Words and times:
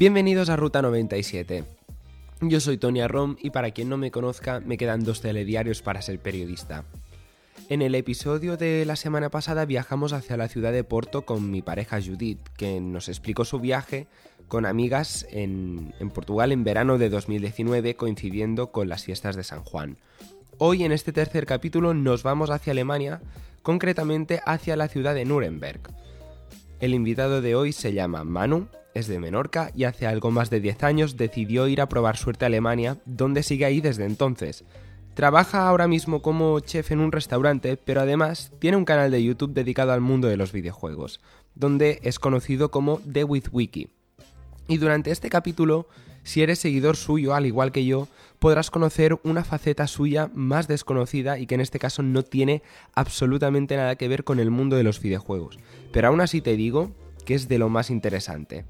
Bienvenidos 0.00 0.48
a 0.48 0.56
Ruta 0.56 0.80
97. 0.80 1.62
Yo 2.40 2.60
soy 2.60 2.78
Tony 2.78 3.06
Rom 3.06 3.36
y 3.38 3.50
para 3.50 3.70
quien 3.70 3.90
no 3.90 3.98
me 3.98 4.10
conozca, 4.10 4.60
me 4.60 4.78
quedan 4.78 5.04
dos 5.04 5.20
telediarios 5.20 5.82
para 5.82 6.00
ser 6.00 6.18
periodista. 6.18 6.84
En 7.70 7.82
el 7.82 7.94
episodio 7.94 8.56
de 8.56 8.84
la 8.84 8.96
semana 8.96 9.30
pasada 9.30 9.64
viajamos 9.64 10.12
hacia 10.12 10.36
la 10.36 10.48
ciudad 10.48 10.72
de 10.72 10.82
Porto 10.82 11.22
con 11.22 11.52
mi 11.52 11.62
pareja 11.62 12.02
Judith, 12.02 12.40
que 12.56 12.80
nos 12.80 13.08
explicó 13.08 13.44
su 13.44 13.60
viaje 13.60 14.08
con 14.48 14.66
amigas 14.66 15.24
en, 15.30 15.94
en, 16.00 16.10
Portugal 16.10 16.50
en 16.50 16.64
verano 16.64 16.98
de 16.98 17.08
2019 17.08 17.94
coincidiendo 17.94 18.72
con 18.72 18.88
las 18.88 19.04
fiestas 19.04 19.36
de 19.36 19.44
San 19.44 19.62
Juan. 19.62 19.98
Hoy 20.58 20.82
en 20.82 20.90
este 20.90 21.12
tercer 21.12 21.46
capítulo 21.46 21.94
nos 21.94 22.24
vamos 22.24 22.50
hacia 22.50 22.72
Alemania, 22.72 23.22
concretamente 23.62 24.40
hacia 24.46 24.74
la 24.74 24.88
ciudad 24.88 25.14
de 25.14 25.24
Nuremberg. 25.24 25.80
El 26.80 26.92
invitado 26.92 27.40
de 27.40 27.54
hoy 27.54 27.70
se 27.70 27.92
llama 27.92 28.24
Manu, 28.24 28.66
es 28.94 29.06
de 29.06 29.20
Menorca 29.20 29.70
y 29.76 29.84
hace 29.84 30.08
algo 30.08 30.32
más 30.32 30.50
de 30.50 30.58
10 30.58 30.82
años 30.82 31.16
decidió 31.16 31.68
ir 31.68 31.80
a 31.80 31.88
probar 31.88 32.16
suerte 32.16 32.44
a 32.44 32.48
Alemania, 32.48 32.98
donde 33.04 33.44
sigue 33.44 33.64
ahí 33.64 33.80
desde 33.80 34.06
entonces. 34.06 34.64
Trabaja 35.20 35.68
ahora 35.68 35.86
mismo 35.86 36.22
como 36.22 36.60
chef 36.60 36.92
en 36.92 37.00
un 37.00 37.12
restaurante, 37.12 37.76
pero 37.76 38.00
además 38.00 38.52
tiene 38.58 38.78
un 38.78 38.86
canal 38.86 39.10
de 39.10 39.22
YouTube 39.22 39.52
dedicado 39.52 39.92
al 39.92 40.00
mundo 40.00 40.28
de 40.28 40.38
los 40.38 40.50
videojuegos, 40.50 41.20
donde 41.54 42.00
es 42.04 42.18
conocido 42.18 42.70
como 42.70 43.00
The 43.00 43.24
With 43.24 43.48
Wiki. 43.52 43.90
Y 44.66 44.78
durante 44.78 45.10
este 45.10 45.28
capítulo, 45.28 45.86
si 46.22 46.40
eres 46.40 46.60
seguidor 46.60 46.96
suyo, 46.96 47.34
al 47.34 47.44
igual 47.44 47.70
que 47.70 47.84
yo, 47.84 48.08
podrás 48.38 48.70
conocer 48.70 49.20
una 49.22 49.44
faceta 49.44 49.86
suya 49.86 50.30
más 50.32 50.68
desconocida 50.68 51.38
y 51.38 51.46
que 51.46 51.56
en 51.56 51.60
este 51.60 51.78
caso 51.78 52.02
no 52.02 52.22
tiene 52.22 52.62
absolutamente 52.94 53.76
nada 53.76 53.96
que 53.96 54.08
ver 54.08 54.24
con 54.24 54.40
el 54.40 54.50
mundo 54.50 54.76
de 54.76 54.84
los 54.84 55.02
videojuegos. 55.02 55.58
Pero 55.92 56.08
aún 56.08 56.22
así 56.22 56.40
te 56.40 56.56
digo 56.56 56.92
que 57.26 57.34
es 57.34 57.46
de 57.46 57.58
lo 57.58 57.68
más 57.68 57.90
interesante. 57.90 58.64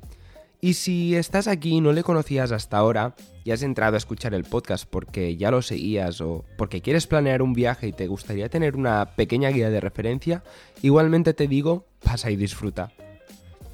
Y 0.62 0.74
si 0.74 1.16
estás 1.16 1.48
aquí 1.48 1.76
y 1.76 1.80
no 1.80 1.92
le 1.92 2.02
conocías 2.02 2.52
hasta 2.52 2.76
ahora 2.76 3.14
y 3.44 3.50
has 3.50 3.62
entrado 3.62 3.94
a 3.94 3.98
escuchar 3.98 4.34
el 4.34 4.44
podcast 4.44 4.84
porque 4.88 5.36
ya 5.38 5.50
lo 5.50 5.62
seguías 5.62 6.20
o 6.20 6.44
porque 6.58 6.82
quieres 6.82 7.06
planear 7.06 7.40
un 7.40 7.54
viaje 7.54 7.88
y 7.88 7.92
te 7.92 8.06
gustaría 8.06 8.50
tener 8.50 8.76
una 8.76 9.16
pequeña 9.16 9.48
guía 9.48 9.70
de 9.70 9.80
referencia, 9.80 10.42
igualmente 10.82 11.32
te 11.32 11.48
digo, 11.48 11.86
pasa 12.04 12.30
y 12.30 12.36
disfruta. 12.36 12.92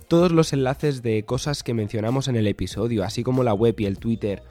Todos 0.06 0.30
los 0.30 0.52
enlaces 0.52 1.02
de 1.02 1.24
cosas 1.24 1.64
que 1.64 1.74
mencionamos 1.74 2.28
en 2.28 2.36
el 2.36 2.46
episodio, 2.46 3.02
así 3.02 3.24
como 3.24 3.42
la 3.42 3.54
web 3.54 3.74
y 3.80 3.86
el 3.86 3.98
Twitter 3.98 4.44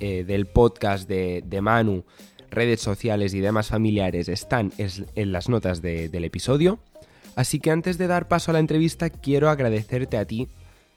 eh, 0.00 0.24
del 0.24 0.46
podcast 0.46 1.06
de, 1.06 1.60
Manu, 1.60 2.04
redes 2.50 2.80
sociales 2.80 3.34
y 3.34 3.40
demás 3.40 3.68
familiares 3.68 4.30
están 4.30 4.72
en 4.78 5.32
las 5.32 5.50
notas 5.50 5.82
del 5.82 6.24
episodio. 6.24 6.78
Así 7.36 7.60
que 7.60 7.70
antes 7.70 7.98
de 7.98 8.06
dar 8.06 8.28
paso 8.28 8.50
a 8.50 8.54
la 8.54 8.60
entrevista, 8.60 9.10
quiero 9.10 9.50
agradecerte 9.50 10.16
a 10.16 10.24
ti 10.24 10.48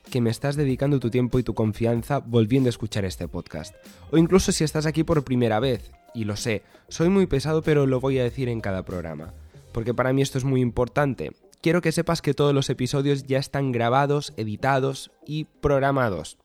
que 0.09 0.22
me 0.22 0.30
estás 0.30 0.56
dedicando 0.56 1.00
tu 1.00 1.09
tiempo 1.09 1.39
y 1.39 1.44
tu 1.44 1.53
confianza 1.53 2.20
volviendo 2.20 2.67
a 2.67 2.72
escuchar 2.72 3.06
este 3.06 3.28
podcast. 3.28 3.75
O 4.12 4.17
incluso 4.17 4.52
si 4.52 4.64
estás 4.64 4.86
aquí 4.86 5.03
por 5.03 5.23
primera 5.23 5.59
vez, 5.59 5.92
y 6.14 6.23
lo 6.23 6.36
sé, 6.36 6.64
soy 6.88 7.09
muy 7.09 7.28
pesado 7.28 7.62
pero 7.62 7.86
lo 7.86 8.00
voy 8.00 8.20
a 8.20 8.23
decir 8.23 8.50
en 8.50 8.62
cada 8.62 8.84
programa, 8.84 9.34
porque 9.73 9.94
para 9.94 10.14
mí 10.14 10.22
esto 10.22 10.38
es 10.38 10.44
muy 10.44 10.62
importante. 10.62 11.31
Quiero 11.62 11.81
que 11.81 11.92
sepas 11.92 12.22
que 12.22 12.34
todos 12.34 12.53
los 12.53 12.70
episodios 12.70 13.23
ya 13.23 13.39
están 13.39 13.72
grabados, 13.72 14.34
editados 14.38 15.12
y 15.25 15.45
programados. 15.45 16.38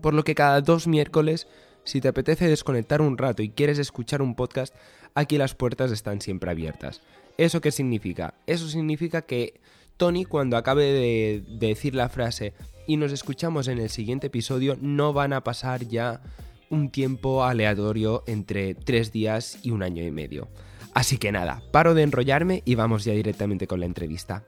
Por 0.00 0.14
lo 0.14 0.24
que 0.24 0.34
cada 0.34 0.60
dos 0.60 0.86
miércoles, 0.86 1.46
si 1.84 2.00
te 2.00 2.08
apetece 2.08 2.48
desconectar 2.48 3.00
un 3.00 3.16
rato 3.16 3.42
y 3.42 3.50
quieres 3.50 3.78
escuchar 3.78 4.22
un 4.22 4.34
podcast, 4.34 4.74
aquí 5.14 5.38
las 5.38 5.54
puertas 5.54 5.92
están 5.92 6.20
siempre 6.20 6.50
abiertas. 6.50 7.00
¿Eso 7.38 7.60
qué 7.60 7.70
significa? 7.70 8.34
Eso 8.46 8.68
significa 8.68 9.22
que 9.22 9.60
Tony, 9.96 10.24
cuando 10.24 10.56
acabe 10.56 10.84
de, 10.84 11.44
decir 11.58 11.94
la 11.94 12.08
frase 12.08 12.54
y 12.90 12.96
nos 12.96 13.12
escuchamos 13.12 13.68
en 13.68 13.78
el 13.78 13.88
siguiente 13.88 14.26
episodio, 14.26 14.76
no 14.80 15.12
van 15.12 15.32
a 15.32 15.44
pasar 15.44 15.86
ya 15.86 16.22
un 16.70 16.90
tiempo 16.90 17.44
aleatorio 17.44 18.24
entre 18.26 18.74
tres 18.74 19.12
días 19.12 19.60
y 19.62 19.70
un 19.70 19.84
año 19.84 20.02
y 20.02 20.10
medio. 20.10 20.48
Así 20.92 21.16
que 21.16 21.30
nada, 21.30 21.62
paro 21.70 21.94
de 21.94 22.02
enrollarme 22.02 22.64
y 22.64 22.74
vamos 22.74 23.04
ya 23.04 23.12
directamente 23.12 23.68
con 23.68 23.78
la 23.78 23.86
entrevista. 23.86 24.42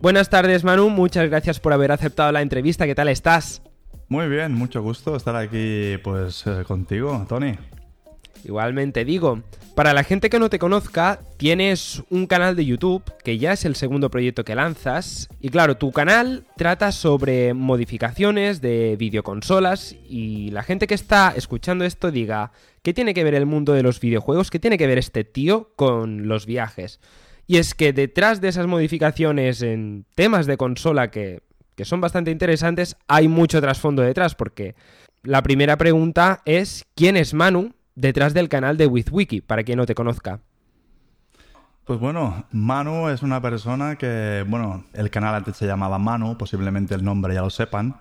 Buenas 0.00 0.30
tardes 0.30 0.62
Manu, 0.62 0.88
muchas 0.88 1.28
gracias 1.28 1.58
por 1.58 1.72
haber 1.72 1.90
aceptado 1.90 2.30
la 2.30 2.42
entrevista, 2.42 2.86
¿qué 2.86 2.94
tal 2.94 3.08
estás? 3.08 3.60
Muy 4.08 4.28
bien, 4.28 4.54
mucho 4.54 4.82
gusto 4.82 5.16
estar 5.16 5.34
aquí 5.34 5.96
pues 6.04 6.46
eh, 6.46 6.62
contigo, 6.64 7.26
Tony. 7.28 7.56
Igualmente 8.44 9.04
digo, 9.04 9.42
para 9.74 9.92
la 9.92 10.04
gente 10.04 10.30
que 10.30 10.38
no 10.38 10.50
te 10.50 10.58
conozca, 10.58 11.20
tienes 11.36 12.02
un 12.10 12.26
canal 12.26 12.56
de 12.56 12.64
YouTube, 12.64 13.02
que 13.24 13.38
ya 13.38 13.52
es 13.52 13.64
el 13.64 13.76
segundo 13.76 14.10
proyecto 14.10 14.44
que 14.44 14.54
lanzas, 14.54 15.28
y 15.40 15.48
claro, 15.48 15.76
tu 15.76 15.92
canal 15.92 16.44
trata 16.56 16.92
sobre 16.92 17.54
modificaciones 17.54 18.60
de 18.60 18.96
videoconsolas, 18.98 19.94
y 20.08 20.50
la 20.50 20.62
gente 20.62 20.86
que 20.86 20.94
está 20.94 21.32
escuchando 21.36 21.84
esto 21.84 22.10
diga, 22.10 22.52
¿qué 22.82 22.92
tiene 22.92 23.14
que 23.14 23.24
ver 23.24 23.34
el 23.34 23.46
mundo 23.46 23.72
de 23.72 23.82
los 23.82 24.00
videojuegos? 24.00 24.50
¿Qué 24.50 24.58
tiene 24.58 24.78
que 24.78 24.86
ver 24.86 24.98
este 24.98 25.24
tío 25.24 25.70
con 25.76 26.28
los 26.28 26.46
viajes? 26.46 27.00
Y 27.46 27.56
es 27.56 27.74
que 27.74 27.92
detrás 27.92 28.40
de 28.40 28.48
esas 28.48 28.66
modificaciones 28.66 29.62
en 29.62 30.04
temas 30.14 30.46
de 30.46 30.56
consola 30.56 31.10
que 31.10 31.42
que 31.80 31.86
son 31.86 32.02
bastante 32.02 32.30
interesantes, 32.30 32.94
hay 33.08 33.26
mucho 33.26 33.58
trasfondo 33.58 34.02
detrás, 34.02 34.34
porque 34.34 34.74
la 35.22 35.42
primera 35.42 35.78
pregunta 35.78 36.42
es 36.44 36.84
¿quién 36.94 37.16
es 37.16 37.32
Manu 37.32 37.72
detrás 38.00 38.34
del 38.34 38.48
canal 38.48 38.76
de 38.76 38.86
WithWiki, 38.86 39.42
para 39.42 39.62
quien 39.62 39.78
no 39.78 39.86
te 39.86 39.94
conozca? 39.94 40.40
Pues 41.84 41.98
bueno, 41.98 42.44
Manu 42.52 43.08
es 43.08 43.22
una 43.22 43.40
persona 43.40 43.96
que, 43.96 44.44
bueno, 44.46 44.84
el 44.92 45.10
canal 45.10 45.34
antes 45.34 45.56
se 45.56 45.66
llamaba 45.66 45.98
Manu, 45.98 46.38
posiblemente 46.38 46.94
el 46.94 47.04
nombre 47.04 47.34
ya 47.34 47.42
lo 47.42 47.50
sepan. 47.50 47.96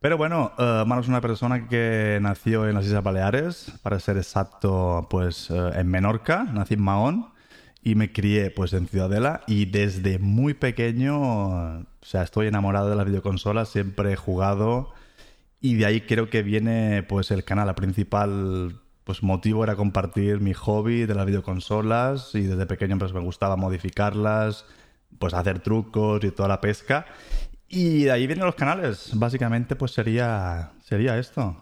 Pero 0.00 0.16
bueno, 0.16 0.52
uh, 0.58 0.84
Manu 0.84 1.00
es 1.00 1.08
una 1.08 1.20
persona 1.20 1.68
que 1.68 2.18
nació 2.20 2.68
en 2.68 2.74
las 2.74 2.86
Islas 2.86 3.04
Baleares, 3.04 3.72
para 3.82 4.00
ser 4.00 4.16
exacto, 4.16 5.06
pues 5.08 5.48
uh, 5.50 5.68
en 5.74 5.86
Menorca, 5.86 6.42
nací 6.44 6.74
en 6.74 6.82
Mahón 6.82 7.26
y 7.82 7.94
me 7.94 8.12
crié 8.12 8.50
pues 8.50 8.72
en 8.72 8.88
Ciudadela 8.88 9.42
y 9.46 9.66
desde 9.66 10.18
muy 10.18 10.54
pequeño, 10.54 11.20
o 11.20 11.84
sea, 12.00 12.22
estoy 12.22 12.48
enamorado 12.48 12.90
de 12.90 12.96
las 12.96 13.06
videoconsolas, 13.06 13.68
siempre 13.68 14.12
he 14.12 14.16
jugado 14.16 14.92
y 15.60 15.74
de 15.76 15.86
ahí 15.86 16.00
creo 16.00 16.28
que 16.28 16.42
viene 16.42 17.04
pues 17.04 17.30
el 17.30 17.44
canal, 17.44 17.68
la 17.68 17.76
principal 17.76 18.81
pues 19.04 19.22
motivo 19.22 19.64
era 19.64 19.76
compartir 19.76 20.40
mi 20.40 20.54
hobby 20.54 21.06
de 21.06 21.14
las 21.14 21.26
videoconsolas 21.26 22.34
y 22.34 22.42
desde 22.42 22.66
pequeño 22.66 22.98
pues 22.98 23.12
me 23.12 23.20
gustaba 23.20 23.56
modificarlas, 23.56 24.64
pues 25.18 25.34
hacer 25.34 25.60
trucos 25.60 26.22
y 26.24 26.30
toda 26.30 26.48
la 26.48 26.60
pesca 26.60 27.06
y 27.72 28.04
de 28.04 28.12
ahí 28.12 28.26
vienen 28.26 28.44
los 28.44 28.54
canales, 28.54 29.10
básicamente 29.14 29.76
pues 29.76 29.92
sería 29.92 30.72
sería 30.84 31.18
esto. 31.18 31.56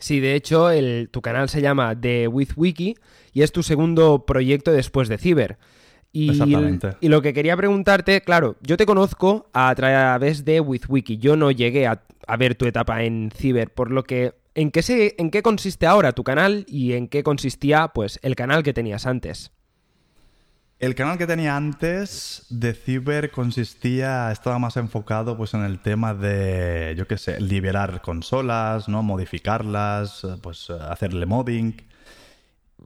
Sí, 0.00 0.20
de 0.20 0.34
hecho, 0.34 0.70
el, 0.70 1.08
tu 1.10 1.22
canal 1.22 1.48
se 1.48 1.62
llama 1.62 1.98
The 1.98 2.28
With 2.28 2.50
Wiki 2.56 2.96
y 3.32 3.42
es 3.42 3.52
tu 3.52 3.62
segundo 3.62 4.26
proyecto 4.26 4.72
después 4.72 5.08
de 5.08 5.18
Ciber. 5.18 5.58
Y, 6.12 6.30
Exactamente. 6.30 6.96
y 7.00 7.08
lo 7.08 7.22
que 7.22 7.32
quería 7.32 7.56
preguntarte, 7.56 8.22
claro, 8.22 8.56
yo 8.60 8.76
te 8.76 8.86
conozco 8.86 9.48
a 9.52 9.72
través 9.74 10.44
de 10.44 10.60
WithWiki. 10.60 11.18
Yo 11.18 11.36
no 11.36 11.50
llegué 11.50 11.86
a, 11.86 12.02
ver 12.38 12.54
tu 12.54 12.66
etapa 12.66 13.04
en 13.04 13.30
Ciber, 13.34 13.72
por 13.72 13.90
lo 13.90 14.04
que 14.04 14.34
¿en 14.54 14.70
qué, 14.70 14.82
se, 14.82 15.14
¿en 15.18 15.30
qué 15.30 15.42
consiste 15.42 15.86
ahora 15.86 16.12
tu 16.12 16.24
canal 16.24 16.64
y 16.68 16.94
en 16.94 17.08
qué 17.08 17.22
consistía 17.22 17.88
pues 17.88 18.18
el 18.22 18.36
canal 18.36 18.62
que 18.62 18.72
tenías 18.72 19.06
antes? 19.06 19.52
El 20.78 20.94
canal 20.94 21.18
que 21.18 21.26
tenía 21.26 21.56
antes 21.56 22.46
de 22.50 22.72
Ciber 22.72 23.32
consistía, 23.32 24.30
estaba 24.30 24.60
más 24.60 24.76
enfocado 24.76 25.36
pues 25.36 25.52
en 25.54 25.64
el 25.64 25.80
tema 25.80 26.14
de, 26.14 26.94
yo 26.96 27.08
qué 27.08 27.18
sé, 27.18 27.40
liberar 27.40 28.00
consolas, 28.00 28.88
¿no? 28.88 29.02
Modificarlas, 29.02 30.24
pues 30.40 30.70
hacerle 30.70 31.26
modding. 31.26 31.82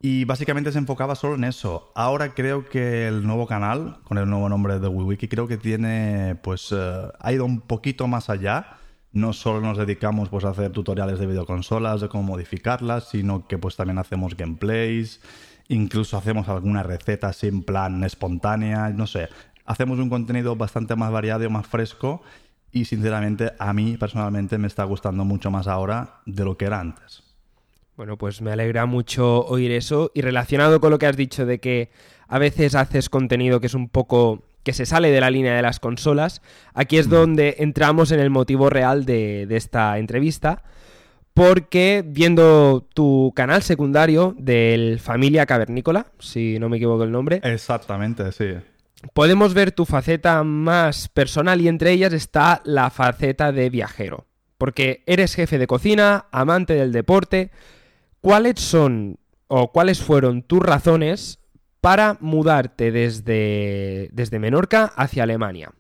Y 0.01 0.25
básicamente 0.25 0.73
se 0.73 0.79
enfocaba 0.79 1.15
solo 1.15 1.35
en 1.35 1.45
eso. 1.45 1.93
Ahora 1.95 2.35
creo 2.35 2.67
que 2.69 3.07
el 3.07 3.27
nuevo 3.27 3.47
canal, 3.47 3.99
con 4.05 4.17
el 4.17 4.29
nuevo 4.29 4.49
nombre 4.49 4.81
de 4.81 4.89
WiWiki, 4.89 5.29
creo 5.29 5.47
que 5.47 5.59
tiene, 5.59 6.35
pues, 6.43 6.73
eh, 6.73 7.09
ha 7.21 7.33
ido 7.33 7.45
un 7.45 7.61
poquito 7.61 8.09
más 8.09 8.31
allá. 8.31 8.79
No 9.13 9.33
solo 9.33 9.61
nos 9.61 9.79
dedicamos 9.79 10.29
pues, 10.29 10.45
a 10.45 10.51
hacer 10.51 10.73
tutoriales 10.73 11.19
de 11.19 11.27
videoconsolas, 11.27 12.01
de 12.01 12.09
cómo 12.09 12.25
modificarlas, 12.25 13.11
sino 13.11 13.47
que 13.47 13.59
pues 13.59 13.77
también 13.77 13.99
hacemos 13.99 14.37
gameplays, 14.37 15.21
incluso 15.69 16.17
hacemos 16.17 16.49
alguna 16.49 16.83
receta 16.83 17.29
así 17.29 17.49
en 17.49 17.63
plan 17.63 18.03
espontánea, 18.05 18.89
no 18.91 19.07
sé. 19.07 19.29
Hacemos 19.65 19.99
un 19.99 20.09
contenido 20.09 20.57
bastante 20.57 20.97
más 20.97 21.13
variado 21.13 21.49
más 21.51 21.67
fresco 21.67 22.23
y 22.73 22.87
sinceramente 22.87 23.53
a 23.59 23.73
mí 23.73 23.97
personalmente 23.99 24.57
me 24.59 24.67
está 24.67 24.85
gustando 24.85 25.25
mucho 25.25 25.51
más 25.51 25.69
ahora 25.69 26.21
de 26.25 26.45
lo 26.45 26.57
que 26.57 26.65
era 26.65 26.81
antes. 26.81 27.23
Bueno, 27.97 28.17
pues 28.17 28.41
me 28.41 28.51
alegra 28.51 28.87
mucho 28.87 29.45
oír 29.45 29.71
eso. 29.71 30.11
Y 30.15 30.23
relacionado 30.23 30.81
con 30.81 30.91
lo 30.91 30.99
que 30.99 31.07
has 31.07 31.17
dicho 31.17 31.45
de 31.45 31.61
que 31.61 31.91
a 32.27 32.39
veces 32.39 32.75
haces 32.75 33.11
contenido 33.11 33.61
que 33.61 33.67
es 33.67 33.75
un 33.75 33.89
poco 33.89 34.43
que 34.63 34.73
se 34.73 34.87
sale 34.87 35.11
de 35.11 35.21
la 35.21 35.31
línea 35.31 35.55
de 35.55 35.63
las 35.63 35.81
consolas. 35.81 36.43
Aquí 36.75 36.99
es 36.99 37.09
donde 37.09 37.57
entramos 37.59 38.13
en 38.13 38.21
el 38.21 38.31
motivo 38.31 38.71
real 38.71 39.05
de, 39.05 39.47
de 39.47 39.57
esta 39.57 39.99
entrevista 39.99 40.63
porque 41.35 42.05
viendo 42.07 42.87
tu 42.95 43.33
canal 43.35 43.63
secundario 43.63 44.35
del 44.39 45.01
Familia 45.01 45.47
Cavernícola, 45.47 46.07
si 46.19 46.59
no 46.59 46.69
me 46.69 46.77
equivoco 46.77 47.05
el 47.05 47.13
nombre. 47.13 47.41
Exactamente, 47.43 48.33
sí. 48.33 48.55
Podemos 49.15 49.55
ver 49.55 49.73
tu 49.73 49.85
faceta 49.85 50.45
más 50.45 51.09
personal 51.09 51.61
y 51.61 51.69
entre 51.69 51.91
ellas 51.91 52.13
está 52.13 52.61
la 52.65 52.91
faceta 52.91 53.51
de 53.51 53.71
viajero. 53.71 54.27
Porque 54.59 55.03
eres 55.07 55.35
jefe 55.35 55.59
de 55.59 55.67
cocina, 55.67 56.27
amante 56.31 56.75
del 56.75 56.93
deporte. 56.93 57.51
¿Cuáles 58.21 58.61
son 58.61 59.19
o 59.49 59.73
cuáles 59.73 60.01
fueron 60.01 60.43
tus 60.43 60.61
razones 60.61 61.41
para 61.83 62.17
mudarte 62.21 62.93
desde, 62.93 64.09
desde 64.13 64.39
Menorca 64.39 64.85
hacia 64.97 65.25
Alemania? 65.25 65.73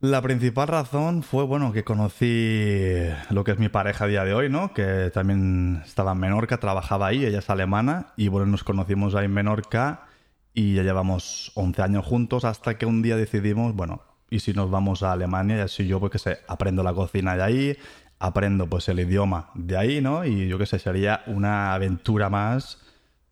La 0.00 0.22
principal 0.22 0.68
razón 0.68 1.22
fue, 1.22 1.44
bueno, 1.44 1.72
que 1.72 1.84
conocí 1.84 3.08
lo 3.28 3.44
que 3.44 3.52
es 3.52 3.58
mi 3.58 3.68
pareja 3.68 4.04
a 4.04 4.08
día 4.08 4.24
de 4.24 4.32
hoy, 4.32 4.48
¿no? 4.48 4.72
Que 4.72 5.10
también 5.12 5.82
estaba 5.84 6.12
en 6.12 6.18
Menorca, 6.18 6.58
trabajaba 6.58 7.08
ahí, 7.08 7.26
ella 7.26 7.40
es 7.40 7.50
alemana, 7.50 8.14
y 8.16 8.28
bueno, 8.28 8.46
nos 8.46 8.64
conocimos 8.64 9.14
ahí 9.14 9.26
en 9.26 9.34
Menorca 9.34 10.06
y 10.54 10.74
ya 10.74 10.82
llevamos 10.82 11.52
11 11.54 11.82
años 11.82 12.06
juntos 12.06 12.46
hasta 12.46 12.78
que 12.78 12.86
un 12.86 13.02
día 13.02 13.16
decidimos, 13.16 13.74
bueno, 13.74 14.00
¿y 14.30 14.40
si 14.40 14.54
nos 14.54 14.70
vamos 14.70 15.02
a 15.02 15.12
Alemania? 15.12 15.58
Y 15.58 15.60
así 15.60 15.86
yo, 15.86 16.00
pues 16.00 16.12
que 16.12 16.18
sé, 16.18 16.38
aprendo 16.48 16.82
la 16.82 16.94
cocina 16.94 17.36
de 17.36 17.42
ahí, 17.42 17.76
aprendo 18.18 18.66
pues 18.66 18.88
el 18.88 19.00
idioma 19.00 19.50
de 19.54 19.76
ahí, 19.76 20.00
¿no? 20.00 20.24
Y 20.24 20.48
yo 20.48 20.56
qué 20.56 20.64
sé, 20.64 20.78
sería 20.78 21.22
una 21.26 21.74
aventura 21.74 22.30
más, 22.30 22.85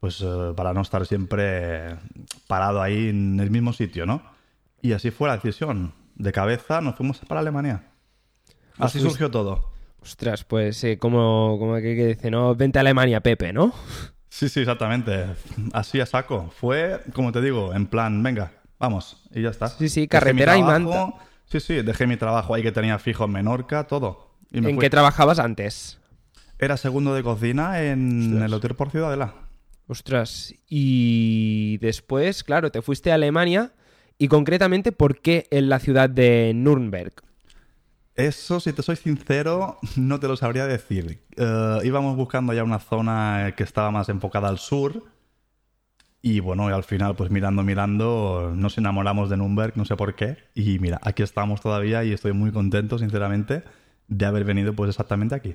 pues 0.05 0.21
eh, 0.21 0.53
para 0.55 0.75
no 0.75 0.83
estar 0.83 1.06
siempre 1.06 1.97
parado 2.47 2.83
ahí 2.83 3.09
en 3.09 3.41
el 3.41 3.51
mismo 3.51 3.73
sitio, 3.73 4.05
¿no? 4.05 4.21
Y 4.83 4.93
así 4.93 5.11
fue 5.11 5.29
la 5.29 5.37
decisión 5.37 5.95
de 6.15 6.31
cabeza 6.31 6.83
nos 6.83 6.95
fuimos 6.95 7.21
para 7.21 7.41
Alemania. 7.41 7.85
Así 8.77 9.01
surgió 9.01 9.31
todo. 9.31 9.71
Ostras, 10.03 10.45
pues 10.45 10.85
eh, 10.85 10.99
como, 10.99 11.56
como 11.59 11.77
que, 11.77 11.95
dice, 11.95 12.31
¿no? 12.31 12.55
Vente 12.55 12.79
a 12.79 12.81
Alemania, 12.81 13.23
Pepe, 13.23 13.55
¿no? 13.55 13.73
Sí, 14.29 14.51
sí, 14.51 14.61
exactamente. 14.61 15.25
Así 15.73 16.03
a 16.03 16.05
saco. 16.05 16.53
Fue, 16.55 17.01
como 17.15 17.33
te 17.33 17.41
digo, 17.41 17.73
en 17.73 17.87
plan, 17.87 18.23
venga, 18.23 18.53
vamos, 18.79 19.25
y 19.35 19.41
ya 19.41 19.49
está. 19.49 19.69
Sí, 19.69 19.89
sí, 19.89 20.06
carretera 20.06 20.59
y 20.59 20.62
manta. 20.62 21.15
Sí, 21.47 21.61
sí, 21.61 21.81
dejé 21.81 22.06
mi 22.06 22.19
trabajo 22.19 22.55
ahí 22.55 22.62
que 22.62 22.73
tenía 22.73 22.99
fijo 22.99 23.25
en 23.25 23.33
Menorca, 23.33 23.87
todo. 23.87 24.35
¿En 24.53 24.79
qué 24.79 24.91
trabajabas 24.91 25.39
antes? 25.39 25.99
Era 26.59 26.77
segundo 26.77 27.15
de 27.15 27.23
cocina 27.23 27.81
en 27.81 28.43
el 28.43 28.53
Hotel 28.53 28.75
por 28.75 28.91
Ciudadela. 28.91 29.44
Ostras, 29.87 30.55
y 30.69 31.79
después, 31.79 32.43
claro, 32.43 32.71
te 32.71 32.81
fuiste 32.81 33.11
a 33.11 33.17
Alemania 33.17 33.73
y 34.17 34.29
concretamente, 34.29 34.93
¿por 34.93 35.21
qué 35.21 35.47
en 35.51 35.69
la 35.69 35.79
ciudad 35.79 36.09
de 36.09 36.53
Nuremberg? 36.55 37.13
Eso, 38.15 38.61
si 38.61 38.73
te 38.73 38.83
soy 38.83 38.97
sincero, 38.97 39.79
no 39.97 40.21
te 40.21 40.29
lo 40.29 40.37
sabría 40.37 40.67
decir. 40.67 41.21
Eh, 41.37 41.79
íbamos 41.83 42.17
buscando 42.17 42.53
ya 42.53 42.65
una 42.65 42.79
zona 42.79 43.55
que 43.57 43.65
estaba 43.65 43.91
más 43.91 44.09
enfocada 44.09 44.49
al 44.49 44.59
sur. 44.59 45.05
Y 46.23 46.41
bueno, 46.41 46.69
al 46.69 46.85
final, 46.85 47.17
pues 47.17 47.31
mirando, 47.31 47.63
mirando, 47.63 48.53
nos 48.57 48.79
enamoramos 48.79 49.29
de 49.29 49.37
Nuremberg, 49.37 49.77
no 49.77 49.85
sé 49.85 49.97
por 49.97 50.15
qué. 50.15 50.39
Y 50.55 50.79
mira, 50.79 50.99
aquí 51.03 51.23
estamos 51.23 51.61
todavía 51.61 52.03
y 52.05 52.13
estoy 52.13 52.33
muy 52.33 52.51
contento, 52.51 52.99
sinceramente, 52.99 53.65
de 54.09 54.25
haber 54.25 54.45
venido 54.45 54.73
pues 54.73 54.89
exactamente 54.89 55.35
aquí. 55.35 55.55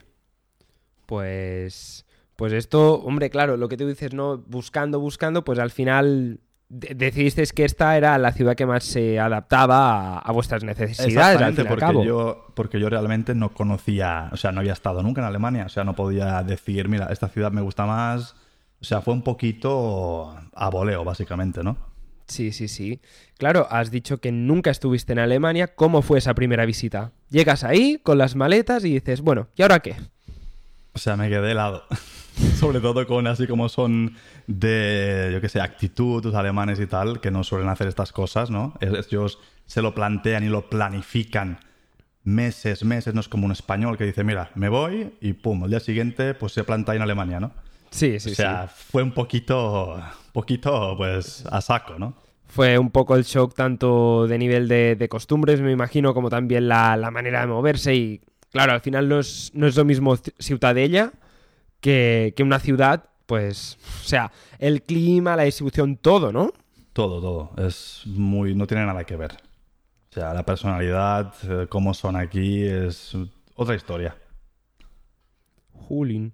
Pues... 1.08 2.06
Pues 2.40 2.54
esto, 2.54 3.02
hombre, 3.02 3.30
claro, 3.30 3.58
lo 3.58 3.68
que 3.68 3.76
tú 3.76 3.86
dices, 3.86 4.14
¿no? 4.14 4.38
Buscando, 4.38 4.98
buscando, 5.02 5.44
pues 5.44 5.60
al 5.60 5.72
final 5.72 6.40
decidisteis 6.70 7.52
que 7.52 7.66
esta 7.66 7.98
era 7.98 8.18
la 8.18 8.32
ciudad 8.32 8.56
que 8.56 8.66
más 8.66 8.86
se 8.86 9.20
adaptaba 9.20 10.20
a, 10.20 10.32
vuestras 10.32 10.64
necesidades. 10.64 11.18
Exactamente, 11.18 11.66
porque, 11.66 12.08
Yo, 12.08 12.48
porque 12.54 12.80
yo 12.80 12.90
realmente 12.90 13.36
no 13.36 13.54
conocía, 13.54 14.30
o 14.32 14.38
sea, 14.38 14.54
no 14.54 14.62
había 14.62 14.72
estado 14.72 15.04
nunca 15.04 15.20
en 15.20 15.28
Alemania, 15.28 15.66
o 15.66 15.70
sea, 15.70 15.84
no 15.84 15.98
podía 15.98 16.42
decir, 16.42 16.88
mira, 16.88 17.08
esta 17.12 17.28
ciudad 17.28 17.52
me 17.52 17.60
gusta 17.60 17.86
más. 17.86 18.38
O 18.80 18.86
sea, 18.86 19.02
fue 19.02 19.14
un 19.14 19.22
poquito 19.22 20.34
a 20.54 20.70
voleo, 20.70 21.04
básicamente, 21.04 21.62
¿no? 21.62 21.76
Sí, 22.28 22.54
sí, 22.54 22.70
sí. 22.70 23.02
Claro, 23.38 23.68
has 23.70 23.92
dicho 23.92 24.20
que 24.20 24.32
nunca 24.32 24.72
estuviste 24.72 25.12
en 25.12 25.20
Alemania. 25.20 25.76
¿Cómo 25.76 26.02
fue 26.02 26.20
esa 26.20 26.36
primera 26.36 26.66
visita? 26.66 27.12
Llegas 27.30 27.66
ahí 27.66 28.00
con 28.02 28.18
las 28.18 28.38
maletas 28.38 28.86
y 28.86 28.94
dices, 28.94 29.20
bueno, 29.20 29.50
¿y 29.58 29.62
ahora 29.62 29.82
qué? 29.82 29.98
O 30.94 31.00
sea, 31.00 31.18
me 31.18 31.28
quedé 31.28 31.52
helado. 31.52 31.84
sobre 32.56 32.80
todo 32.80 33.06
con 33.08 33.28
así 33.28 33.48
como 33.48 33.70
son 33.70 34.16
de, 34.48 35.30
yo 35.34 35.42
qué 35.42 35.50
sé, 35.50 35.62
actitud, 35.62 36.24
los 36.24 36.36
alemanes 36.36 36.80
y 36.80 36.88
tal, 36.88 37.20
que 37.20 37.32
no 37.32 37.44
suelen 37.44 37.70
hacer 37.70 37.88
estas 37.88 38.12
cosas, 38.12 38.50
¿no? 38.50 38.74
Ellos 38.82 39.40
se 39.66 39.82
lo 39.82 39.94
plantean 39.94 40.44
y 40.44 40.50
lo 40.50 40.70
planifican 40.70 41.60
meses, 42.24 42.84
meses, 42.84 43.14
no 43.14 43.22
es 43.22 43.30
como 43.30 43.46
un 43.46 43.52
español 43.52 43.98
que 43.98 44.06
dice, 44.06 44.24
mira, 44.24 44.52
me 44.56 44.70
voy 44.70 45.14
y 45.22 45.34
pum, 45.34 45.64
el 45.64 45.72
día 45.72 45.80
siguiente 45.80 46.34
pues 46.34 46.54
se 46.54 46.64
planta 46.64 46.92
ahí 46.92 46.98
en 46.98 47.04
Alemania, 47.04 47.40
¿no? 47.40 47.52
Sí, 47.92 48.20
sí, 48.20 48.32
o 48.32 48.36
sea, 48.36 48.68
fue 48.68 49.02
un 49.02 49.12
poquito, 49.12 50.00
poquito, 50.32 50.96
pues, 50.96 51.44
a 51.52 51.60
saco, 51.60 51.98
¿no? 51.98 52.14
Fue 52.46 52.78
un 52.78 52.92
poco 52.92 53.16
el 53.16 53.24
shock 53.24 53.56
tanto 53.56 54.28
de 54.28 54.38
nivel 54.38 54.68
de, 54.68 55.08
costumbres, 55.10 55.62
me 55.62 55.72
imagino, 55.72 56.14
como 56.14 56.30
también 56.30 56.68
la, 56.68 57.10
manera 57.12 57.42
de 57.42 57.48
moverse 57.48 57.96
y, 57.96 58.22
claro, 58.52 58.74
al 58.74 58.82
final 58.82 59.10
no 59.10 59.20
es, 59.20 59.52
no 59.54 59.66
es 59.66 59.76
lo 59.76 59.86
mismo 59.86 60.16
Ciutadella 60.40 61.12
que, 61.82 62.34
una 62.40 62.60
ciudad, 62.60 63.06
pues, 63.26 63.78
o 64.02 64.04
sea, 64.04 64.32
el 64.58 64.82
clima, 64.84 65.36
la 65.36 65.44
distribución, 65.44 65.98
todo, 65.98 66.32
¿no? 66.32 66.52
Todo, 66.94 67.22
todo. 67.22 67.66
Es 67.66 68.04
muy, 68.06 68.56
no 68.56 68.68
tiene 68.68 68.86
nada 68.86 69.04
que 69.04 69.16
ver. 69.16 69.34
O 70.12 70.14
sea, 70.14 70.34
la 70.34 70.44
personalidad, 70.44 71.34
eh, 71.44 71.68
cómo 71.70 71.94
son 71.94 72.16
aquí, 72.16 72.64
es 72.64 73.16
otra 73.56 73.76
historia. 73.76 74.16
Julin. 75.74 76.34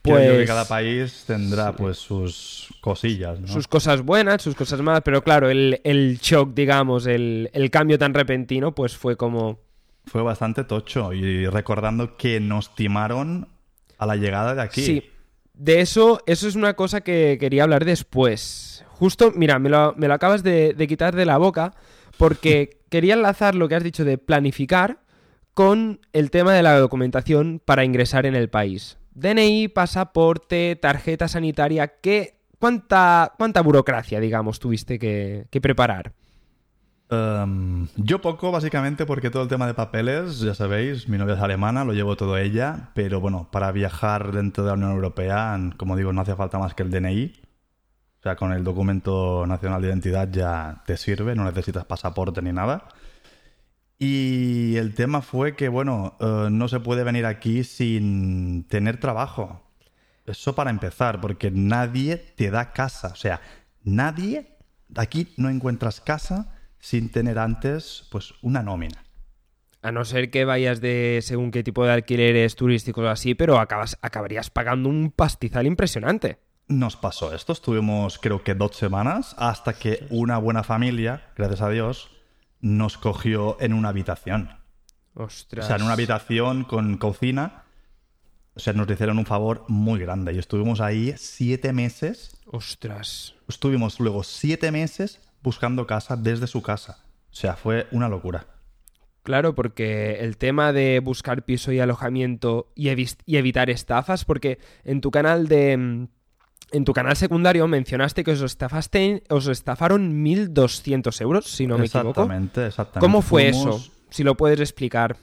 Pues... 0.00 0.38
que 0.38 0.44
cada 0.46 0.64
país 0.64 1.24
tendrá 1.26 1.72
pues 1.72 1.98
sus 1.98 2.68
cosillas, 2.80 3.40
¿no? 3.40 3.48
Sus 3.48 3.66
cosas 3.66 4.02
buenas, 4.02 4.40
sus 4.40 4.54
cosas 4.54 4.80
malas, 4.80 5.02
pero 5.04 5.22
claro, 5.22 5.50
el, 5.50 5.80
el 5.84 6.18
shock, 6.18 6.54
digamos, 6.54 7.06
el, 7.06 7.50
el, 7.52 7.70
cambio 7.70 7.98
tan 7.98 8.14
repentino, 8.14 8.74
pues 8.74 8.96
fue 8.96 9.16
como... 9.16 9.58
Fue 10.06 10.22
bastante 10.22 10.64
tocho 10.64 11.12
y 11.12 11.46
recordando 11.48 12.16
que 12.16 12.40
nos 12.40 12.74
timaron 12.74 13.48
a 13.98 14.06
la 14.06 14.16
llegada 14.16 14.54
de 14.54 14.62
aquí. 14.62 14.82
Sí, 14.82 15.10
de 15.54 15.80
eso, 15.80 16.20
eso 16.26 16.48
es 16.48 16.54
una 16.54 16.74
cosa 16.74 17.00
que 17.02 17.36
quería 17.38 17.64
hablar 17.64 17.84
después. 17.84 18.84
Justo, 18.88 19.32
mira, 19.34 19.58
me 19.58 19.68
lo, 19.68 19.94
acabas 20.12 20.42
de, 20.42 20.74
quitar 20.88 21.14
de 21.14 21.26
la 21.26 21.36
boca 21.36 21.74
porque 22.16 22.78
quería 22.88 23.14
enlazar 23.14 23.54
lo 23.54 23.68
que 23.68 23.74
has 23.74 23.84
dicho 23.84 24.04
de 24.04 24.18
planificar 24.18 25.00
con 25.54 26.00
el 26.12 26.30
tema 26.30 26.54
de 26.54 26.62
la 26.62 26.78
documentación 26.78 27.60
para 27.64 27.84
ingresar 27.84 28.24
en 28.24 28.36
el 28.36 28.48
país. 28.48 28.96
DNI, 29.14 29.68
pasaporte, 29.68 30.76
tarjeta 30.76 31.26
sanitaria, 31.26 31.88
¿qué, 32.00 32.38
cuánta, 32.60 33.34
¿cuánta 33.36 33.60
burocracia, 33.60 34.20
digamos, 34.20 34.60
tuviste 34.60 35.00
que 35.00 35.60
preparar? 35.60 36.12
Em, 37.10 37.88
yo 37.96 38.20
poco, 38.20 38.50
básicamente, 38.50 39.06
porque 39.06 39.30
todo 39.30 39.42
el 39.42 39.48
tema 39.48 39.66
de 39.66 39.74
papeles, 39.74 40.40
ya 40.40 40.54
sabéis, 40.54 41.08
mi 41.08 41.16
novia 41.16 41.34
es 41.34 41.40
alemana, 41.40 41.84
lo 41.84 41.94
llevo 41.94 42.16
todo 42.16 42.36
ella, 42.36 42.90
pero 42.94 43.20
bueno, 43.20 43.48
para 43.50 43.72
viajar 43.72 44.32
dentro 44.32 44.64
de 44.64 44.68
la 44.68 44.74
Unión 44.74 44.92
Europea, 44.92 45.58
como 45.78 45.96
digo, 45.96 46.12
no 46.12 46.20
hace 46.20 46.36
falta 46.36 46.58
más 46.58 46.74
que 46.74 46.82
el 46.82 46.90
DNI. 46.90 47.32
O 48.20 48.22
sea, 48.22 48.36
con 48.36 48.52
el 48.52 48.64
documento 48.64 49.46
nacional 49.46 49.80
de 49.80 49.88
identidad 49.88 50.28
ya 50.30 50.82
te 50.86 50.96
sirve, 50.96 51.34
no 51.34 51.44
necesitas 51.44 51.84
pasaporte 51.84 52.42
ni 52.42 52.52
nada. 52.52 52.88
Y 53.98 54.76
el 54.76 54.94
tema 54.94 55.22
fue 55.22 55.56
que, 55.56 55.68
bueno, 55.68 56.16
eh, 56.20 56.48
no 56.50 56.68
se 56.68 56.80
puede 56.80 57.04
venir 57.04 57.26
aquí 57.26 57.64
sin 57.64 58.64
tener 58.64 59.00
trabajo. 59.00 59.62
Eso 60.26 60.54
para 60.54 60.70
empezar, 60.70 61.20
porque 61.20 61.50
nadie 61.50 62.16
te 62.16 62.50
da 62.50 62.72
casa. 62.72 63.08
O 63.08 63.16
sea, 63.16 63.40
nadie, 63.82 64.56
aquí 64.96 65.32
no 65.36 65.48
encuentras 65.48 66.00
casa 66.00 66.57
sin 66.80 67.10
tener 67.10 67.38
antes 67.38 68.06
pues 68.10 68.34
una 68.42 68.62
nómina. 68.62 69.04
A 69.80 69.92
no 69.92 70.04
ser 70.04 70.30
que 70.30 70.44
vayas 70.44 70.80
de 70.80 71.20
según 71.22 71.50
qué 71.50 71.62
tipo 71.62 71.84
de 71.84 71.92
alquileres 71.92 72.56
turísticos 72.56 73.04
o 73.04 73.08
así, 73.08 73.34
pero 73.34 73.58
acabas, 73.58 73.96
acabarías 74.02 74.50
pagando 74.50 74.88
un 74.88 75.12
pastizal 75.12 75.66
impresionante. 75.66 76.38
Nos 76.66 76.96
pasó 76.96 77.34
esto, 77.34 77.52
estuvimos 77.52 78.18
creo 78.18 78.42
que 78.42 78.54
dos 78.54 78.76
semanas 78.76 79.34
hasta 79.38 79.74
que 79.74 80.06
una 80.10 80.38
buena 80.38 80.64
familia, 80.64 81.30
gracias 81.36 81.62
a 81.62 81.70
Dios, 81.70 82.10
nos 82.60 82.98
cogió 82.98 83.56
en 83.60 83.72
una 83.72 83.90
habitación. 83.90 84.50
Ostras. 85.14 85.64
O 85.64 85.68
sea, 85.68 85.76
en 85.76 85.82
una 85.82 85.94
habitación 85.94 86.64
con 86.64 86.96
cocina. 86.96 87.64
O 88.54 88.60
sea, 88.60 88.72
nos 88.72 88.90
hicieron 88.90 89.18
un 89.18 89.26
favor 89.26 89.64
muy 89.68 90.00
grande. 90.00 90.32
Y 90.32 90.38
estuvimos 90.38 90.80
ahí 90.80 91.14
siete 91.16 91.72
meses. 91.72 92.36
Ostras. 92.46 93.34
Estuvimos 93.48 94.00
luego 94.00 94.24
siete 94.24 94.70
meses 94.72 95.20
buscando 95.42 95.86
casa 95.86 96.16
desde 96.16 96.46
su 96.46 96.62
casa. 96.62 96.98
O 97.30 97.34
sea, 97.34 97.54
fue 97.56 97.86
una 97.92 98.08
locura. 98.08 98.46
Claro, 99.22 99.54
porque 99.54 100.20
el 100.20 100.38
tema 100.38 100.72
de 100.72 101.00
buscar 101.00 101.44
piso 101.44 101.70
y 101.72 101.80
alojamiento 101.80 102.72
y, 102.74 102.88
evitar 103.36 103.68
estafas, 103.68 104.24
porque 104.24 104.58
en 104.84 105.00
tu 105.02 105.10
canal 105.10 105.48
de, 105.48 105.72
en 105.72 106.84
tu 106.84 106.92
canal 106.94 107.14
secundario 107.16 107.68
mencionaste 107.68 108.24
que 108.24 108.30
os, 108.30 108.40
estafaste, 108.40 109.22
os 109.28 109.46
estafaron 109.48 110.24
1.200 110.24 111.20
euros, 111.20 111.46
si 111.46 111.66
no 111.66 111.76
me 111.76 111.86
equivoco. 111.86 112.10
Exactamente, 112.22 112.66
exactamente. 112.66 113.00
¿Cómo 113.00 113.20
fue 113.20 113.52
Fuimos- 113.52 113.80
eso? 113.84 113.92
Si 114.10 114.24
lo 114.24 114.34
puedes 114.36 114.60
explicar. 114.60 115.16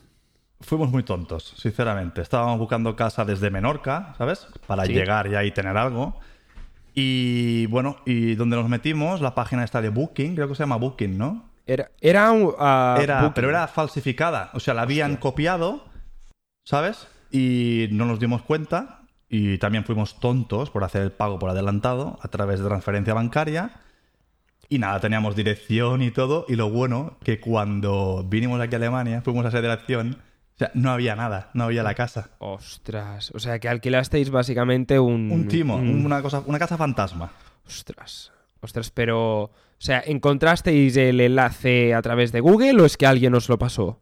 Fuimos 0.62 0.90
muy 0.92 1.02
tontos, 1.04 1.54
sinceramente. 1.58 2.22
Estábamos 2.22 2.60
buscando 2.60 2.96
casa 2.96 3.26
desde 3.26 3.50
Menorca, 3.50 4.14
¿sabes? 4.18 4.48
Para 4.68 4.86
Sí. 4.86 4.94
llegar 4.94 5.30
ya 5.30 5.44
y 5.44 5.52
tener 5.52 5.76
algo. 5.78 6.20
Y 6.96 7.66
bueno, 7.66 7.98
y 8.06 8.36
donde 8.36 8.56
nos 8.56 8.70
metimos, 8.70 9.20
la 9.20 9.36
página 9.36 9.66
esta 9.66 9.82
de 9.82 9.90
Booking, 9.90 10.34
creo 10.34 10.48
que 10.48 10.56
se 10.56 10.64
llama 10.64 10.78
Booking, 10.78 11.18
¿no? 11.18 11.44
Era, 11.68 11.92
era, 12.00 12.32
un, 12.32 12.54
ah, 12.58 12.98
Era, 13.02 13.34
pero 13.34 13.50
era 13.50 13.68
falsificada. 13.68 14.50
O 14.54 14.62
sea, 14.62 14.74
la 14.74 14.84
habían 14.84 15.18
copiado, 15.18 15.84
¿sabes? 16.64 17.08
Y 17.32 17.90
no 17.92 18.06
nos 18.06 18.20
dimos 18.20 18.44
cuenta. 18.44 19.02
Y 19.28 19.58
también 19.58 19.84
fuimos 19.84 20.20
tontos 20.22 20.70
por 20.70 20.86
hacer 20.86 21.02
el 21.02 21.12
pago 21.12 21.38
por 21.38 21.50
adelantado 21.50 22.18
a 22.22 22.30
través 22.30 22.60
de 22.62 22.68
transferencia 22.68 23.14
bancaria. 23.14 23.72
Y 24.70 24.80
nada, 24.80 25.02
teníamos 25.02 25.36
dirección 25.36 26.02
y 26.02 26.12
todo. 26.12 26.46
Y 26.48 26.56
lo 26.56 26.70
bueno, 26.70 27.18
que 27.24 27.42
cuando 27.42 28.26
vinimos 28.28 28.62
aquí 28.62 28.76
a 28.76 28.78
Alemania, 28.78 29.22
fuimos 29.22 29.44
a 29.46 29.50
esa 29.50 29.62
dirección, 29.62 30.22
o 30.56 30.58
sea, 30.58 30.72
no 30.74 30.92
había 30.92 31.16
nada, 31.16 31.50
no 31.54 31.66
había 31.66 31.84
la 31.84 31.94
casa. 31.96 32.30
Ostras, 32.40 33.32
o 33.36 33.40
sea 33.40 33.60
que 33.60 33.68
alquilasteis 33.70 34.30
básicamente 34.30 35.00
un... 35.00 35.30
Un 35.32 35.48
timo, 35.48 35.76
un- 35.76 36.06
una, 36.06 36.22
cosa, 36.22 36.42
una 36.46 36.58
casa 36.60 36.78
fantasma. 36.78 37.32
Ostras, 37.68 38.32
ostras, 38.62 38.90
pero... 38.92 39.44
O 39.44 39.82
sea, 39.86 40.02
¿encontrasteis 40.06 40.96
el 40.96 41.20
enlace 41.20 41.94
a 41.94 42.02
través 42.02 42.32
de 42.32 42.40
Google 42.40 42.82
o 42.82 42.86
es 42.86 42.96
que 42.96 43.06
alguien 43.06 43.36
os 43.36 43.50
lo 43.50 43.60
pasó? 43.60 44.02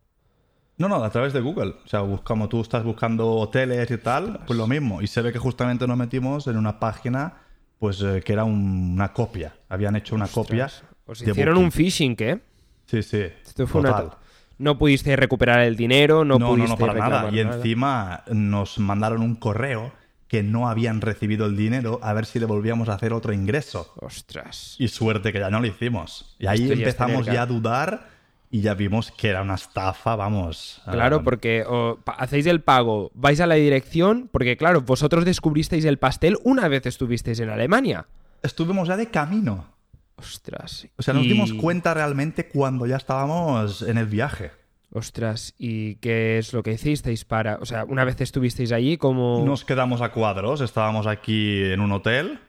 No, 0.77 0.87
no, 0.87 1.03
a 1.03 1.09
través 1.09 1.33
de 1.33 1.39
Google. 1.41 1.73
O 1.83 1.87
sea, 1.87 2.01
buscamos, 2.01 2.49
tú 2.49 2.61
estás 2.61 2.83
buscando 2.83 3.27
hoteles 3.31 3.89
y 3.89 3.97
tal, 3.97 4.41
pues 4.45 4.57
lo 4.57 4.67
mismo. 4.67 5.01
Y 5.01 5.07
se 5.07 5.21
ve 5.23 5.31
que 5.33 5.39
justamente 5.39 5.87
nos 5.87 5.97
metimos 5.97 6.45
en 6.47 6.57
una 6.57 6.79
página, 6.79 7.33
pues 7.79 8.01
eh, 8.03 8.21
que 8.23 8.33
era 8.33 8.43
un- 8.43 8.93
una 8.93 9.11
copia. 9.13 9.55
Habían 9.69 9.95
hecho 9.95 10.13
una 10.13 10.27
copia. 10.27 10.69
Os 11.05 11.21
hicieron 11.21 11.57
un 11.57 11.71
phishing, 11.71 12.15
¿eh? 12.19 12.39
Sí, 12.85 13.01
sí. 13.01 13.23
Esto 13.45 13.65
fue 13.65 13.81
una... 13.81 14.11
No 14.57 14.77
pudiste 14.77 15.15
recuperar 15.15 15.61
el 15.61 15.75
dinero, 15.75 16.23
no, 16.25 16.37
No, 16.39 16.47
no, 16.47 16.55
pudiste 16.55 16.71
no, 16.71 16.77
para 16.77 16.93
nada. 17.09 17.29
Y 17.31 17.43
nada. 17.43 17.55
encima 17.57 18.23
nos 18.31 18.79
mandaron 18.79 19.21
un 19.21 19.35
correo 19.35 19.91
que 20.27 20.41
no 20.43 20.67
habían 20.67 21.01
recibido 21.01 21.45
el 21.45 21.55
dinero 21.55 21.99
a 22.01 22.11
ver 22.13 22.25
si 22.25 22.39
le 22.39 22.45
volvíamos 22.45 22.89
a 22.89 22.93
hacer 22.93 23.13
otro 23.13 23.33
ingreso. 23.33 23.93
Ostras. 23.97 24.75
Y 24.79 24.87
suerte 24.87 25.31
que 25.31 25.39
ya 25.39 25.49
no 25.49 25.59
lo 25.59 25.67
hicimos. 25.67 26.35
Y 26.39 26.47
ahí 26.47 26.63
Esto 26.63 26.73
empezamos 26.73 27.25
ya 27.27 27.43
a 27.43 27.45
dudar 27.45 28.07
y 28.49 28.61
ya 28.61 28.73
vimos 28.75 29.11
que 29.11 29.29
era 29.29 29.41
una 29.41 29.55
estafa, 29.55 30.15
vamos. 30.15 30.81
Claro, 30.89 31.17
Ah, 31.17 31.23
porque 31.23 31.63
o, 31.67 31.99
hacéis 32.17 32.45
el 32.45 32.61
pago, 32.61 33.11
vais 33.15 33.39
a 33.41 33.47
la 33.47 33.55
dirección, 33.55 34.29
porque 34.31 34.57
claro, 34.57 34.81
vosotros 34.81 35.25
descubristeis 35.25 35.85
el 35.85 35.97
pastel 35.97 36.37
una 36.43 36.67
vez 36.67 36.85
estuvisteis 36.85 37.39
en 37.39 37.49
Alemania. 37.49 38.05
Estuvimos 38.43 38.87
ya 38.87 38.97
de 38.97 39.09
camino. 39.09 39.72
Ostras. 40.15 40.87
O 40.97 41.01
sea, 41.01 41.13
nos 41.13 41.25
y- 41.25 41.29
dimos 41.29 41.53
cuenta 41.53 41.93
realmente 41.93 42.47
cuando 42.47 42.85
ya 42.85 42.97
estábamos 42.97 43.81
en 43.81 43.97
el 43.97 44.05
viaje. 44.05 44.51
Ostras, 44.91 45.55
¿y 45.57 45.95
qué 45.95 46.37
es 46.37 46.53
lo 46.53 46.61
que 46.61 46.73
hicisteis 46.73 47.25
para...? 47.25 47.57
O 47.59 47.65
sea, 47.65 47.83
una 47.83 48.03
vez 48.03 48.21
estuvisteis 48.21 48.71
allí, 48.71 48.97
como... 48.97 49.43
Nos 49.43 49.65
quedamos 49.65 50.01
a 50.01 50.11
cuadros, 50.11 50.61
estábamos 50.61 51.07
aquí 51.07 51.63
en 51.63 51.81
un 51.81 51.91
hotel 51.91 52.39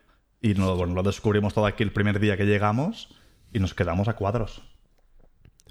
y 0.42 0.52
no, 0.52 0.76
bueno, 0.76 0.92
lo 0.92 1.02
descubrimos 1.02 1.54
todo 1.54 1.64
aquí 1.64 1.82
el 1.82 1.92
primer 1.92 2.20
día 2.20 2.36
que 2.36 2.44
llegamos 2.44 3.16
y 3.50 3.60
nos 3.60 3.72
quedamos 3.72 4.08
a 4.08 4.12
cuadros. 4.16 4.62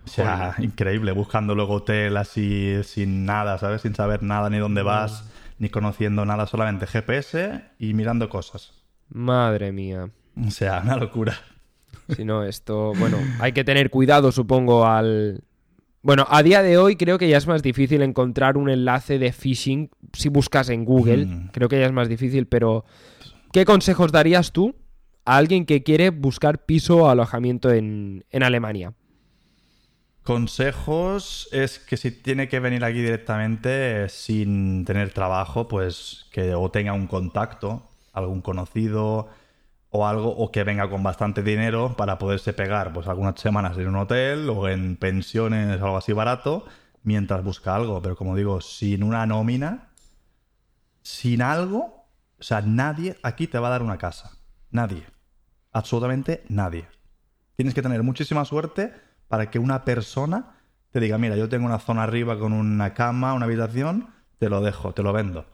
O 0.03 0.07
sea, 0.07 0.55
increíble, 0.57 1.11
buscando 1.11 1.53
luego 1.53 1.75
hotel 1.75 2.17
así 2.17 2.83
sin 2.83 3.23
nada, 3.23 3.59
¿sabes? 3.59 3.83
Sin 3.83 3.93
saber 3.93 4.23
nada, 4.23 4.49
ni 4.49 4.57
dónde 4.57 4.81
vas, 4.81 5.29
ni 5.59 5.69
conociendo 5.69 6.25
nada, 6.25 6.47
solamente 6.47 6.87
GPS 6.87 7.63
y 7.77 7.93
mirando 7.93 8.29
cosas. 8.29 8.73
Madre 9.09 9.71
mía. 9.71 10.09
O 10.45 10.49
sea, 10.49 10.81
una 10.83 10.97
locura. 10.97 11.37
Si 12.15 12.25
no, 12.25 12.43
esto... 12.43 12.93
Bueno, 12.97 13.17
hay 13.39 13.51
que 13.51 13.63
tener 13.63 13.89
cuidado, 13.89 14.31
supongo, 14.31 14.85
al... 14.85 15.43
Bueno, 16.01 16.25
a 16.29 16.43
día 16.43 16.61
de 16.61 16.77
hoy 16.77 16.97
creo 16.97 17.17
que 17.17 17.29
ya 17.29 17.37
es 17.37 17.47
más 17.47 17.63
difícil 17.63 18.01
encontrar 18.01 18.57
un 18.57 18.69
enlace 18.69 19.19
de 19.19 19.31
phishing 19.31 19.89
si 20.11 20.27
buscas 20.27 20.69
en 20.69 20.83
Google. 20.83 21.25
Mm. 21.25 21.49
Creo 21.53 21.69
que 21.69 21.79
ya 21.79 21.85
es 21.85 21.93
más 21.93 22.09
difícil, 22.09 22.45
pero 22.45 22.83
¿qué 23.53 23.63
consejos 23.63 24.11
darías 24.11 24.51
tú 24.51 24.75
a 25.23 25.37
alguien 25.37 25.65
que 25.65 25.81
quiere 25.81 26.09
buscar 26.09 26.65
piso 26.65 26.97
o 26.97 27.09
alojamiento 27.09 27.71
en, 27.71 28.25
en 28.31 28.43
Alemania? 28.43 28.93
Consejos 30.23 31.49
es 31.51 31.79
que 31.79 31.97
si 31.97 32.11
tiene 32.11 32.47
que 32.49 32.59
venir 32.59 32.83
aquí 32.83 33.01
directamente 33.01 34.07
sin 34.09 34.83
tener 34.85 35.13
trabajo, 35.13 35.67
pues 35.67 36.25
que 36.31 36.53
o 36.53 36.69
tenga 36.71 36.93
un 36.93 37.07
contacto, 37.07 37.83
algún 38.13 38.41
conocido 38.41 39.29
o 39.95 40.07
algo, 40.07 40.35
o 40.35 40.51
que 40.51 40.63
venga 40.63 40.89
con 40.89 41.03
bastante 41.03 41.43
dinero 41.43 41.95
para 41.95 42.17
poderse 42.17 42.51
pegar 42.51 42.91
pues 42.93 43.07
algunas 43.07 43.39
semanas 43.39 43.77
en 43.77 43.87
un 43.87 43.95
hotel 43.95 44.49
o 44.49 44.67
en 44.67 44.97
pensiones 44.97 45.79
o 45.79 45.85
algo 45.85 45.97
así 45.97 46.13
barato 46.13 46.65
mientras 47.03 47.43
busca 47.43 47.75
algo. 47.75 48.01
Pero 48.01 48.15
como 48.15 48.35
digo, 48.35 48.59
sin 48.59 49.03
una 49.03 49.27
nómina, 49.27 49.91
sin 51.03 51.43
algo, 51.43 52.07
o 52.39 52.43
sea, 52.43 52.61
nadie 52.61 53.17
aquí 53.21 53.45
te 53.45 53.59
va 53.59 53.67
a 53.67 53.71
dar 53.71 53.83
una 53.83 53.99
casa. 53.99 54.31
Nadie. 54.71 55.05
Absolutamente 55.71 56.43
nadie. 56.49 56.87
Tienes 57.55 57.75
que 57.75 57.83
tener 57.83 58.01
muchísima 58.01 58.45
suerte 58.45 58.91
para 59.27 59.51
que 59.51 59.59
una 59.59 59.85
persona 59.85 60.55
te 60.89 60.99
diga, 60.99 61.19
mira, 61.19 61.35
yo 61.35 61.49
tengo 61.49 61.67
una 61.67 61.77
zona 61.77 62.01
arriba 62.01 62.39
con 62.39 62.51
una 62.51 62.95
cama, 62.95 63.35
una 63.35 63.45
habitación, 63.45 64.07
te 64.39 64.49
lo 64.49 64.59
dejo, 64.61 64.91
te 64.93 65.03
lo 65.03 65.13
vendo. 65.13 65.45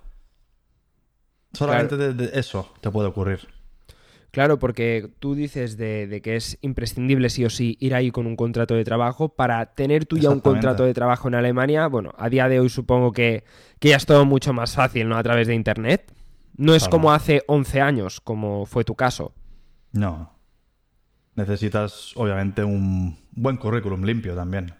Solamente 1.51 1.97
de, 1.97 2.13
de 2.13 2.39
eso 2.39 2.73
te 2.79 2.89
puede 2.89 3.09
ocurrir. 3.09 3.58
Claro, 4.31 4.59
porque 4.59 5.09
tú 5.19 5.33
dices 5.33 5.75
de, 5.77 6.05
de 6.07 6.21
que 6.21 6.35
es 6.35 6.57
imprescindible 6.61 7.29
sí 7.31 7.45
o 7.45 7.49
sí 7.49 7.77
ir 7.79 7.95
ahí 7.95 8.11
con 8.11 8.27
un 8.27 8.35
contrato 8.35 8.75
de 8.75 8.83
trabajo. 8.83 9.29
Para 9.29 9.73
tener 9.73 10.05
tú 10.05 10.17
ya 10.17 10.29
un 10.29 10.39
contrato 10.39 10.83
de 10.85 10.93
trabajo 10.93 11.27
en 11.27 11.35
Alemania, 11.35 11.87
bueno, 11.87 12.13
a 12.17 12.29
día 12.29 12.47
de 12.47 12.59
hoy 12.59 12.69
supongo 12.69 13.11
que, 13.11 13.43
que 13.79 13.89
ya 13.89 13.97
es 13.97 14.05
todo 14.05 14.25
mucho 14.25 14.53
más 14.53 14.75
fácil, 14.75 15.09
¿no? 15.09 15.17
A 15.17 15.23
través 15.23 15.47
de 15.47 15.55
Internet. 15.55 16.13
No 16.57 16.75
es 16.75 16.83
Claro. 16.83 16.91
como 16.91 17.11
hace 17.13 17.43
11 17.47 17.81
años, 17.81 18.21
como 18.21 18.65
fue 18.65 18.83
tu 18.83 18.93
caso. 18.95 19.33
No. 19.93 20.33
Necesitas, 21.35 22.11
obviamente, 22.15 22.63
un 22.63 23.17
buen 23.31 23.57
currículum 23.57 24.03
limpio 24.03 24.35
también. 24.35 24.73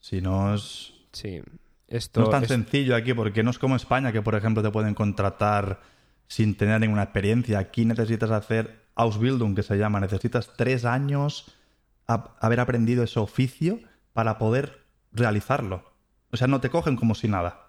Si 0.00 0.20
no 0.20 0.54
es... 0.54 0.94
Sí. 1.12 1.42
Esto 1.88 2.20
No 2.20 2.26
es 2.26 2.30
tan 2.32 2.42
es- 2.42 2.48
sencillo 2.48 2.96
aquí 2.96 3.14
porque 3.14 3.42
no 3.42 3.50
es 3.50 3.58
como 3.58 3.76
España 3.76 4.10
que, 4.12 4.22
por 4.22 4.34
ejemplo, 4.34 4.62
te 4.62 4.70
pueden 4.70 4.94
contratar 4.94 5.80
sin 6.26 6.56
tener 6.56 6.80
ninguna 6.80 7.04
experiencia. 7.04 7.58
Aquí 7.60 7.84
necesitas 7.84 8.30
hacer 8.30 8.85
Ausbildung, 8.96 9.54
que 9.54 9.62
se 9.62 9.76
llama. 9.76 10.00
Necesitas 10.00 10.50
tres 10.56 10.84
años 10.84 11.56
a- 12.08 12.34
haber 12.40 12.60
aprendido 12.60 13.04
ese 13.04 13.20
oficio 13.20 13.78
para 14.12 14.38
poder 14.38 14.82
realizarlo. 15.12 15.84
O 16.32 16.36
sea, 16.36 16.48
no 16.48 16.60
te 16.60 16.70
cogen 16.70 16.96
como 16.96 17.14
si 17.14 17.28
nada. 17.28 17.68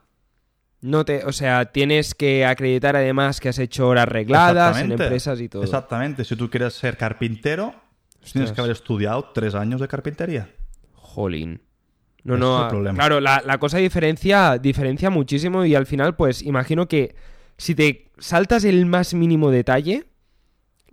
No 0.81 1.05
te, 1.05 1.25
o 1.25 1.31
sea, 1.31 1.65
tienes 1.71 2.13
que 2.13 2.45
acreditar 2.45 2.95
además 2.95 3.39
que 3.39 3.49
has 3.49 3.57
hecho 3.59 3.87
horas 3.87 4.07
regladas 4.07 4.79
en 4.79 4.91
empresas 4.91 5.39
y 5.41 5.49
todo. 5.49 5.63
Exactamente. 5.63 6.23
Si 6.23 6.35
tú 6.35 6.49
quieres 6.49 6.73
ser 6.73 6.97
carpintero, 6.97 7.73
tienes 8.31 8.51
que 8.51 8.61
haber 8.61 8.71
estudiado 8.73 9.31
tres 9.33 9.55
años 9.55 9.81
de 9.81 9.87
carpintería. 9.87 10.49
Jolín. 10.93 11.61
No, 12.23 12.37
no, 12.37 12.69
el 12.69 12.93
claro, 12.93 13.21
la, 13.21 13.41
la 13.45 13.57
cosa 13.57 13.77
diferencia, 13.77 14.57
diferencia 14.57 15.09
muchísimo 15.09 15.63
y 15.65 15.75
al 15.75 15.85
final, 15.85 16.15
pues 16.15 16.41
imagino 16.41 16.87
que 16.87 17.15
si 17.57 17.73
te 17.73 18.11
saltas 18.19 18.65
el 18.65 18.85
más 18.85 19.13
mínimo 19.13 19.49
detalle, 19.49 20.05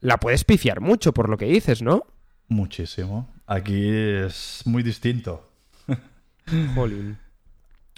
la 0.04 0.18
puedes 0.18 0.44
pifiar 0.44 0.82
mucho 0.82 1.14
por 1.14 1.30
lo 1.30 1.38
que 1.38 1.46
dices, 1.46 1.80
¿no? 1.80 2.06
Muchísimo. 2.48 3.26
Aquí 3.46 3.88
es 3.88 4.60
muy 4.66 4.82
distinto. 4.82 5.50
Jolín. 6.74 7.16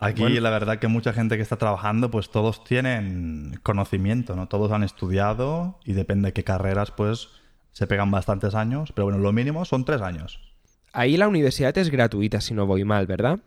Aquí 0.01 0.23
Bueno. 0.23 0.41
la 0.41 0.51
verdad 0.51 0.79
que 0.79 0.87
mucha 0.87 1.13
gente 1.13 1.37
que 1.37 1.43
está 1.43 1.57
trabajando, 1.57 2.09
pues 2.11 2.31
todos 2.31 2.63
tienen 2.63 3.59
conocimiento, 3.65 4.37
¿no? 4.37 4.47
Todos 4.47 4.71
han 4.71 4.85
estudiado 4.85 5.81
y 5.85 5.95
depende 5.95 6.29
de 6.29 6.33
qué 6.33 6.45
carreras, 6.45 6.93
pues 6.93 7.29
se 7.73 7.89
pegan 7.89 8.13
bastantes 8.13 8.55
años, 8.55 8.93
pero 8.93 9.07
bueno, 9.07 9.19
lo 9.19 9.33
mínimo 9.33 9.65
son 9.65 9.85
tres 9.85 10.01
años. 10.01 10.39
Ahí 10.93 11.17
la 11.17 11.27
universidad 11.27 11.77
es 11.77 11.91
gratuita, 11.91 12.41
si 12.41 12.55
no 12.55 12.67
voy 12.67 12.85
mal, 12.85 13.07
¿verdad? 13.09 13.41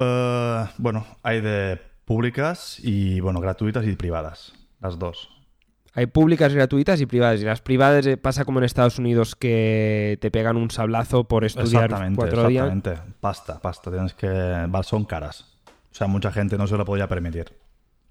Eh, 0.00 0.66
bueno, 0.78 1.06
hay 1.22 1.40
de 1.40 1.80
públicas 2.04 2.78
y, 2.82 3.20
bueno, 3.20 3.40
gratuitas 3.40 3.86
y 3.86 3.94
privadas, 3.94 4.52
las 4.80 4.98
dos. 4.98 5.39
Hay 5.92 6.06
públicas 6.06 6.54
gratuitas 6.54 7.00
y 7.00 7.06
privadas. 7.06 7.40
Y 7.40 7.44
las 7.44 7.60
privadas 7.60 8.06
eh, 8.06 8.16
pasa 8.16 8.44
como 8.44 8.58
en 8.58 8.64
Estados 8.64 8.98
Unidos 8.98 9.34
que 9.34 10.18
te 10.20 10.30
pegan 10.30 10.56
un 10.56 10.70
sablazo 10.70 11.24
por 11.24 11.44
estudiar 11.44 11.84
exactamente, 11.84 12.16
cuatro 12.16 12.48
días. 12.48 12.66
exactamente. 12.66 13.14
Pasta, 13.20 13.60
pasta, 13.60 13.90
tienes 13.90 14.14
que... 14.14 14.68
Son 14.82 15.04
caras. 15.04 15.46
O 15.90 15.94
sea, 15.94 16.06
mucha 16.06 16.30
gente 16.30 16.56
no 16.56 16.66
se 16.66 16.76
lo 16.76 16.84
podía 16.84 17.08
permitir. 17.08 17.52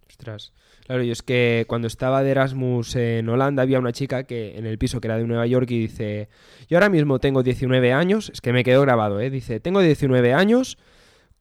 Ostras. 0.07 0.53
Claro, 0.85 1.03
y 1.03 1.11
es 1.11 1.21
que 1.21 1.65
cuando 1.67 1.87
estaba 1.87 2.23
de 2.23 2.31
Erasmus 2.31 2.95
en 2.95 3.29
Holanda 3.29 3.61
había 3.63 3.79
una 3.79 3.91
chica 3.91 4.23
que 4.23 4.57
en 4.57 4.65
el 4.65 4.77
piso 4.77 4.99
que 4.99 5.07
era 5.07 5.17
de 5.17 5.25
Nueva 5.25 5.45
York 5.45 5.69
y 5.69 5.79
dice, 5.79 6.29
yo 6.67 6.77
ahora 6.77 6.89
mismo 6.89 7.19
tengo 7.19 7.43
19 7.43 7.93
años, 7.93 8.31
es 8.33 8.41
que 8.41 8.51
me 8.51 8.63
quedó 8.63 8.81
grabado, 8.81 9.19
¿eh? 9.21 9.29
Dice, 9.29 9.59
tengo 9.59 9.81
19 9.81 10.33
años, 10.33 10.79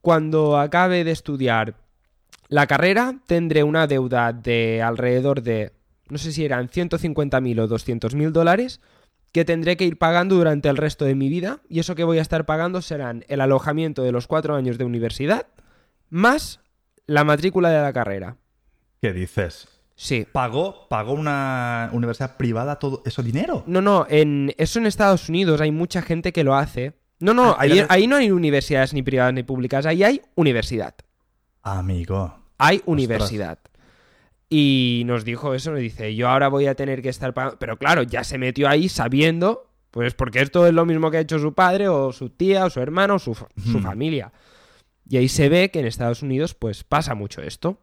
cuando 0.03 0.59
acabe 0.59 1.03
de 1.03 1.13
estudiar 1.13 1.77
la 2.49 2.67
carrera 2.67 3.15
tendré 3.27 3.63
una 3.63 3.87
deuda 3.87 4.33
de 4.33 4.83
alrededor 4.83 5.43
de 5.43 5.73
no 6.11 6.19
sé 6.19 6.33
si 6.33 6.45
eran 6.45 6.69
150.000 6.69 7.61
o 7.61 7.69
200.000 7.69 8.31
dólares, 8.31 8.81
que 9.33 9.45
tendré 9.45 9.77
que 9.77 9.85
ir 9.85 9.99
pagando 9.99 10.37
durante 10.37 10.69
el 10.69 10.77
resto 10.77 11.05
de 11.05 11.15
mi 11.15 11.29
vida. 11.29 11.61
Y 11.69 11.81
eso 11.81 11.95
que 11.95 12.05
voy 12.05 12.19
a 12.19 12.23
estar 12.23 12.47
pagando 12.47 12.83
serán 12.83 13.25
el 13.29 13.41
alojamiento 13.41 14.03
de 14.03 14.13
los 14.13 14.27
cuatro 14.27 14.55
años 14.55 14.79
de 14.79 14.85
universidad, 14.85 15.47
más 16.11 16.61
la 17.07 17.25
matrícula 17.25 17.71
de 17.71 17.83
la 17.83 17.93
carrera. 17.93 18.37
¿Qué 19.01 19.13
dices? 19.13 19.69
Sí. 19.95 20.27
¿Pagó, 20.31 20.87
pagó 20.89 21.13
una 21.13 21.91
universidad 21.93 22.37
privada 22.37 22.79
todo 22.79 23.03
eso 23.05 23.23
dinero? 23.23 23.65
No, 23.67 23.81
no, 23.81 24.07
en, 24.09 24.55
eso 24.57 24.79
en 24.79 24.87
Estados 24.87 25.29
Unidos 25.29 25.61
hay 25.61 25.73
mucha 25.73 26.03
gente 26.03 26.33
que 26.33 26.45
lo 26.45 26.55
hace. 26.55 26.95
No, 27.19 27.35
no, 27.35 27.57
Ah, 27.59 27.67
ahí, 27.89 28.07
no 28.07 28.17
hay 28.17 28.31
universidades 28.31 28.95
ni 28.95 29.03
privadas 29.03 29.35
ni 29.35 29.43
públicas, 29.43 29.87
ahí 29.87 30.05
hay 30.05 30.23
universidad. 30.37 30.95
Amigo. 31.63 32.33
Hay 32.59 32.81
universidad. 32.87 33.59
Y 34.51 35.03
nos 35.07 35.25
dijo 35.25 35.53
eso, 35.55 35.71
nos 35.73 35.81
dice, 35.81 36.15
yo 36.15 36.29
ahora 36.29 36.49
voy 36.49 36.67
a 36.67 36.75
tener 36.75 37.03
que 37.03 37.11
estar 37.11 37.35
pagando. 37.35 37.59
Pero 37.59 37.77
claro, 37.79 38.03
ya 38.03 38.25
se 38.25 38.39
metió 38.39 38.69
ahí 38.69 38.89
sabiendo, 38.89 39.71
pues 39.91 40.15
porque 40.15 40.41
esto 40.41 40.67
es 40.67 40.73
lo 40.73 40.87
mismo 40.87 41.11
que 41.11 41.19
ha 41.19 41.21
hecho 41.21 41.39
su 41.39 41.53
padre, 41.55 41.89
o 41.89 42.13
su 42.13 42.31
tía, 42.31 42.65
o 42.65 42.71
su 42.71 42.81
hermano, 42.81 43.17
o 43.17 43.19
su, 43.19 43.35
fa- 43.35 43.49
su 43.71 43.79
familia. 43.81 44.33
Y 45.09 45.17
ahí 45.19 45.29
se 45.29 45.49
ve 45.49 45.71
que 45.71 45.81
en 45.81 45.87
Estados 45.87 46.23
Unidos, 46.23 46.55
pues 46.55 46.83
pasa 46.85 47.15
mucho 47.15 47.43
esto. 47.43 47.81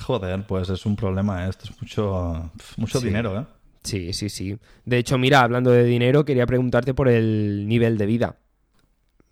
Joder, 0.00 0.46
pues 0.46 0.68
es 0.70 0.86
un 0.86 0.96
problema, 0.96 1.46
¿eh? 1.46 1.50
esto 1.50 1.64
es 1.64 1.80
mucho, 1.80 2.50
mucho 2.76 3.00
Sí. 3.00 3.06
dinero, 3.06 3.38
¿eh? 3.40 3.44
Sí, 3.82 4.12
sí, 4.12 4.28
sí. 4.28 4.58
De 4.84 4.98
hecho, 4.98 5.16
mira, 5.18 5.40
hablando 5.40 5.70
de 5.70 5.84
dinero, 5.84 6.24
quería 6.24 6.46
preguntarte 6.46 6.92
por 6.94 7.08
el 7.08 7.66
nivel 7.66 7.96
de 7.96 8.06
vida. 8.06 8.36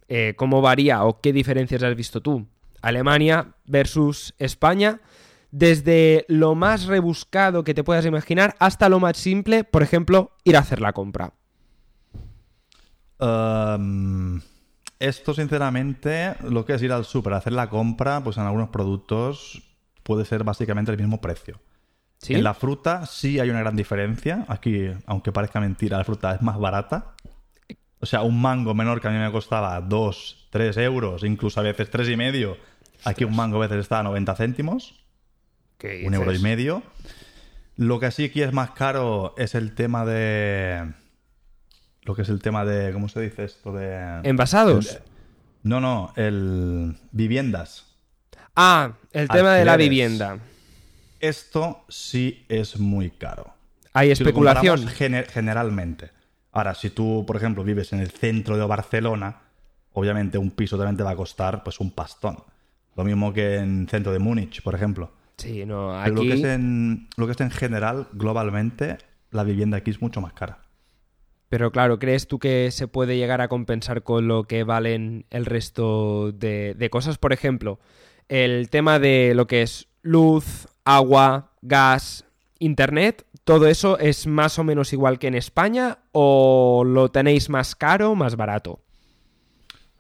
Eh, 0.09 0.35
¿Cómo 0.37 0.61
varía 0.62 1.05
o 1.05 1.21
qué 1.21 1.33
diferencias 1.33 1.83
has 1.83 1.95
visto 1.97 2.21
tú? 2.21 2.47
Alemania 2.81 3.55
versus 3.66 4.35
España, 4.38 5.00
desde 5.57 6.27
lo 6.29 6.55
más 6.55 6.85
rebuscado 6.85 7.65
que 7.65 7.73
te 7.73 7.83
puedas 7.83 8.05
imaginar 8.05 8.55
hasta 8.59 8.91
lo 8.91 9.01
más 9.01 9.17
simple, 9.17 9.65
por 9.65 9.83
ejemplo, 9.83 10.33
ir 10.45 10.55
a 10.55 10.61
hacer 10.61 10.83
la 10.83 10.93
compra. 10.93 11.33
Um, 13.19 14.43
esto, 14.99 15.33
sinceramente, 15.33 16.35
lo 16.47 16.67
que 16.67 16.75
es 16.75 16.83
ir 16.83 16.93
al 16.93 17.07
súper 17.07 17.33
a 17.33 17.39
hacer 17.39 17.55
la 17.55 17.71
compra, 17.71 18.23
pues 18.23 18.37
en 18.37 18.43
algunos 18.43 18.69
productos 18.69 19.63
puede 20.03 20.27
ser 20.27 20.45
básicamente 20.45 20.93
el 20.93 20.99
mismo 20.99 21.23
precio. 21.23 21.59
¿Sí? 22.19 22.35
En 22.35 22.45
la 22.45 22.53
fruta 22.53 23.07
sí 23.07 23.41
hay 23.41 23.49
una 23.49 23.61
gran 23.61 23.77
diferencia. 23.77 24.45
Aquí, 24.49 24.91
aunque 25.07 25.33
parezca 25.33 25.59
mentira, 25.59 25.97
la 25.97 26.05
fruta 26.05 26.35
es 26.35 26.43
más 26.43 26.59
barata. 26.59 27.15
O 28.01 28.05
sea, 28.05 28.21
un 28.21 28.43
mango 28.43 28.75
menor 28.75 29.01
que 29.01 29.09
a 29.09 29.11
mí 29.11 29.17
me 29.17 29.33
costaba 29.33 29.81
2, 29.81 30.49
3 30.51 30.77
euros, 30.77 31.25
incluso 31.25 31.61
a 31.61 31.63
veces 31.63 31.91
tres 31.91 32.11
y 32.11 32.17
medio. 32.17 32.59
Aquí 33.05 33.25
un 33.25 33.35
mango 33.35 33.57
a 33.57 33.61
veces 33.61 33.79
está 33.79 34.01
a 34.01 34.03
90 34.03 34.35
céntimos, 34.35 35.06
¿Qué 35.06 35.06
un 36.04 36.14
euro 36.14 36.33
y 36.33 36.38
medio. 36.38 36.83
Lo 37.76 38.00
que 38.00 38.11
sí 38.11 38.25
aquí 38.25 38.42
es 38.42 38.52
más 38.52 38.71
caro 38.71 39.35
es 39.37 39.54
el 39.54 39.75
tema 39.75 40.04
de... 40.06 40.92
Lo 42.02 42.14
que 42.14 42.23
es 42.23 42.28
el 42.28 42.40
tema 42.40 42.64
de... 42.64 42.92
¿Cómo 42.92 43.09
se 43.09 43.21
dice 43.21 43.45
esto? 43.45 43.73
De... 43.73 44.21
¿Envasados? 44.23 45.00
No, 45.62 45.80
no, 45.80 46.12
el... 46.16 46.97
Viviendas. 47.12 47.95
Ah, 48.54 48.92
el 49.12 49.28
tema 49.28 49.54
de 49.54 49.64
la 49.64 49.76
vivienda. 49.76 50.38
Esto 51.21 51.85
sí 51.88 52.47
es 52.49 52.78
muy 52.78 53.11
caro. 53.11 53.52
Hay 53.92 54.11
especulación. 54.11 54.87
gener- 54.87 55.28
generalmente. 55.28 56.11
Ahora, 56.52 56.75
si 56.75 56.90
tú, 56.90 57.25
por 57.26 57.37
ejemplo, 57.37 57.64
vives 57.64 57.92
en 57.92 58.00
el 58.00 58.11
centro 58.11 58.56
de 58.56 58.64
Barcelona, 58.64 59.40
obviamente 59.92 60.38
un 60.38 60.50
piso 60.50 60.78
también 60.78 60.97
te 60.97 61.02
va 61.02 61.11
a 61.11 61.16
costar 61.16 61.62
pues 61.62 61.80
un 61.80 61.90
pastón. 61.90 62.42
Lo 62.97 63.04
mismo 63.04 63.33
que 63.35 63.56
en 63.56 63.83
el 63.83 63.88
centro 63.88 64.12
de 64.12 64.18
Múnich, 64.18 64.62
por 64.62 64.75
ejemplo. 64.75 65.12
Sí, 65.37 65.66
no, 65.66 65.99
Pero 66.02 66.14
lo 66.14 66.23
que, 66.23 66.33
aquí... 66.33 66.43
es 66.43 66.45
en, 66.45 67.09
lo 67.16 67.26
que 67.26 67.33
es 67.33 67.40
en 67.40 67.50
general, 67.50 68.09
globalmente, 68.12 68.99
la 69.31 69.45
vivienda 69.45 69.78
aquí 69.78 69.90
es 69.90 70.00
mucho 70.00 70.21
más 70.21 70.33
cara. 70.33 70.61
Pero 71.49 71.71
claro, 71.71 71.99
¿crees 71.99 72.26
tú 72.26 72.38
que 72.38 72.71
se 72.71 72.88
puede 72.88 73.16
llegar 73.16 73.40
a 73.40 73.49
compensar 73.49 74.02
con 74.02 74.26
lo 74.26 74.45
que 74.45 74.64
valen 74.64 75.26
el 75.31 75.47
resto 75.47 76.33
de, 76.33 76.75
de 76.76 76.90
cosas? 76.90 77.19
Por 77.19 77.33
ejemplo, 77.33 77.78
el 78.28 78.69
tema 78.71 78.99
de 78.99 79.33
lo 79.35 79.46
que 79.46 79.62
es 79.62 79.88
luz, 80.03 80.66
agua, 80.85 81.53
gas, 81.62 82.25
internet, 82.59 83.27
¿todo 83.44 83.68
eso 83.68 83.99
es 83.99 84.27
más 84.27 84.59
o 84.59 84.64
menos 84.64 84.92
igual 84.92 85.18
que 85.18 85.29
en 85.29 85.35
España 85.35 85.99
o 86.12 86.83
lo 86.85 87.11
tenéis 87.11 87.49
más 87.49 87.77
caro 87.77 88.11
o 88.11 88.14
más 88.16 88.37
barato? 88.37 88.81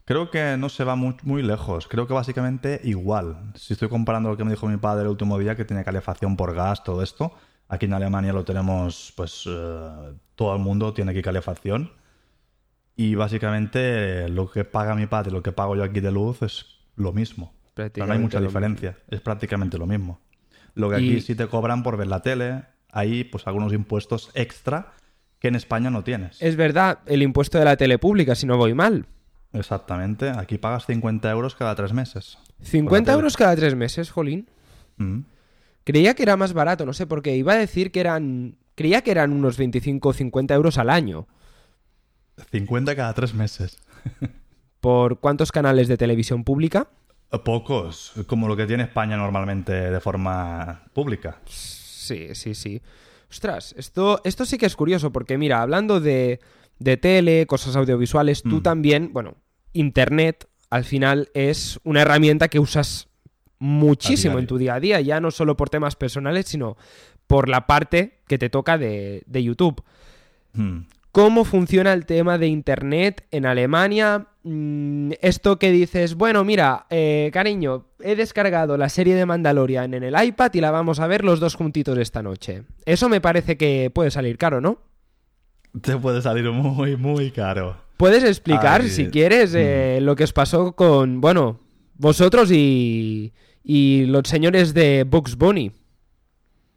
Creo 0.06 0.30
que 0.30 0.56
no 0.56 0.68
se 0.68 0.84
va 0.84 0.94
muy, 0.94 1.16
muy 1.24 1.42
lejos. 1.42 1.88
Creo 1.88 2.06
que 2.06 2.14
básicamente 2.14 2.80
igual. 2.84 3.50
Si 3.56 3.72
estoy 3.72 3.88
comparando 3.88 4.28
lo 4.28 4.36
que 4.36 4.44
me 4.44 4.52
dijo 4.52 4.68
mi 4.68 4.76
padre 4.76 5.02
el 5.02 5.08
último 5.08 5.36
día, 5.36 5.56
que 5.56 5.64
tiene 5.64 5.82
calefacción 5.82 6.36
por 6.36 6.54
gas, 6.54 6.84
todo 6.84 7.02
esto. 7.02 7.34
Aquí 7.68 7.86
en 7.86 7.92
Alemania 7.92 8.32
lo 8.32 8.44
tenemos, 8.44 9.12
pues 9.16 9.42
eh, 9.48 10.14
todo 10.36 10.54
el 10.54 10.62
mundo 10.62 10.94
tiene 10.94 11.10
aquí 11.10 11.22
calefacción. 11.22 11.90
Y 12.94 13.16
básicamente 13.16 14.28
lo 14.28 14.48
que 14.48 14.64
paga 14.64 14.94
mi 14.94 15.08
padre, 15.08 15.32
lo 15.32 15.42
que 15.42 15.50
pago 15.50 15.74
yo 15.74 15.82
aquí 15.82 15.98
de 15.98 16.12
luz 16.12 16.40
es 16.42 16.66
lo 16.94 17.12
mismo. 17.12 17.52
Pero 17.74 18.06
no 18.06 18.12
hay 18.12 18.20
mucha 18.20 18.40
diferencia. 18.40 18.96
Es 19.10 19.20
prácticamente 19.20 19.76
lo 19.76 19.86
mismo. 19.86 20.20
Lo 20.74 20.88
que 20.88 21.00
Y- 21.00 21.08
aquí 21.08 21.20
sí 21.20 21.34
te 21.34 21.48
cobran 21.48 21.82
por 21.82 21.96
ver 21.96 22.06
la 22.06 22.22
tele, 22.22 22.62
hay 22.92 23.24
pues 23.24 23.44
algunos 23.48 23.72
impuestos 23.72 24.30
extra 24.34 24.92
que 25.40 25.48
en 25.48 25.56
España 25.56 25.90
no 25.90 26.04
tienes. 26.04 26.40
Es 26.40 26.54
verdad, 26.54 27.00
el 27.06 27.22
impuesto 27.22 27.58
de 27.58 27.64
la 27.64 27.76
tele 27.76 27.98
pública, 27.98 28.36
si 28.36 28.46
no 28.46 28.56
voy 28.56 28.72
mal. 28.72 29.06
Exactamente. 29.52 30.30
Aquí 30.30 30.58
pagas 30.58 30.86
50 30.86 31.30
euros 31.30 31.54
cada 31.54 31.74
tres 31.74 31.92
meses. 31.92 32.38
50 32.62 33.04
tele. 33.04 33.14
euros 33.14 33.36
cada 33.36 33.56
tres 33.56 33.74
meses, 33.74 34.10
jolín. 34.10 34.48
Mm. 34.96 35.20
Creía 35.84 36.14
que 36.14 36.22
era 36.22 36.36
más 36.36 36.52
barato, 36.52 36.84
no 36.84 36.92
sé 36.92 37.06
por 37.06 37.22
qué. 37.22 37.36
Iba 37.36 37.52
a 37.54 37.58
decir 37.58 37.90
que 37.92 38.00
eran... 38.00 38.56
Creía 38.74 39.02
que 39.02 39.10
eran 39.10 39.32
unos 39.32 39.56
25 39.56 40.08
o 40.08 40.12
50 40.12 40.54
euros 40.54 40.78
al 40.78 40.90
año. 40.90 41.26
50 42.50 42.94
cada 42.94 43.14
tres 43.14 43.32
meses. 43.34 43.78
¿Por 44.80 45.20
cuántos 45.20 45.52
canales 45.52 45.88
de 45.88 45.96
televisión 45.96 46.44
pública? 46.44 46.88
Pocos, 47.44 48.12
como 48.26 48.48
lo 48.48 48.56
que 48.56 48.66
tiene 48.66 48.84
España 48.84 49.16
normalmente 49.16 49.72
de 49.72 50.00
forma 50.00 50.84
pública. 50.92 51.38
Sí, 51.46 52.34
sí, 52.34 52.54
sí. 52.54 52.80
Ostras, 53.30 53.74
esto, 53.76 54.20
esto 54.24 54.44
sí 54.44 54.58
que 54.58 54.66
es 54.66 54.76
curioso, 54.76 55.12
porque 55.12 55.36
mira, 55.36 55.60
hablando 55.60 56.00
de, 56.00 56.40
de 56.78 56.96
tele, 56.96 57.46
cosas 57.46 57.76
audiovisuales, 57.76 58.42
tú 58.42 58.56
Mm. 58.56 58.62
también, 58.62 59.10
bueno, 59.12 59.34
Internet 59.72 60.48
al 60.70 60.84
final 60.84 61.28
es 61.34 61.78
una 61.84 62.02
herramienta 62.02 62.48
que 62.48 62.58
usas 62.58 63.08
muchísimo 63.58 64.38
en 64.38 64.46
tu 64.46 64.58
día 64.58 64.74
a 64.74 64.80
día, 64.80 65.00
ya 65.00 65.20
no 65.20 65.30
solo 65.30 65.56
por 65.56 65.70
temas 65.70 65.96
personales, 65.96 66.46
sino 66.46 66.76
por 67.26 67.48
la 67.48 67.66
parte 67.66 68.18
que 68.28 68.38
te 68.38 68.50
toca 68.50 68.76
de, 68.78 69.22
de 69.26 69.42
YouTube. 69.42 69.82
Mm. 70.52 70.80
¿Cómo 71.12 71.44
funciona 71.46 71.94
el 71.94 72.04
tema 72.04 72.36
de 72.36 72.46
Internet 72.48 73.26
en 73.30 73.46
Alemania? 73.46 74.26
Mm, 74.42 75.12
esto 75.22 75.58
que 75.58 75.72
dices, 75.72 76.14
bueno, 76.14 76.44
mira, 76.44 76.86
eh, 76.90 77.30
cariño, 77.32 77.86
he 78.00 78.16
descargado 78.16 78.76
la 78.76 78.90
serie 78.90 79.14
de 79.14 79.24
Mandalorian 79.24 79.94
en 79.94 80.02
el 80.02 80.14
iPad 80.22 80.52
y 80.52 80.60
la 80.60 80.70
vamos 80.70 81.00
a 81.00 81.06
ver 81.06 81.24
los 81.24 81.40
dos 81.40 81.54
juntitos 81.54 81.96
esta 81.96 82.22
noche. 82.22 82.64
Eso 82.84 83.08
me 83.08 83.22
parece 83.22 83.56
que 83.56 83.90
puede 83.94 84.10
salir 84.10 84.36
caro, 84.36 84.60
¿no? 84.60 84.78
Te 85.80 85.96
puede 85.96 86.22
salir 86.22 86.50
muy, 86.50 86.96
muy 86.96 87.30
caro. 87.30 87.76
Puedes 87.96 88.24
explicar, 88.24 88.82
Ay, 88.82 88.90
si 88.90 89.06
quieres, 89.08 89.54
eh, 89.54 89.98
lo 90.02 90.16
que 90.16 90.24
os 90.24 90.32
pasó 90.32 90.72
con, 90.72 91.20
bueno, 91.20 91.60
vosotros 91.94 92.50
y, 92.50 93.32
y 93.64 94.04
los 94.06 94.22
señores 94.28 94.74
de 94.74 95.04
Bugs 95.04 95.36
Bunny. 95.36 95.72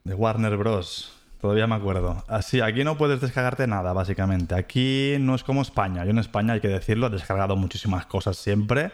De 0.06 0.14
Warner 0.14 0.56
Bros. 0.58 1.14
Todavía 1.42 1.68
me 1.68 1.76
acuerdo. 1.76 2.24
Así, 2.28 2.60
aquí 2.62 2.84
no 2.84 2.98
puedes 2.98 3.22
descargarte 3.22 3.66
nada, 3.68 3.94
básicamente. 3.94 4.56
Aquí 4.56 5.16
no 5.20 5.36
es 5.36 5.44
como 5.44 5.62
España. 5.62 6.04
Yo 6.04 6.12
en 6.12 6.20
España, 6.20 6.54
hay 6.54 6.60
que 6.60 6.68
decirlo, 6.68 7.08
he 7.08 7.12
descargado 7.12 7.56
muchísimas 7.56 8.06
cosas 8.06 8.36
siempre. 8.38 8.92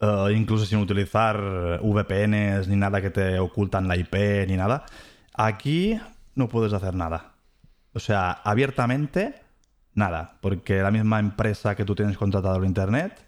eh, 0.00 0.32
incluso 0.36 0.64
sin 0.66 0.78
utilizar 0.78 1.80
VPNs 1.82 2.66
ni 2.68 2.76
nada 2.76 3.00
que 3.00 3.10
te 3.10 3.38
ocultan 3.38 3.86
la 3.88 3.96
IP 3.96 4.14
ni 4.48 4.56
nada. 4.56 4.84
Aquí 5.34 5.98
no 6.34 6.48
puedes 6.48 6.72
hacer 6.72 6.94
nada. 6.94 7.31
O 7.94 8.00
sea, 8.00 8.30
abiertamente, 8.30 9.34
nada. 9.94 10.38
Porque 10.40 10.82
la 10.82 10.90
misma 10.90 11.20
empresa 11.20 11.74
que 11.74 11.84
tú 11.84 11.94
tienes 11.94 12.16
contratado 12.16 12.56
en 12.56 12.64
Internet 12.64 13.24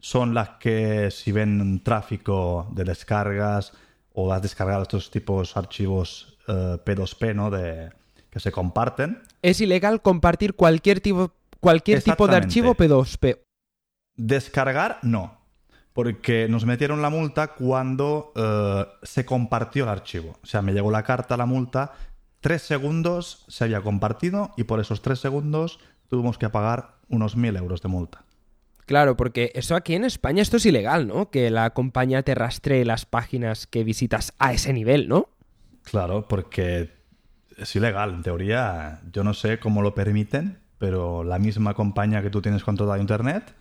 son 0.00 0.34
las 0.34 0.50
que 0.50 1.10
si 1.10 1.32
ven 1.32 1.80
tráfico 1.82 2.68
de 2.72 2.84
descargas 2.84 3.72
o 4.12 4.32
has 4.32 4.42
descargado 4.42 4.82
estos 4.82 5.10
tipos 5.10 5.56
archivos 5.56 6.38
eh, 6.48 6.78
P2P, 6.84 7.34
¿no? 7.34 7.50
De, 7.50 7.90
que 8.32 8.40
se 8.40 8.50
comparten. 8.50 9.22
Es 9.42 9.60
ilegal 9.60 10.00
compartir 10.00 10.54
cualquier 10.54 11.00
tipo, 11.00 11.32
cualquier 11.60 12.02
tipo 12.02 12.26
de 12.26 12.36
archivo 12.36 12.74
P2P. 12.74 13.38
Descargar, 14.16 14.98
no. 15.02 15.38
Porque 15.92 16.48
nos 16.48 16.64
metieron 16.64 17.02
la 17.02 17.10
multa 17.10 17.48
cuando 17.48 18.32
eh, 18.34 18.86
se 19.02 19.26
compartió 19.26 19.84
el 19.84 19.90
archivo. 19.90 20.38
O 20.42 20.46
sea, 20.46 20.62
me 20.62 20.72
llegó 20.72 20.90
la 20.90 21.02
carta, 21.02 21.36
la 21.36 21.44
multa, 21.44 21.92
tres 22.42 22.60
segundos 22.60 23.46
se 23.48 23.64
había 23.64 23.80
compartido 23.80 24.52
y 24.58 24.64
por 24.64 24.80
esos 24.80 25.00
tres 25.00 25.20
segundos 25.20 25.80
tuvimos 26.08 26.36
que 26.36 26.50
pagar 26.50 26.96
unos 27.08 27.36
mil 27.36 27.56
euros 27.56 27.80
de 27.80 27.88
multa. 27.88 28.24
Claro, 28.84 29.16
porque 29.16 29.52
eso 29.54 29.76
aquí 29.76 29.94
en 29.94 30.04
España 30.04 30.42
esto 30.42 30.58
es 30.58 30.66
ilegal, 30.66 31.06
¿no? 31.06 31.30
Que 31.30 31.50
la 31.50 31.70
compañía 31.70 32.22
te 32.22 32.34
rastree 32.34 32.84
las 32.84 33.06
páginas 33.06 33.66
que 33.66 33.84
visitas 33.84 34.34
a 34.38 34.52
ese 34.52 34.72
nivel, 34.72 35.08
¿no? 35.08 35.28
Claro, 35.84 36.26
porque 36.28 36.90
es 37.56 37.76
ilegal. 37.76 38.10
En 38.10 38.22
teoría, 38.22 39.00
yo 39.12 39.24
no 39.24 39.34
sé 39.34 39.58
cómo 39.58 39.80
lo 39.80 39.94
permiten, 39.94 40.58
pero 40.78 41.22
la 41.24 41.38
misma 41.38 41.74
compañía 41.74 42.22
que 42.22 42.30
tú 42.30 42.42
tienes 42.42 42.64
controlado 42.64 43.00
Internet 43.00 43.54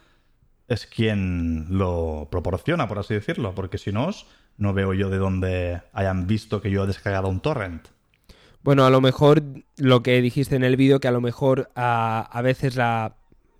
es 0.67 0.87
quien 0.87 1.67
lo 1.69 2.27
proporciona, 2.31 2.87
por 2.87 2.97
así 2.97 3.13
decirlo, 3.13 3.53
porque 3.53 3.77
si 3.77 3.91
no, 3.91 4.09
no 4.57 4.73
veo 4.73 4.93
yo 4.93 5.09
de 5.09 5.17
dónde 5.17 5.81
hayan 5.93 6.27
visto 6.27 6.61
que 6.61 6.71
yo 6.71 6.83
he 6.83 6.87
descargado 6.87 7.27
un 7.27 7.41
torrent. 7.41 7.87
Bueno, 8.63 8.85
a 8.85 8.89
lo 8.89 9.01
mejor 9.01 9.41
lo 9.77 10.03
que 10.03 10.21
dijiste 10.21 10.55
en 10.55 10.63
el 10.63 10.75
vídeo, 10.77 10.99
que 10.99 11.07
a 11.07 11.11
lo 11.11 11.21
mejor 11.21 11.69
a, 11.75 12.29
a 12.31 12.41
veces 12.41 12.75
la, 12.75 13.15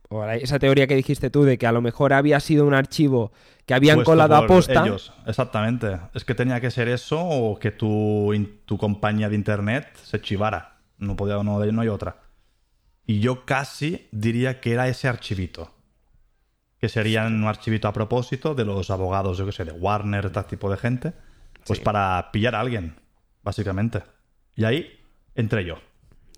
o 0.10 0.24
esa 0.26 0.60
teoría 0.60 0.88
que 0.88 0.96
dijiste 0.96 1.30
tú 1.30 1.44
de 1.44 1.58
que 1.58 1.66
a 1.68 1.72
lo 1.72 1.82
mejor 1.82 2.14
había 2.14 2.40
sido 2.40 2.66
un 2.68 2.74
archivo 2.74 3.32
que 3.66 3.74
habían 3.74 3.98
Puesto 3.98 4.12
colado 4.12 4.36
a 4.36 4.46
posta. 4.46 4.84
ellos. 4.86 5.14
Exactamente. 5.26 5.98
Es 6.14 6.26
que 6.26 6.36
tenía 6.36 6.60
que 6.60 6.70
ser 6.70 6.88
eso 6.88 7.20
o 7.20 7.58
que 7.58 7.72
tu, 7.72 8.32
tu 8.66 8.78
compañía 8.78 9.30
de 9.30 9.36
internet 9.36 9.88
se 10.04 10.22
chivara. 10.22 10.78
No 10.98 11.16
podía, 11.16 11.42
no, 11.42 11.66
no 11.66 11.82
hay 11.82 11.88
otra. 11.88 12.18
Y 13.08 13.20
yo 13.20 13.46
casi 13.46 14.08
diría 14.12 14.60
que 14.62 14.74
era 14.74 14.88
ese 14.88 15.08
archivito. 15.08 15.72
Que 16.80 16.90
serían 16.90 17.34
un 17.36 17.46
archivito 17.48 17.88
a 17.88 17.94
propósito 17.94 18.54
de 18.56 18.66
los 18.66 18.90
abogados, 18.92 19.38
yo 19.38 19.46
que 19.46 19.52
sé, 19.52 19.66
de 19.66 19.72
Warner, 19.72 20.30
tal 20.32 20.46
tipo 20.46 20.70
de 20.70 20.78
gente. 20.78 21.14
Pues 21.66 21.80
Sí. 21.80 21.86
para 21.86 22.30
pillar 22.32 22.56
a 22.56 22.60
alguien, 22.60 22.96
básicamente. 23.44 24.04
Y 24.62 24.65
ahí 24.65 25.00
entré 25.34 25.65
yo. 25.65 25.80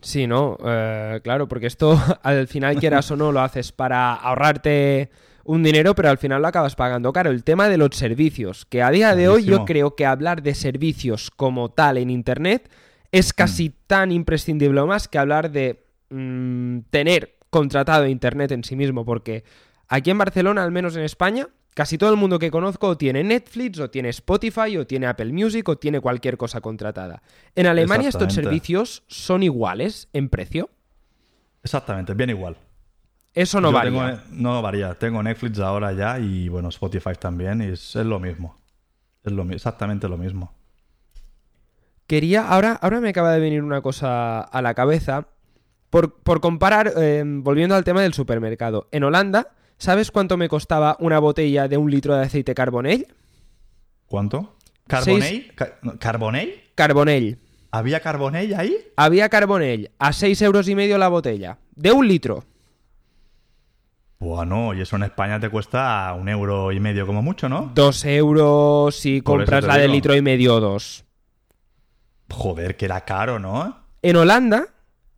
Sí, 0.01 0.27
¿no? 0.27 0.57
Eh, 0.65 1.19
claro, 1.23 1.49
porque 1.49 1.67
esto 1.67 2.01
al 2.23 2.47
final 2.47 2.77
quieras 2.77 3.11
o 3.11 3.17
no 3.17 3.33
lo 3.33 3.41
haces 3.41 3.73
para 3.73 4.13
ahorrarte 4.13 5.09
un 5.43 5.61
dinero, 5.61 5.93
pero 5.93 6.09
al 6.09 6.17
final 6.17 6.41
lo 6.41 6.47
acabas 6.47 6.77
pagando 6.77 7.11
caro. 7.11 7.31
El 7.31 7.43
tema 7.43 7.67
de 7.67 7.75
los 7.77 7.89
servicios, 7.97 8.65
que 8.65 8.81
a 8.81 8.91
día 8.91 9.13
de 9.13 9.27
hoy 9.27 9.43
yo 9.43 9.65
creo 9.65 9.97
que 9.97 10.05
hablar 10.05 10.41
de 10.41 10.55
servicios 10.55 11.31
como 11.31 11.71
tal 11.71 11.97
en 11.97 12.09
Internet 12.09 12.71
es 13.11 13.33
casi 13.33 13.71
tan 13.87 14.13
imprescindible 14.13 14.79
o 14.79 14.87
más 14.87 15.09
que 15.09 15.17
hablar 15.17 15.51
de 15.51 15.83
mm, 16.09 16.79
tener 16.91 17.35
contratado 17.49 18.07
Internet 18.07 18.53
en 18.53 18.63
sí 18.63 18.77
mismo, 18.77 19.03
porque 19.03 19.43
aquí 19.89 20.11
en 20.11 20.17
Barcelona, 20.17 20.63
al 20.63 20.71
menos 20.71 20.95
en 20.95 21.03
España, 21.03 21.49
casi 21.73 21.97
todo 21.97 22.11
el 22.11 22.17
mundo 22.17 22.39
que 22.39 22.51
conozco 22.51 22.87
o 22.89 22.97
tiene 22.97 23.23
Netflix, 23.23 23.79
o 23.79 23.89
tiene 23.89 24.09
Spotify, 24.09 24.77
o 24.77 24.85
tiene 24.87 25.07
Apple 25.07 25.31
Music, 25.33 25.67
o 25.69 25.77
tiene 25.77 25.99
cualquier 25.99 26.37
cosa 26.37 26.61
contratada. 26.61 27.21
En 27.55 27.65
Alemania 27.67 28.09
estos 28.09 28.33
servicios 28.33 29.03
son 29.07 29.43
iguales 29.43 30.07
en 30.13 30.29
precio. 30.29 30.69
Exactamente, 31.63 32.13
bien 32.13 32.29
igual. 32.29 32.57
Eso 33.33 33.59
no 33.59 33.69
Yo 33.69 33.73
varía. 33.73 33.91
tengo- 33.91 34.21
no 34.31 34.61
varía. 34.61 34.93
Tengo 34.95 35.23
Netflix 35.23 35.57
ahora 35.59 35.91
ya 35.93 36.19
y 36.19 36.49
bueno, 36.49 36.69
Spotify 36.69 37.13
también. 37.19 37.61
Y 37.61 37.65
es, 37.71 37.95
es 37.95 38.05
lo 38.05 38.19
mismo. 38.19 38.55
Es 39.23 39.31
lo, 39.31 39.43
exactamente 39.49 40.07
lo 40.07 40.17
mismo. 40.17 40.53
Quería, 42.07 42.47
ahora, 42.47 42.73
ahora 42.81 42.99
me 42.99 43.09
acaba 43.09 43.31
de 43.31 43.39
venir 43.39 43.63
una 43.63 43.81
cosa 43.81 44.41
a 44.41 44.61
la 44.61 44.73
cabeza. 44.73 45.27
Por, 45.89 46.15
por 46.21 46.41
comparar, 46.41 46.91
eh, 46.97 47.23
volviendo 47.25 47.75
al 47.75 47.83
tema 47.83 48.01
del 48.01 48.13
supermercado. 48.13 48.87
En 48.91 49.03
Holanda, 49.03 49.51
¿sabes 49.77 50.11
cuánto 50.11 50.37
me 50.37 50.49
costaba 50.49 50.95
una 50.99 51.19
botella 51.19 51.67
de 51.67 51.77
un 51.77 51.89
litro 51.89 52.15
de 52.15 52.25
aceite 52.25 52.55
Carbonell? 52.55 53.07
¿Cuánto? 54.07 54.55
¿Carbonell? 54.87 55.51
¿Carbonell? 55.99 56.61
Carbonell. 56.75 57.39
¿Había 57.71 57.99
Carbonell 58.01 58.53
ahí? 58.53 58.77
Había 58.95 59.29
Carbonell 59.29 59.91
a 59.97 60.13
6 60.13 60.41
euros 60.43 60.67
y 60.67 60.75
medio 60.75 60.97
la 60.97 61.07
botella. 61.07 61.57
De 61.75 61.91
un 61.91 62.07
litro. 62.07 62.43
Bueno, 64.19 64.73
y 64.73 64.81
eso 64.81 64.95
en 64.95 65.03
España 65.03 65.39
te 65.39 65.49
cuesta 65.49 66.15
un 66.17 66.29
euro 66.29 66.71
y 66.71 66.79
medio 66.79 67.05
como 67.05 67.21
mucho, 67.21 67.49
¿no? 67.49 67.71
Dos 67.75 68.05
euros 68.05 68.95
si 68.95 69.21
compras 69.21 69.65
la 69.65 69.77
de 69.77 69.87
litro 69.87 70.15
y 70.15 70.21
medio 70.21 70.55
o 70.55 70.59
dos. 70.61 71.03
Joder, 72.29 72.77
que 72.77 72.85
era 72.85 73.01
caro, 73.01 73.37
¿no? 73.37 73.75
En 74.01 74.15
Holanda, 74.15 74.67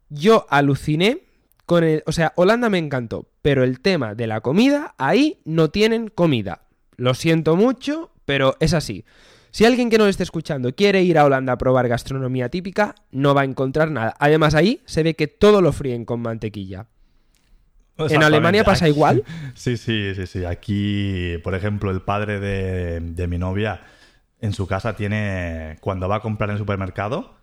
yo 0.10 0.48
aluciné 0.50 1.25
con 1.66 1.84
el. 1.84 2.04
O 2.06 2.12
sea, 2.12 2.34
Holanda 2.36 2.70
me 2.70 2.78
encantó, 2.78 3.28
pero 3.42 3.64
el 3.64 3.80
tema 3.80 4.16
de 4.16 4.28
la 4.28 4.42
comida, 4.42 4.96
ahí 4.98 5.40
no 5.46 5.70
tienen 5.70 6.08
comida. 6.10 6.62
Lo 6.98 7.14
siento 7.14 7.56
mucho, 7.56 8.12
pero 8.26 8.56
es 8.60 8.74
así. 8.74 9.06
Si 9.52 9.64
alguien 9.66 9.90
que 9.90 9.98
no 9.98 10.08
esté 10.08 10.24
escuchando 10.24 10.74
quiere 10.76 11.02
ir 11.04 11.18
a 11.18 11.24
Holanda 11.26 11.54
a 11.54 11.58
probar 11.58 11.88
gastronomía 11.88 12.50
típica, 12.50 12.94
no 13.12 13.34
va 13.34 13.42
a 13.42 13.46
encontrar 13.46 13.90
nada. 13.90 14.14
Además, 14.20 14.54
ahí 14.54 14.82
se 14.86 15.02
ve 15.04 15.14
que 15.16 15.28
todo 15.28 15.62
lo 15.62 15.72
fríen 15.72 16.04
con 16.06 16.20
mantequilla. 16.22 16.88
¿En 17.98 18.24
Alemania 18.24 18.66
pasa 18.66 18.86
Aquí- 18.86 18.94
igual? 18.94 19.24
Sí, 19.56 19.78
sí, 19.78 20.14
sí, 20.16 20.28
sí. 20.28 20.44
Aquí, 20.44 21.38
por 21.44 21.56
ejemplo, 21.56 21.92
el 21.92 22.02
padre 22.02 22.42
de, 22.42 23.00
de 23.00 23.28
mi 23.28 23.38
novia 23.38 23.82
en 24.42 24.52
su 24.52 24.68
casa 24.68 24.98
tiene, 24.98 25.78
cuando 25.80 26.10
va 26.10 26.18
a 26.18 26.20
comprar 26.20 26.50
en 26.50 26.56
el 26.56 26.60
supermercado, 26.60 27.35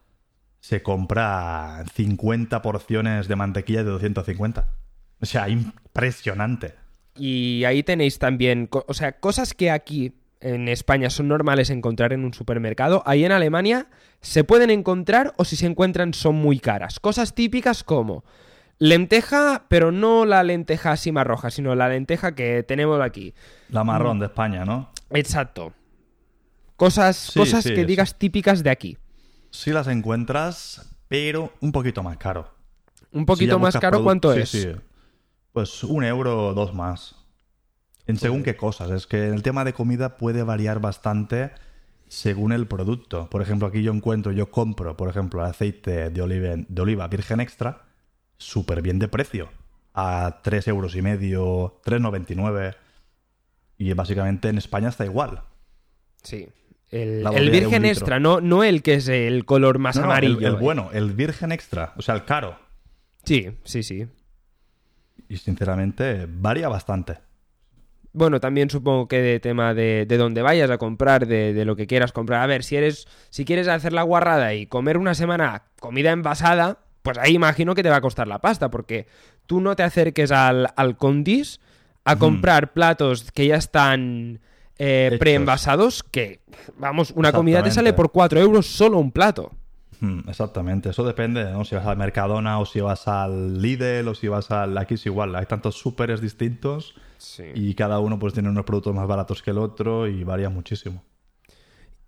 se 0.62 0.80
compra 0.80 1.84
50 1.92 2.62
porciones 2.62 3.26
de 3.26 3.34
mantequilla 3.34 3.82
de 3.82 3.90
250. 3.90 4.68
O 5.20 5.26
sea, 5.26 5.48
impresionante. 5.48 6.74
Y 7.16 7.64
ahí 7.64 7.82
tenéis 7.82 8.20
también, 8.20 8.68
o 8.70 8.94
sea, 8.94 9.18
cosas 9.18 9.54
que 9.54 9.72
aquí 9.72 10.14
en 10.40 10.68
España 10.68 11.10
son 11.10 11.28
normales 11.28 11.68
encontrar 11.70 12.12
en 12.12 12.24
un 12.24 12.32
supermercado, 12.32 13.02
ahí 13.06 13.24
en 13.24 13.32
Alemania 13.32 13.88
se 14.20 14.44
pueden 14.44 14.70
encontrar 14.70 15.34
o 15.36 15.44
si 15.44 15.56
se 15.56 15.66
encuentran 15.66 16.14
son 16.14 16.36
muy 16.36 16.60
caras. 16.60 17.00
Cosas 17.00 17.34
típicas 17.34 17.82
como 17.82 18.24
lenteja, 18.78 19.64
pero 19.68 19.90
no 19.90 20.24
la 20.24 20.44
lenteja 20.44 20.92
así 20.92 21.10
más 21.10 21.26
roja, 21.26 21.50
sino 21.50 21.74
la 21.74 21.88
lenteja 21.88 22.36
que 22.36 22.62
tenemos 22.62 23.00
aquí. 23.00 23.34
La 23.68 23.82
marrón 23.82 24.20
de 24.20 24.26
España, 24.26 24.64
¿no? 24.64 24.90
Exacto. 25.10 25.72
Cosas, 26.76 27.16
Sí, 27.16 27.38
cosas 27.38 27.64
sí, 27.64 27.74
que 27.74 27.84
digas 27.84 28.16
típicas 28.16 28.62
de 28.62 28.70
aquí. 28.70 28.96
Sí 29.52 29.70
las 29.70 29.86
encuentras, 29.86 30.96
pero 31.08 31.52
un 31.60 31.72
poquito 31.72 32.02
más 32.02 32.16
caro. 32.16 32.50
Un 33.12 33.26
poquito 33.26 33.58
más 33.58 33.76
caro, 33.76 34.02
¿cuánto 34.02 34.32
sí, 34.32 34.40
es? 34.40 34.48
sí. 34.48 34.68
Pues 35.52 35.84
un 35.84 36.02
euro 36.04 36.48
o 36.48 36.54
dos 36.54 36.74
más. 36.74 37.14
En 38.06 38.16
según 38.16 38.42
qué 38.42 38.56
cosas. 38.56 38.90
Es 38.90 39.06
que 39.06 39.28
el 39.28 39.42
tema 39.42 39.64
de 39.64 39.74
comida 39.74 40.16
puede 40.16 40.42
variar 40.42 40.80
bastante 40.80 41.52
según 42.08 42.52
el 42.52 42.66
producto. 42.66 43.28
Por 43.28 43.42
ejemplo, 43.42 43.68
aquí 43.68 43.82
yo 43.82 43.92
encuentro, 43.92 44.32
yo 44.32 44.50
compro, 44.50 44.96
por 44.96 45.10
ejemplo, 45.10 45.44
aceite 45.44 46.08
de 46.08 46.22
oliva, 46.22 46.54
de 46.56 46.82
oliva 46.82 47.06
virgen 47.08 47.40
extra, 47.40 47.82
súper 48.38 48.80
bien 48.80 48.98
de 48.98 49.08
precio. 49.08 49.50
A 49.92 50.40
3 50.42 50.68
euros 50.68 50.96
y 50.96 51.02
medio, 51.02 51.80
3,99. 51.84 52.74
Y 53.76 53.92
básicamente 53.92 54.48
en 54.48 54.56
España 54.56 54.88
está 54.88 55.04
igual. 55.04 55.42
Sí. 56.22 56.48
El, 56.92 57.26
el 57.26 57.50
virgen 57.50 57.84
extra, 57.86 58.20
no, 58.20 58.40
no 58.40 58.62
el 58.62 58.82
que 58.82 58.94
es 58.94 59.08
el 59.08 59.44
color 59.46 59.78
más 59.78 59.96
No, 59.96 60.02
el- 60.02 60.10
amarillo. 60.10 60.46
el 60.46 60.54
eh. 60.54 60.58
bueno, 60.58 60.90
el 60.92 61.12
virgen 61.12 61.50
extra, 61.50 61.94
o 61.96 62.02
sea, 62.02 62.14
el 62.14 62.24
caro. 62.24 62.58
Sí, 63.24 63.50
sí, 63.64 63.82
sí. 63.82 64.06
Y 65.28 65.38
sinceramente 65.38 66.26
varía 66.28 66.68
bastante. 66.68 67.18
Bueno, 68.12 68.40
también 68.40 68.68
supongo 68.68 69.08
que 69.08 69.22
de 69.22 69.40
tema 69.40 69.72
de, 69.72 70.04
de 70.06 70.16
dónde 70.18 70.42
vayas 70.42 70.70
a 70.70 70.76
comprar, 70.76 71.26
de, 71.26 71.54
de 71.54 71.64
lo 71.64 71.76
que 71.76 71.86
quieras 71.86 72.12
comprar. 72.12 72.42
A 72.42 72.46
ver, 72.46 72.62
si 72.62 72.76
eres, 72.76 73.08
si 73.30 73.46
quieres 73.46 73.68
hacer 73.68 73.94
la 73.94 74.02
guarrada 74.02 74.52
y 74.52 74.66
comer 74.66 74.98
una 74.98 75.14
semana 75.14 75.62
comida 75.80 76.10
envasada, 76.10 76.80
pues 77.00 77.16
ahí 77.16 77.32
imagino 77.34 77.74
que 77.74 77.82
te 77.82 77.88
va 77.88 77.96
a 77.96 78.00
costar 78.02 78.28
la 78.28 78.40
pasta, 78.40 78.70
porque 78.70 79.06
tú 79.46 79.62
no 79.62 79.74
te 79.76 79.82
acerques 79.82 80.30
al, 80.30 80.68
al 80.76 80.98
Condis 80.98 81.58
a 82.04 82.16
comprar 82.16 82.74
platos 82.74 83.32
que 83.32 83.46
ya 83.46 83.56
están 83.56 84.40
eh, 84.78 85.16
preenvasados, 85.18 86.02
que, 86.02 86.40
vamos, 86.78 87.12
una 87.16 87.32
comida 87.32 87.62
te 87.62 87.70
sale 87.70 87.92
por 87.92 88.10
4 88.10 88.40
euros 88.40 88.66
solo 88.66 88.98
un 88.98 89.10
plato. 89.12 89.52
Mm, 90.00 90.28
Exactamente, 90.28 90.88
eso 90.90 91.04
depende, 91.04 91.44
¿no? 91.44 91.64
Si 91.64 91.74
vas 91.76 91.86
al 91.86 91.96
Mercadona 91.96 92.58
o 92.58 92.66
si 92.66 92.80
vas 92.80 93.06
al 93.06 93.60
Lidl 93.62 94.08
o 94.08 94.14
si 94.14 94.26
vas 94.28 94.50
al... 94.50 94.76
Aquí 94.76 94.94
es 94.94 95.06
igual, 95.06 95.34
hay 95.36 95.46
tantos 95.46 95.76
súperes 95.76 96.20
distintos 96.20 96.94
Sí. 97.18 97.44
y 97.54 97.74
cada 97.74 98.00
uno 98.00 98.18
pues 98.18 98.34
tiene 98.34 98.48
unos 98.48 98.64
productos 98.64 98.92
más 98.96 99.06
baratos 99.06 99.42
que 99.42 99.52
el 99.52 99.58
otro 99.58 100.08
y 100.08 100.24
varía 100.24 100.48
muchísimo. 100.50 101.04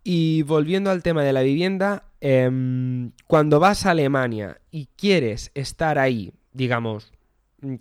Y 0.03 0.43
volviendo 0.43 0.91
al 0.91 1.03
tema 1.05 1.23
de 1.23 1.33
la 1.33 1.43
vivienda, 1.43 2.03
em, 2.21 3.13
cuando 3.27 3.61
vas 3.61 3.87
a 3.87 3.93
Alemania 3.93 4.59
y 4.73 4.89
quieres 4.97 5.51
estar 5.55 5.99
ahí, 5.99 6.33
digamos, 6.53 7.13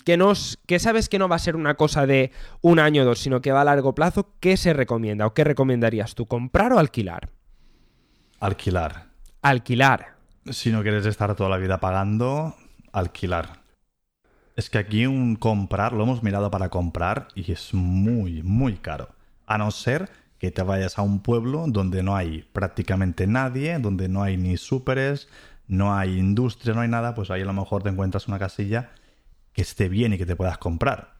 que, 0.06 0.18
no, 0.18 0.32
s- 0.32 0.58
que 0.68 0.80
sabes 0.80 1.10
que 1.10 1.20
no 1.20 1.28
va 1.30 1.36
a 1.36 1.40
ser 1.40 1.56
una 1.56 1.76
cosa 1.76 2.06
de 2.06 2.32
un 2.62 2.80
año 2.80 3.04
o 3.04 3.06
dos, 3.06 3.20
sino 3.20 3.42
que 3.42 3.52
va 3.52 3.62
a 3.62 3.66
largo 3.66 3.94
plazo, 3.96 4.34
¿qué 4.40 4.58
se 4.58 4.74
recomienda 4.74 5.26
o 5.28 5.34
qué 5.34 5.44
recomendarías 5.44 6.16
tú? 6.16 6.26
¿Comprar 6.26 6.74
o 6.74 6.80
alquilar? 6.80 7.30
Alquilar. 8.40 9.08
Alquilar. 9.42 10.16
Si 10.50 10.72
no 10.72 10.82
quieres 10.82 11.06
estar 11.06 11.36
toda 11.36 11.50
la 11.50 11.58
vida 11.58 11.80
pagando, 11.80 12.56
alquilar. 12.92 13.62
Es 14.56 14.70
que 14.70 14.78
aquí 14.78 15.06
un 15.06 15.36
comprar, 15.36 15.94
lo 15.94 16.04
hemos 16.04 16.22
mirado 16.22 16.52
para 16.52 16.70
comprar 16.70 17.28
y 17.34 17.52
es 17.52 17.74
muy, 17.74 18.44
muy 18.44 18.74
caro. 18.76 19.10
A 19.48 19.58
no 19.58 19.72
ser 19.72 20.10
que 20.38 20.52
te 20.52 20.62
vayas 20.62 21.00
a 21.00 21.02
un 21.02 21.22
pueblo 21.22 21.66
donde 21.68 22.04
no 22.04 22.16
hay 22.16 22.44
prácticamente 22.54 23.26
nadie, 23.28 23.80
donde 23.80 24.10
no 24.10 24.22
hay 24.22 24.38
ni 24.38 24.58
súperes, 24.58 25.30
no 25.68 25.96
hay 25.96 26.18
industria, 26.20 26.74
no 26.74 26.82
hay 26.82 26.90
nada, 26.90 27.16
pues 27.16 27.32
ahí 27.32 27.42
a 27.42 27.46
lo 27.46 27.54
mejor 27.54 27.82
te 27.84 27.90
encuentras 27.90 28.28
una 28.28 28.38
casilla 28.38 28.92
que 29.54 29.62
esté 29.62 29.90
bien 29.90 30.14
y 30.14 30.18
que 30.18 30.26
te 30.26 30.36
puedas 30.36 30.58
comprar. 30.58 31.14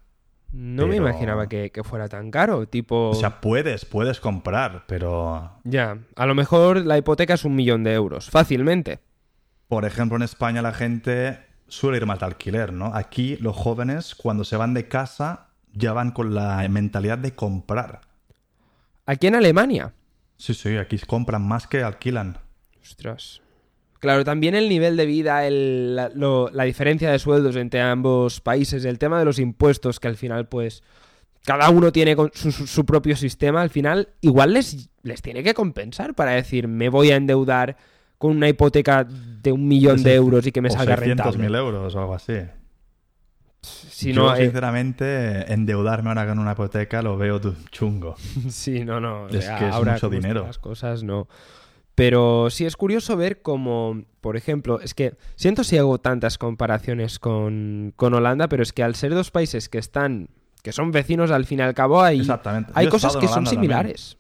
No 0.52 0.86
me 0.86 0.98
imaginaba 0.98 1.48
que, 1.50 1.72
que 1.72 1.84
fuera 1.84 2.08
tan 2.08 2.30
caro, 2.30 2.68
tipo... 2.68 3.10
O 3.10 3.16
sea, 3.16 3.42
puedes, 3.42 3.86
puedes 3.86 4.20
comprar, 4.20 4.84
pero 4.88 5.52
ya, 5.64 5.98
a 6.16 6.26
lo 6.28 6.36
mejor 6.36 6.86
la 6.86 6.98
hipoteca 6.98 7.34
es 7.34 7.44
un 7.44 7.56
millón 7.56 7.84
de 7.84 7.94
euros, 7.94 8.30
fácilmente. 8.30 9.00
por 9.68 9.86
ejemplo, 9.86 10.16
en 10.16 10.22
España 10.22 10.62
la 10.62 10.74
gente 10.74 11.40
suele 11.68 11.98
ir 11.98 12.06
más 12.06 12.20
de 12.20 12.26
alquiler, 12.28 12.72
¿no? 12.72 12.94
Aquí 12.94 13.38
los 13.38 13.56
jóvenes, 13.56 14.14
cuando 14.14 14.44
se 14.44 14.56
van 14.56 14.76
de 14.76 14.88
casa, 14.88 15.48
ya 15.72 15.92
van 15.94 16.12
con 16.12 16.36
la 16.36 16.68
mentalidad 16.70 17.18
de 17.18 17.34
comprar. 17.34 18.02
Aquí 19.08 19.26
en 19.26 19.36
Alemania. 19.36 19.94
Sí, 20.38 20.54
sí, 20.54 20.78
aquí 20.78 21.00
compran 21.00 21.42
más 21.48 21.66
que 21.66 21.82
alquilan. 21.82 22.38
Ostras. 22.82 23.42
Claro, 24.04 24.26
también 24.26 24.54
el 24.54 24.68
nivel 24.68 24.98
de 24.98 25.06
vida, 25.06 25.48
el- 25.48 25.96
la, 25.96 26.10
lo- 26.10 26.50
la 26.52 26.66
diferencia 26.66 27.10
de 27.10 27.18
sueldos 27.20 27.56
entre 27.56 27.80
ambos 27.80 28.42
países, 28.42 28.84
el 28.84 29.00
tema 29.00 29.18
de 29.18 29.24
los 29.24 29.40
impuestos, 29.40 30.02
que 30.02 30.10
al 30.10 30.18
final, 30.18 30.46
pues, 30.50 30.84
cada 31.46 31.70
uno 31.70 31.94
tiene 31.94 32.14
su, 32.34 32.52
su- 32.52 32.68
su 32.68 32.86
propio 32.86 33.16
sistema, 33.16 33.62
al 33.62 33.70
final, 33.70 34.10
igual 34.20 34.52
les, 34.54 34.90
les 35.04 35.22
tiene 35.22 35.42
que 35.42 35.54
compensar 35.54 36.16
para 36.16 36.32
decir, 36.32 36.68
me 36.68 36.90
voy 36.90 37.12
a 37.12 37.16
endeudar 37.16 37.78
con 38.18 38.32
una 38.36 38.50
hipoteca 38.50 39.06
de 39.06 39.52
un 39.54 39.68
millón 39.70 40.04
de 40.04 40.16
euros 40.16 40.46
y 40.48 40.52
que 40.52 40.60
me 40.62 40.68
o 40.68 40.72
salga 40.74 40.98
600.000 40.98 41.00
rentable. 41.00 41.58
euros 41.58 41.96
o 41.96 42.00
algo 42.02 42.14
así. 42.16 42.34
Si 43.62 44.12
Yo, 44.12 44.22
no, 44.24 44.36
eh, 44.36 44.44
sinceramente, 44.44 45.54
endeudarme 45.54 46.10
ahora 46.10 46.28
con 46.28 46.40
una 46.40 46.52
hipoteca 46.52 47.02
lo 47.02 47.16
veo 47.18 47.40
chungo. 47.72 48.16
Sí, 48.50 48.84
no, 48.84 49.00
no. 49.00 49.24
o 49.24 49.28
Es 49.30 49.46
sea, 49.46 49.58
que 49.58 49.68
es 49.70 49.74
ahora 49.74 49.94
mucho 49.94 50.10
dinero. 50.10 50.44
Las 50.46 50.58
cosas 50.58 51.04
no. 51.04 51.28
Pero 51.96 52.50
sí 52.50 52.66
es 52.66 52.76
curioso 52.76 53.16
ver 53.16 53.42
cómo, 53.42 54.04
por 54.20 54.36
ejemplo, 54.36 54.80
es 54.80 54.94
que 54.94 55.16
siento 55.36 55.64
si 55.64 55.78
hago 55.78 56.00
tantas 56.00 56.38
comparaciones 56.38 57.20
con, 57.20 57.94
con 57.96 58.14
Holanda, 58.14 58.48
pero 58.48 58.64
es 58.64 58.74
que 58.74 58.84
al 58.84 58.96
ser 58.96 59.14
dos 59.14 59.30
países 59.30 59.70
que 59.70 59.78
están, 59.78 60.30
que 60.64 60.72
son 60.72 60.92
vecinos 60.92 61.30
al 61.30 61.46
fin 61.46 61.60
y 61.60 61.62
al 61.62 61.76
cabo, 61.76 62.02
hay, 62.02 62.28
hay 62.74 62.88
cosas 62.88 63.16
que 63.18 63.28
son 63.28 63.44
también. 63.44 63.62
similares. 63.62 64.18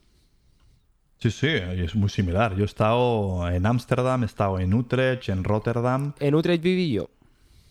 Sí, 1.18 1.32
sí, 1.32 1.48
es 1.48 1.96
muy 1.96 2.10
similar. 2.10 2.54
Yo 2.56 2.64
he 2.64 2.66
estado 2.66 3.50
en 3.50 3.66
Ámsterdam, 3.66 4.24
he 4.24 4.26
estado 4.26 4.60
en 4.60 4.74
Utrecht, 4.74 5.30
en 5.30 5.44
Rotterdam. 5.44 6.14
En 6.20 6.36
Utrecht 6.36 6.62
viví 6.62 6.92
yo. 6.92 7.10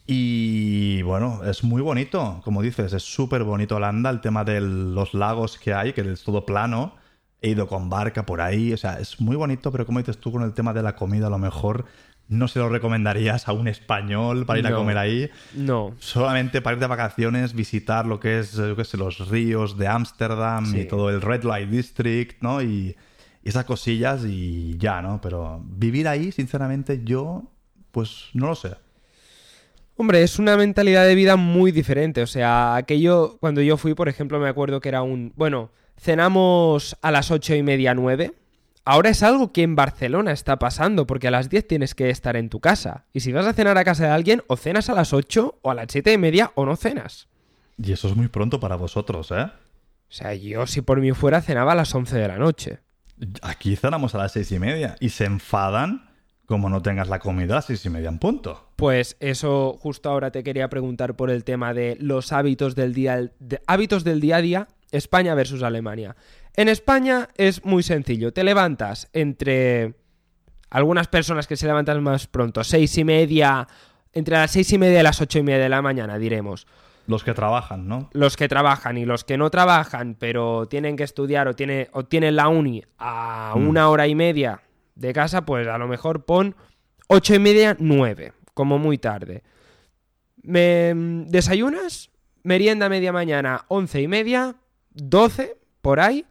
Y 0.06 1.02
bueno, 1.02 1.44
es 1.44 1.62
muy 1.62 1.80
bonito, 1.80 2.40
como 2.44 2.60
dices, 2.60 2.92
es 2.92 3.02
súper 3.04 3.44
bonito 3.44 3.76
Holanda, 3.76 4.10
el 4.10 4.20
tema 4.20 4.42
de 4.42 4.60
los 4.60 5.14
lagos 5.14 5.58
que 5.58 5.74
hay, 5.74 5.92
que 5.92 6.00
es 6.00 6.24
todo 6.24 6.44
plano. 6.44 6.96
He 7.42 7.50
ido 7.50 7.66
con 7.66 7.90
barca 7.90 8.24
por 8.24 8.40
ahí, 8.40 8.72
o 8.72 8.76
sea, 8.76 9.00
es 9.00 9.20
muy 9.20 9.36
bonito, 9.36 9.70
pero 9.72 9.84
como 9.84 9.98
dices 9.98 10.18
tú 10.18 10.30
con 10.32 10.42
el 10.42 10.52
tema 10.52 10.72
de 10.72 10.82
la 10.82 10.94
comida, 10.94 11.26
a 11.26 11.30
lo 11.30 11.38
mejor 11.38 11.84
no 12.28 12.46
se 12.48 12.60
lo 12.60 12.68
recomendarías 12.68 13.48
a 13.48 13.52
un 13.52 13.66
español 13.68 14.46
para 14.46 14.60
ir 14.60 14.66
a 14.66 14.74
comer 14.74 14.96
ahí. 14.96 15.28
No. 15.54 15.94
Solamente 15.98 16.62
para 16.62 16.76
ir 16.76 16.80
de 16.80 16.86
vacaciones, 16.86 17.52
visitar 17.52 18.06
lo 18.06 18.20
que 18.20 18.38
es, 18.38 18.52
yo 18.52 18.76
qué 18.76 18.84
sé, 18.84 18.96
los 18.96 19.28
ríos 19.28 19.76
de 19.76 19.88
Ámsterdam 19.88 20.66
Sí. 20.66 20.80
y 20.80 20.84
todo 20.86 21.10
el 21.10 21.20
Red 21.20 21.42
Light 21.44 21.68
District, 21.68 22.40
¿no? 22.40 22.62
Y, 22.62 22.96
y 23.42 23.48
esas 23.48 23.64
cosillas 23.64 24.24
y 24.24 24.78
ya, 24.78 25.02
¿no? 25.02 25.20
Pero 25.20 25.60
vivir 25.64 26.06
ahí, 26.08 26.30
sinceramente, 26.32 27.02
yo, 27.04 27.42
pues 27.90 28.30
no 28.34 28.46
lo 28.46 28.54
sé. 28.54 28.76
Hombre, 29.96 30.22
es 30.22 30.38
una 30.38 30.56
mentalidad 30.56 31.04
de 31.06 31.14
vida 31.14 31.36
muy 31.36 31.70
diferente. 31.70 32.22
O 32.22 32.26
sea, 32.26 32.76
aquello, 32.76 33.36
cuando 33.40 33.60
yo 33.60 33.76
fui, 33.76 33.94
por 33.94 34.08
ejemplo, 34.08 34.38
me 34.40 34.48
acuerdo 34.48 34.80
que 34.80 34.88
era 34.88 35.02
un. 35.02 35.32
Bueno, 35.36 35.70
cenamos 36.02 36.96
a 37.00 37.10
las 37.10 37.30
ocho 37.30 37.54
y 37.54 37.62
media, 37.62 37.94
nueve. 37.94 38.32
Ahora 38.84 39.10
es 39.10 39.22
algo 39.22 39.52
que 39.52 39.62
en 39.62 39.76
Barcelona 39.76 40.32
está 40.32 40.58
pasando, 40.58 41.06
porque 41.06 41.28
a 41.28 41.30
las 41.30 41.48
10 41.48 41.68
tienes 41.68 41.94
que 41.94 42.10
estar 42.10 42.34
en 42.36 42.48
tu 42.48 42.58
casa. 42.58 43.04
Y 43.12 43.20
si 43.20 43.30
vas 43.30 43.46
a 43.46 43.52
cenar 43.52 43.78
a 43.78 43.84
casa 43.84 44.06
de 44.06 44.10
alguien, 44.10 44.42
o 44.48 44.56
cenas 44.56 44.90
a 44.90 44.94
las 44.94 45.12
8, 45.12 45.60
o 45.62 45.70
a 45.70 45.74
las 45.74 45.86
siete 45.88 46.12
y 46.12 46.18
media, 46.18 46.50
o 46.56 46.66
no 46.66 46.74
cenas. 46.74 47.28
Y 47.78 47.92
eso 47.92 48.08
es 48.08 48.16
muy 48.16 48.26
pronto 48.26 48.58
para 48.58 48.74
vosotros, 48.74 49.30
¿eh? 49.30 49.44
O 49.44 50.14
sea, 50.14 50.34
yo 50.34 50.66
si 50.66 50.80
por 50.82 51.00
mí 51.00 51.12
fuera 51.12 51.40
cenaba 51.40 51.72
a 51.72 51.74
las 51.76 51.94
11 51.94 52.18
de 52.18 52.26
la 52.28 52.38
noche. 52.38 52.80
Aquí 53.40 53.76
cenamos 53.76 54.16
a 54.16 54.18
las 54.18 54.32
seis 54.32 54.50
y 54.50 54.58
media 54.58 54.96
y 54.98 55.10
se 55.10 55.26
enfadan 55.26 56.10
como 56.46 56.68
no 56.68 56.82
tengas 56.82 57.08
la 57.08 57.20
comida 57.20 57.54
a 57.54 57.56
las 57.56 57.66
seis 57.66 57.86
y 57.86 57.90
media 57.90 58.08
en 58.08 58.18
punto. 58.18 58.68
Pues 58.76 59.16
eso, 59.20 59.78
justo 59.80 60.10
ahora 60.10 60.32
te 60.32 60.42
quería 60.42 60.68
preguntar 60.68 61.14
por 61.14 61.30
el 61.30 61.44
tema 61.44 61.72
de 61.72 61.96
los 62.00 62.32
hábitos 62.32 62.74
del 62.74 62.92
día, 62.94 63.30
de- 63.38 63.62
hábitos 63.68 64.02
del 64.02 64.20
día 64.20 64.36
a 64.36 64.42
día, 64.42 64.68
España 64.92 65.34
versus 65.34 65.62
Alemania. 65.62 66.14
En 66.54 66.68
España 66.68 67.28
es 67.36 67.64
muy 67.64 67.82
sencillo, 67.82 68.32
te 68.32 68.44
levantas 68.44 69.08
entre 69.12 69.94
algunas 70.70 71.08
personas 71.08 71.46
que 71.46 71.56
se 71.56 71.66
levantan 71.66 72.02
más 72.02 72.26
pronto, 72.26 72.62
seis 72.62 72.96
y 72.98 73.04
media, 73.04 73.66
entre 74.12 74.36
las 74.36 74.50
seis 74.52 74.72
y 74.72 74.78
media 74.78 75.00
y 75.00 75.02
las 75.02 75.20
ocho 75.20 75.38
y 75.38 75.42
media 75.42 75.58
de 75.64 75.68
la 75.68 75.82
mañana, 75.82 76.18
diremos. 76.18 76.66
Los 77.06 77.24
que 77.24 77.34
trabajan, 77.34 77.88
¿no? 77.88 78.08
Los 78.12 78.36
que 78.36 78.48
trabajan 78.48 78.96
y 78.96 79.04
los 79.04 79.24
que 79.24 79.36
no 79.36 79.50
trabajan, 79.50 80.14
pero 80.18 80.68
tienen 80.68 80.96
que 80.96 81.02
estudiar 81.02 81.48
o, 81.48 81.54
tiene, 81.54 81.88
o 81.92 82.04
tienen 82.04 82.36
la 82.36 82.48
uni 82.48 82.84
a 82.98 83.54
Mm. 83.56 83.68
una 83.68 83.88
hora 83.90 84.06
y 84.06 84.14
media 84.14 84.62
de 84.94 85.12
casa, 85.12 85.44
pues 85.44 85.66
a 85.66 85.78
lo 85.78 85.88
mejor 85.88 86.24
pon 86.24 86.54
ocho 87.08 87.34
y 87.34 87.38
media, 87.38 87.76
nueve, 87.80 88.32
como 88.54 88.78
muy 88.78 88.98
tarde. 88.98 89.42
Me, 90.42 90.92
¿Desayunas? 91.26 92.10
Merienda 92.44 92.88
media 92.88 93.12
mañana, 93.12 93.64
once 93.68 94.00
y 94.00 94.08
media, 94.08 94.56
doce, 94.94 95.56
por 95.80 96.00
ahí. 96.00 96.24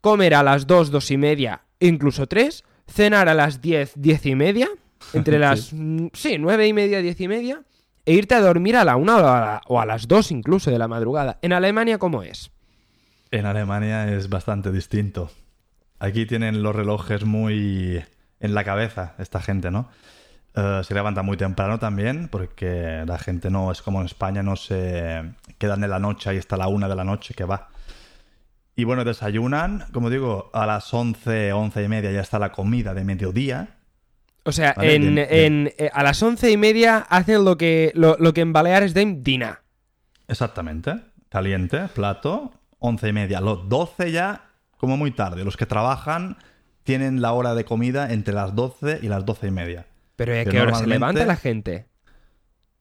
Comer 0.00 0.34
a 0.34 0.42
las 0.42 0.66
dos, 0.66 0.90
dos 0.90 1.10
y 1.10 1.16
media, 1.16 1.62
incluso 1.80 2.26
tres. 2.26 2.64
Cenar 2.88 3.28
a 3.28 3.34
las 3.34 3.60
diez, 3.60 3.92
diez 3.96 4.24
y 4.26 4.34
media. 4.34 4.68
Entre 5.12 5.38
las, 5.40 5.72
mm, 5.72 6.08
sí, 6.12 6.36
nueve 6.38 6.66
y 6.68 6.72
media, 6.72 7.00
diez 7.02 7.20
y 7.20 7.28
media. 7.28 7.62
E 8.04 8.12
irte 8.14 8.34
a 8.36 8.40
dormir 8.40 8.76
a 8.76 8.84
la 8.84 8.94
una 8.96 9.16
o 9.16 9.18
a, 9.18 9.40
la- 9.40 9.62
o 9.66 9.80
a 9.80 9.86
las 9.86 10.06
dos 10.06 10.30
incluso 10.30 10.70
de 10.70 10.78
la 10.78 10.86
madrugada. 10.86 11.38
¿En 11.42 11.52
Alemania 11.52 11.98
cómo 11.98 12.22
es? 12.22 12.50
En 13.32 13.46
Alemania 13.46 14.12
es 14.12 14.28
bastante 14.28 14.70
distinto. 14.70 15.30
Aquí 15.98 16.24
tienen 16.26 16.62
los 16.62 16.76
relojes 16.76 17.24
muy 17.24 18.00
en 18.38 18.54
la 18.54 18.62
cabeza, 18.62 19.14
esta 19.18 19.40
gente, 19.40 19.70
¿no? 19.72 19.88
Eh, 20.54 20.82
se 20.84 20.94
levanta 20.94 21.22
muy 21.22 21.36
temprano 21.36 21.78
también, 21.80 22.28
porque 22.28 23.02
la 23.06 23.18
gente 23.18 23.50
no 23.50 23.72
es 23.72 23.82
como 23.82 23.98
en 24.00 24.06
España, 24.06 24.42
no 24.44 24.54
se 24.54 25.22
quedan 25.58 25.82
en 25.82 25.90
la 25.90 25.98
noche 25.98 26.32
y 26.34 26.38
hasta 26.38 26.56
la 26.56 26.68
una 26.68 26.88
de 26.88 26.94
la 26.94 27.02
noche 27.04 27.34
que 27.34 27.44
va. 27.44 27.70
Y 28.76 28.84
bueno, 28.84 29.04
desayunan, 29.04 29.84
como 29.92 30.10
digo, 30.10 30.50
a 30.52 30.66
las 30.66 30.92
11, 30.92 31.52
11 31.52 31.82
y 31.82 31.88
media 31.88 32.12
ya 32.12 32.20
está 32.20 32.38
la 32.38 32.52
comida 32.52 32.92
de 32.94 33.04
mediodía. 33.04 33.78
O 34.44 34.52
sea, 34.52 34.74
Vale, 34.76 34.94
en, 34.94 35.02
bien, 35.14 35.18
en- 35.30 35.72
eh, 35.78 35.90
a 35.92 36.02
las 36.02 36.22
once 36.22 36.50
y 36.50 36.56
media 36.56 36.98
hacen 36.98 37.44
lo 37.44 37.56
que, 37.56 37.90
lo, 37.94 38.16
lo 38.20 38.32
que 38.34 38.42
en 38.42 38.52
Baleares 38.52 38.92
den 38.94 39.24
dina. 39.24 39.62
Exactamente. 40.28 40.94
Caliente, 41.30 41.88
plato, 41.88 42.52
11 42.78 43.08
y 43.08 43.12
media. 43.12 43.40
Los 43.40 43.68
12 43.68 44.12
ya, 44.12 44.50
como 44.76 44.96
muy 44.96 45.10
tarde. 45.10 45.42
Los 45.44 45.56
que 45.56 45.66
trabajan 45.66 46.36
tienen 46.84 47.20
la 47.22 47.32
hora 47.32 47.54
de 47.54 47.64
comida 47.64 48.12
entre 48.12 48.34
las 48.34 48.54
12 48.54 49.00
y 49.02 49.08
las 49.08 49.24
12 49.24 49.48
y 49.48 49.50
media. 49.50 49.86
Pero 50.16 50.38
¿a 50.38 50.44
qué 50.44 50.60
hora 50.60 50.74
se 50.74 50.86
levanta 50.86 51.24
la 51.26 51.36
gente? 51.36 51.86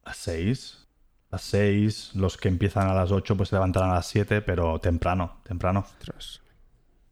A 0.03 0.13
6. 0.13 0.85
A 1.31 1.38
6. 1.38 2.11
Los 2.15 2.38
que 2.38 2.47
empiezan 2.47 2.88
a 2.88 2.93
las 2.93 3.11
8 3.11 3.35
pues 3.35 3.49
se 3.49 3.55
levantarán 3.55 3.89
a 3.91 3.95
las 3.95 4.07
7, 4.07 4.41
pero 4.41 4.79
temprano, 4.79 5.38
temprano. 5.43 5.81
Ostras, 5.81 6.41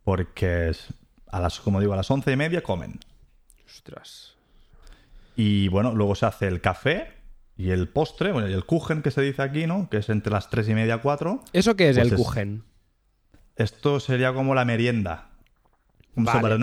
Porque 0.03 0.71
a 1.31 1.39
las, 1.39 1.59
como 1.59 1.79
digo, 1.79 1.93
a 1.93 1.97
las 1.97 2.09
11 2.11 2.31
y 2.31 2.35
media 2.35 2.61
comen. 2.63 2.99
ostras. 3.65 4.35
Y 5.35 5.67
bueno, 5.69 5.93
luego 5.95 6.15
se 6.15 6.25
hace 6.27 6.47
el 6.47 6.61
café 6.61 7.11
y 7.57 7.71
el 7.71 7.89
postre, 7.89 8.31
bueno, 8.31 8.47
y 8.49 8.53
el 8.53 8.65
kuchen 8.65 9.01
que 9.01 9.11
se 9.11 9.21
dice 9.21 9.41
aquí, 9.41 9.65
¿no? 9.67 9.89
Que 9.89 9.97
es 9.97 10.09
entre 10.09 10.31
las 10.31 10.49
3 10.49 10.69
y 10.69 10.73
media, 10.75 10.99
4. 10.99 11.43
¿Eso 11.53 11.75
qué 11.75 11.89
es 11.89 11.97
Pues 11.97 12.07
el 12.07 12.13
es- 12.13 12.19
Kuchen? 12.19 12.63
Esto 13.55 13.99
sería 13.99 14.33
como 14.33 14.55
la 14.55 14.65
merienda. 14.65 15.29
Un 16.15 16.25
Vale. 16.25 16.59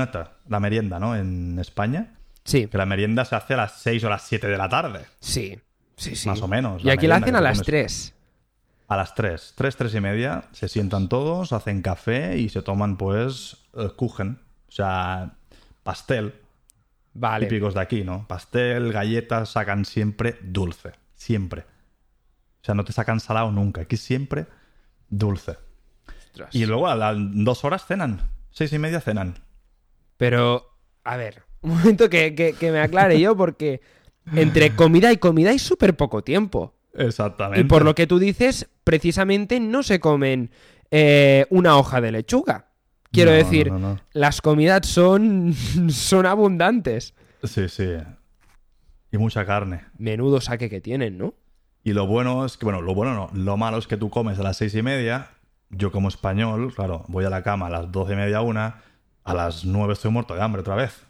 la 0.48 0.60
merienda, 0.60 0.98
¿no? 1.00 1.16
En 1.16 1.58
España. 1.58 2.16
Sí, 2.44 2.68
Que 2.68 2.78
la 2.78 2.86
merienda 2.86 3.24
se 3.24 3.34
hace 3.36 3.54
a 3.54 3.58
las 3.58 3.80
6 3.80 4.02
o 4.04 4.08
las 4.08 4.22
7 4.22 4.46
de 4.46 4.56
la 4.56 4.68
tarde. 4.68 5.04
sí, 5.20 5.58
sí, 6.00 6.16
sí. 6.16 6.28
Más 6.28 6.42
o 6.42 6.48
menos. 6.48 6.84
Y 6.84 6.90
aquí 6.90 7.06
la 7.06 7.16
hacen 7.16 7.36
a 7.36 7.40
las 7.40 7.58
comes. 7.58 7.66
3. 7.66 8.14
A 8.88 8.96
las 8.96 9.14
3. 9.14 9.52
3, 9.56 9.76
3 9.76 9.94
y 9.94 10.00
media. 10.00 10.44
Se 10.52 10.68
sientan 10.68 11.08
todos, 11.08 11.52
hacen 11.52 11.82
café 11.82 12.38
y 12.38 12.48
se 12.48 12.62
toman, 12.62 12.96
pues, 12.96 13.58
eh, 13.76 13.88
kuchen. 13.96 14.40
O 14.68 14.72
sea, 14.72 15.36
pastel. 15.82 16.34
Vale. 17.14 17.46
Típicos 17.46 17.74
de 17.74 17.80
aquí, 17.80 18.02
¿no? 18.04 18.26
Pastel, 18.28 18.92
galletas, 18.92 19.50
sacan 19.50 19.84
siempre 19.84 20.38
dulce. 20.42 20.92
Siempre. 21.14 21.62
O 21.62 22.64
sea, 22.64 22.74
no 22.74 22.84
te 22.84 22.92
sacan 22.92 23.20
salado 23.20 23.50
nunca. 23.52 23.82
Aquí 23.82 23.96
siempre 23.96 24.46
dulce. 25.08 25.56
Ostras. 26.26 26.54
Y 26.54 26.66
luego 26.66 26.88
a 26.88 26.94
las 26.94 27.16
dos 27.18 27.64
horas 27.64 27.84
cenan. 27.86 28.20
Seis 28.50 28.72
y 28.72 28.78
media 28.78 29.00
cenan. 29.00 29.34
Pero, 30.16 30.76
a 31.04 31.16
ver, 31.16 31.42
un 31.62 31.70
momento 31.78 32.08
que, 32.10 32.34
que- 32.34 32.52
que 32.52 32.70
me 32.70 32.80
aclare 32.80 33.18
yo, 33.20 33.36
porque 33.36 33.80
entre 34.34 34.74
comida 34.76 35.12
y 35.12 35.16
comida 35.18 35.50
hay 35.50 35.58
súper 35.58 35.96
poco 35.96 36.22
tiempo. 36.22 36.74
Exactamente. 36.94 37.60
Y 37.60 37.64
por 37.64 37.84
lo 37.84 37.94
que 37.94 38.06
tú 38.06 38.18
dices, 38.18 38.68
precisamente 38.84 39.60
no 39.60 39.82
se 39.82 40.00
comen 40.00 40.50
eh, 40.90 41.46
una 41.50 41.76
hoja 41.78 42.00
de 42.00 42.12
lechuga. 42.12 42.66
Quiero 43.12 43.30
No, 43.32 43.36
decir, 43.36 43.70
no, 43.72 43.78
no, 43.78 43.94
no. 43.94 44.00
las 44.12 44.40
comidas 44.40 44.86
son, 44.86 45.54
son 45.90 46.26
abundantes. 46.26 47.14
Sí, 47.44 47.68
sí. 47.68 47.88
Y 49.12 49.18
mucha 49.18 49.44
carne. 49.44 49.84
Menudo 49.98 50.40
saque 50.40 50.68
que 50.70 50.80
tienen, 50.80 51.18
¿no? 51.18 51.34
Y 51.82 51.92
lo 51.92 52.06
bueno 52.06 52.44
es 52.44 52.56
que, 52.56 52.64
bueno, 52.66 52.82
lo 52.82 52.94
bueno 52.94 53.14
no. 53.14 53.30
Lo 53.32 53.56
malo 53.56 53.78
es 53.78 53.86
que 53.86 53.96
tú 53.96 54.10
comes 54.10 54.38
a 54.38 54.42
las 54.42 54.56
seis 54.58 54.74
y 54.74 54.82
media. 54.82 55.30
Yo 55.70 55.90
como 55.90 56.08
español, 56.08 56.72
claro, 56.74 57.04
voy 57.08 57.24
a 57.24 57.30
la 57.30 57.42
cama 57.42 57.66
a 57.66 57.70
las 57.70 57.90
doce 57.90 58.12
y 58.12 58.16
media, 58.16 58.40
una. 58.42 58.82
A 59.24 59.34
las 59.34 59.64
nueve 59.64 59.94
estoy 59.94 60.10
muerto 60.10 60.34
de 60.34 60.42
hambre 60.42 60.60
otra 60.60 60.74
vez. 60.74 61.04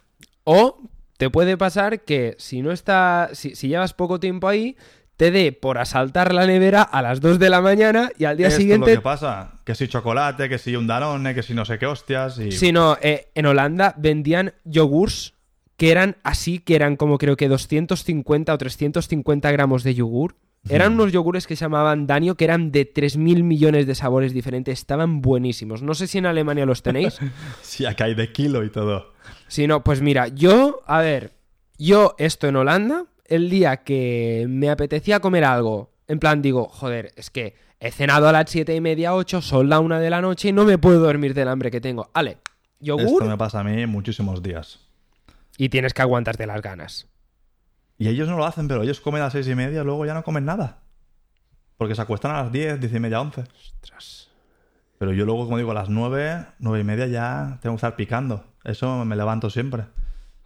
O 0.44 0.78
te 1.20 1.28
puede 1.28 1.58
pasar 1.58 2.00
que 2.00 2.34
si 2.38 2.62
no 2.62 2.72
está, 2.72 3.28
si, 3.34 3.54
si 3.54 3.68
llevas 3.68 3.92
poco 3.92 4.18
tiempo 4.18 4.48
ahí, 4.48 4.74
te 5.18 5.30
dé 5.30 5.52
por 5.52 5.76
asaltar 5.76 6.32
la 6.32 6.46
nevera 6.46 6.80
a 6.80 7.02
las 7.02 7.20
2 7.20 7.38
de 7.38 7.50
la 7.50 7.60
mañana 7.60 8.10
y 8.16 8.24
al 8.24 8.38
día 8.38 8.46
Esto 8.46 8.56
es 8.56 8.62
siguiente... 8.62 8.94
lo 8.94 9.00
que 9.00 9.02
pasa. 9.02 9.60
Que 9.66 9.74
si 9.74 9.86
chocolate, 9.86 10.48
que 10.48 10.56
si 10.56 10.74
un 10.76 10.86
danone, 10.86 11.34
que 11.34 11.42
si 11.42 11.52
no 11.52 11.66
sé 11.66 11.78
qué 11.78 11.84
hostias. 11.84 12.38
Y... 12.38 12.52
Sí, 12.52 12.72
no, 12.72 12.96
eh, 13.02 13.28
en 13.34 13.44
Holanda 13.44 13.94
vendían 13.98 14.54
yogurts 14.64 15.34
que 15.76 15.90
eran 15.90 16.16
así, 16.22 16.58
que 16.58 16.74
eran 16.74 16.96
como 16.96 17.18
creo 17.18 17.36
que 17.36 17.48
250 17.48 18.54
o 18.54 18.56
350 18.56 19.50
gramos 19.50 19.84
de 19.84 19.94
yogur. 19.94 20.36
Eran 20.70 20.94
unos 20.94 21.12
yogures 21.12 21.46
que 21.46 21.54
se 21.54 21.66
llamaban 21.66 22.06
Danio, 22.06 22.34
que 22.34 22.44
eran 22.44 22.72
de 22.72 22.90
3.000 22.90 23.42
millones 23.42 23.86
de 23.86 23.94
sabores 23.94 24.32
diferentes. 24.32 24.78
Estaban 24.78 25.20
buenísimos. 25.20 25.82
No 25.82 25.92
sé 25.92 26.06
si 26.06 26.16
en 26.16 26.26
Alemania 26.26 26.64
los 26.64 26.82
tenéis. 26.82 27.18
Sí, 27.62 27.84
acá 27.84 28.04
hay 28.04 28.14
de 28.14 28.32
kilo 28.32 28.64
y 28.64 28.70
todo. 28.70 29.12
Si 29.50 29.66
no, 29.66 29.82
pues 29.82 30.00
mira, 30.00 30.28
yo, 30.28 30.80
a 30.86 31.00
ver, 31.00 31.32
yo 31.76 32.14
esto 32.18 32.46
en 32.46 32.54
Holanda, 32.54 33.06
el 33.24 33.50
día 33.50 33.78
que 33.78 34.46
me 34.48 34.70
apetecía 34.70 35.18
comer 35.18 35.44
algo, 35.44 35.90
en 36.06 36.20
plan 36.20 36.40
digo, 36.40 36.68
joder, 36.68 37.12
es 37.16 37.30
que 37.30 37.56
he 37.80 37.90
cenado 37.90 38.28
a 38.28 38.32
las 38.32 38.48
siete 38.48 38.76
y 38.76 38.80
media, 38.80 39.12
8, 39.12 39.42
son 39.42 39.68
la 39.68 39.80
una 39.80 39.98
de 39.98 40.08
la 40.08 40.20
noche 40.20 40.50
y 40.50 40.52
no 40.52 40.64
me 40.64 40.78
puedo 40.78 41.00
dormir 41.00 41.34
del 41.34 41.48
hambre 41.48 41.72
que 41.72 41.80
tengo. 41.80 42.10
Ale, 42.14 42.38
yogur 42.78 43.06
Esto 43.06 43.24
me 43.24 43.36
pasa 43.36 43.58
a 43.58 43.64
mí 43.64 43.86
muchísimos 43.86 44.40
días. 44.40 44.78
y 45.58 45.68
tienes 45.68 45.94
que 45.94 46.02
aguantarte 46.02 46.46
las 46.46 46.62
ganas. 46.62 47.08
Y 47.98 48.06
ellos 48.06 48.28
no 48.28 48.36
lo 48.36 48.46
hacen, 48.46 48.68
pero 48.68 48.84
ellos 48.84 49.00
comen 49.00 49.20
a 49.20 49.24
las 49.24 49.32
seis 49.32 49.48
y 49.48 49.56
media, 49.56 49.82
luego 49.82 50.06
ya 50.06 50.14
no 50.14 50.22
comen 50.22 50.44
nada. 50.44 50.78
Porque 51.76 51.96
se 51.96 52.02
acuestan 52.02 52.30
a 52.30 52.44
las 52.44 52.52
10, 52.52 52.78
diez 52.78 52.94
y 52.94 53.00
media, 53.00 53.20
11. 53.20 53.40
Ostras. 53.42 54.29
Pero 55.00 55.14
yo 55.14 55.24
luego, 55.24 55.46
como 55.46 55.56
digo, 55.56 55.70
a 55.70 55.74
las 55.74 55.88
9, 55.88 56.44
9 56.58 56.80
y 56.80 56.84
media 56.84 57.06
ya 57.06 57.58
tengo 57.62 57.74
que 57.74 57.78
estar 57.78 57.96
picando. 57.96 58.44
Eso 58.64 59.02
me 59.06 59.16
levanto 59.16 59.48
siempre. 59.48 59.84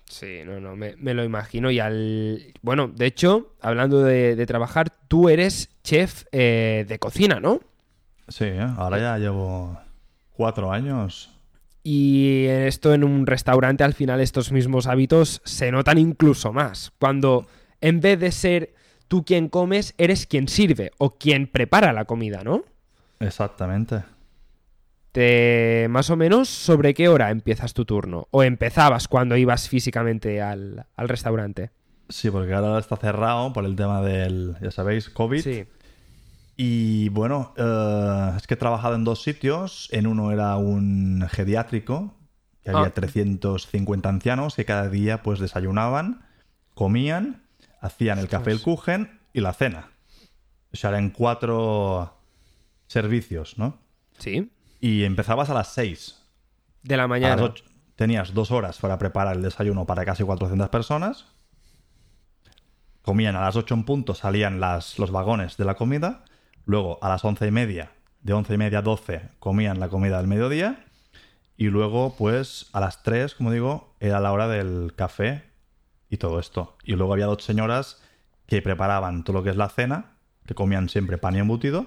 Sí, 0.05 0.43
no, 0.47 0.61
no, 0.61 0.77
me, 0.77 0.95
me 0.95 1.13
lo 1.13 1.25
imagino. 1.25 1.73
Y 1.73 1.81
al. 1.81 2.55
Bueno, 2.63 2.87
de 2.87 3.07
hecho, 3.07 3.57
hablando 3.61 4.05
de, 4.05 4.37
de 4.37 4.47
trabajar, 4.47 4.93
tú 5.09 5.29
eres 5.29 5.71
chef 5.83 6.27
eh, 6.31 6.85
de 6.87 6.99
cocina, 7.01 7.41
¿no? 7.41 7.59
Sí, 8.29 8.45
¿eh? 8.45 8.65
ahora 8.77 9.01
ya 9.01 9.19
llevo 9.19 9.77
cuatro 10.31 10.71
años. 10.71 11.33
Y 11.83 12.45
esto 12.47 12.95
en 12.95 13.03
un 13.03 13.27
restaurante, 13.27 13.83
al 13.83 13.95
final, 13.95 14.21
estos 14.21 14.53
mismos 14.53 14.87
hábitos 14.87 15.43
se 15.45 15.73
notan 15.73 15.99
incluso 15.99 16.53
más. 16.53 16.93
Cuando 17.01 17.49
en 17.81 18.01
vez 18.01 18.21
de 18.21 18.31
ser 18.31 18.75
tú 19.09 19.25
quien 19.25 19.49
comes, 19.49 19.95
eres 19.99 20.29
quien 20.29 20.47
sirve 20.47 20.93
o 20.99 21.19
quien 21.19 21.49
prepara 21.49 21.93
la 21.93 22.05
comida, 22.05 22.45
¿no? 22.45 22.63
Exactamente. 23.19 24.05
Te, 25.15 25.87
más 25.91 26.11
o 26.11 26.17
menos, 26.17 26.49
¿sobre 26.49 26.93
qué 26.93 27.09
hora 27.09 27.31
empiezas 27.31 27.73
tu 27.73 27.85
turno? 27.85 28.27
¿O 28.33 28.43
empezabas 28.43 29.07
cuando 29.07 29.37
ibas 29.37 29.69
físicamente 29.69 30.43
al, 30.43 30.87
al 30.97 31.09
restaurante? 31.09 31.71
Sí, 32.09 32.33
porque 32.33 32.53
ahora 32.53 32.81
está 32.81 32.97
cerrado 32.97 33.53
por 33.53 33.65
el 33.65 33.77
tema 33.77 34.03
del, 34.03 34.57
ya 34.61 34.73
sabéis, 34.73 35.09
COVID. 35.09 35.41
Sí. 35.41 35.67
Y 36.57 37.11
bueno, 37.11 37.55
eh, 37.57 38.33
es 38.37 38.49
que 38.49 38.55
he 38.55 38.57
trabajado 38.57 38.97
en 38.97 39.05
dos 39.05 39.23
sitios. 39.23 39.89
En 39.93 40.09
uno 40.09 40.33
era 40.33 40.57
un 40.57 41.25
geriátrico, 41.31 42.13
que 42.65 42.71
había 42.71 42.89
Ah. 42.89 42.91
350 42.91 44.09
ancianos 44.09 44.57
que 44.57 44.65
cada 44.65 44.89
día 44.89 45.23
pues 45.23 45.39
desayunaban, 45.39 46.23
comían, 46.75 47.45
hacían 47.81 48.19
el 48.19 48.27
café, 48.29 48.51
el 48.51 48.61
kuchen 48.63 49.21
y 49.33 49.43
la 49.43 49.53
cena. 49.53 49.91
O 50.73 50.77
sea, 50.77 50.91
eran 50.91 51.11
cuatro 51.11 52.17
servicios, 52.89 53.59
¿no? 53.59 53.79
Sí. 54.19 54.51
Y 54.85 55.05
empezabas 55.05 55.49
a 55.49 55.55
las 55.55 55.69
6. 55.69 56.21
De 56.83 56.99
la 56.99 57.05
A 57.05 57.07
las 57.07 57.09
mañana. 57.09 57.43
ocho- 57.43 57.65
tenías 57.97 58.35
dos 58.35 58.51
horas 58.51 58.79
para 58.81 58.99
preparar 58.99 59.35
el 59.35 59.41
desayuno 59.43 59.87
para 59.87 60.05
casi 60.05 60.25
400 60.25 60.69
personas. 60.69 61.25
Comían 63.01 63.35
a 63.35 63.41
las 63.41 63.57
8 63.57 63.73
en 63.73 63.85
punto, 63.85 64.15
salían 64.15 64.61
las, 64.61 64.99
los 64.99 65.11
vagones 65.11 65.57
de 65.57 65.65
la 65.65 65.75
comida. 65.75 66.25
Luego 66.67 66.99
a 67.03 67.09
las 67.09 67.25
once 67.25 67.47
y 67.47 67.51
media, 67.51 67.93
de 68.21 68.35
once 68.35 68.53
y 68.53 68.59
media 68.59 68.81
a 68.81 68.83
12, 68.83 69.23
comían 69.39 69.81
la 69.81 69.89
comida 69.89 70.19
del 70.19 70.27
mediodía. 70.27 70.85
Y 71.57 71.69
luego, 71.69 72.15
pues 72.19 72.69
a 72.75 72.81
las 72.81 73.03
3, 73.03 73.35
como 73.35 73.53
digo, 73.53 73.95
era 74.01 74.21
la 74.21 74.33
hora 74.33 74.49
del 74.49 74.93
café 74.95 75.45
y 76.11 76.19
todo 76.19 76.39
esto. 76.41 76.77
Y 76.85 76.93
luego 76.97 77.15
había 77.15 77.25
dos 77.25 77.43
señoras 77.43 78.03
que 78.47 78.61
preparaban 78.61 79.25
todo 79.25 79.39
lo 79.39 79.43
que 79.45 79.49
es 79.51 79.57
la 79.57 79.71
cena, 79.71 80.17
que 80.45 80.55
comían 80.55 80.91
siempre 80.91 81.17
pan 81.17 81.37
y 81.37 81.39
embutido. 81.39 81.87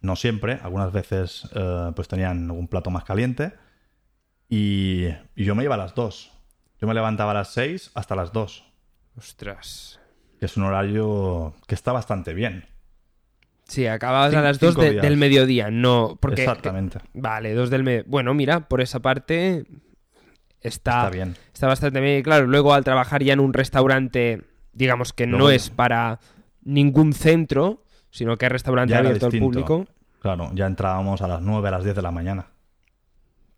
No 0.00 0.14
siempre, 0.16 0.58
algunas 0.62 0.92
veces 0.92 1.48
eh, 1.54 1.92
pues 1.96 2.06
tenían 2.08 2.44
algún 2.50 2.68
plato 2.68 2.90
más 2.90 3.04
caliente. 3.04 3.52
Y, 4.48 5.06
y 5.34 5.44
yo 5.44 5.54
me 5.54 5.64
iba 5.64 5.74
a 5.74 5.78
las 5.78 5.94
2. 5.94 6.32
Yo 6.80 6.86
me 6.86 6.94
levantaba 6.94 7.32
a 7.32 7.34
las 7.34 7.52
6 7.52 7.90
hasta 7.94 8.14
las 8.14 8.32
2. 8.32 8.64
Ostras. 9.16 9.98
Es 10.40 10.56
un 10.56 10.64
horario 10.64 11.54
que 11.66 11.74
está 11.74 11.92
bastante 11.92 12.34
bien. 12.34 12.66
Sí, 13.64 13.86
acababas 13.86 14.32
a 14.34 14.42
las 14.42 14.60
2 14.60 14.70
cinco 14.74 14.82
de- 14.82 14.90
días. 14.92 15.02
del 15.02 15.16
mediodía, 15.16 15.70
no. 15.70 16.16
Porque, 16.20 16.42
Exactamente. 16.42 17.00
Vale, 17.14 17.54
2 17.54 17.70
del 17.70 17.82
mediodía. 17.82 18.04
Bueno, 18.08 18.34
mira, 18.34 18.68
por 18.68 18.80
esa 18.80 19.00
parte 19.00 19.64
está, 20.60 20.98
Está 21.06 21.10
bien. 21.10 21.36
está 21.52 21.66
bastante 21.66 22.00
bien. 22.00 22.22
Claro, 22.22 22.46
luego 22.46 22.74
al 22.74 22.84
trabajar 22.84 23.24
ya 23.24 23.32
en 23.32 23.40
un 23.40 23.52
restaurante, 23.54 24.42
digamos 24.72 25.12
que 25.12 25.26
no 25.26 25.50
es 25.50 25.70
para 25.70 26.20
ningún 26.62 27.12
centro, 27.12 27.82
sino 28.16 28.38
que 28.38 28.46
es 28.46 28.52
restaurante 28.52 28.92
Ya 28.92 29.00
abierto 29.00 29.26
al 29.26 29.38
público. 29.38 29.86
Claro, 30.20 30.50
ya 30.54 30.66
entrábamos 30.66 31.20
a 31.20 31.28
las 31.28 31.42
9, 31.42 31.68
a 31.68 31.70
las 31.70 31.84
10 31.84 31.96
de 31.96 32.02
la 32.02 32.10
mañana. 32.10 32.46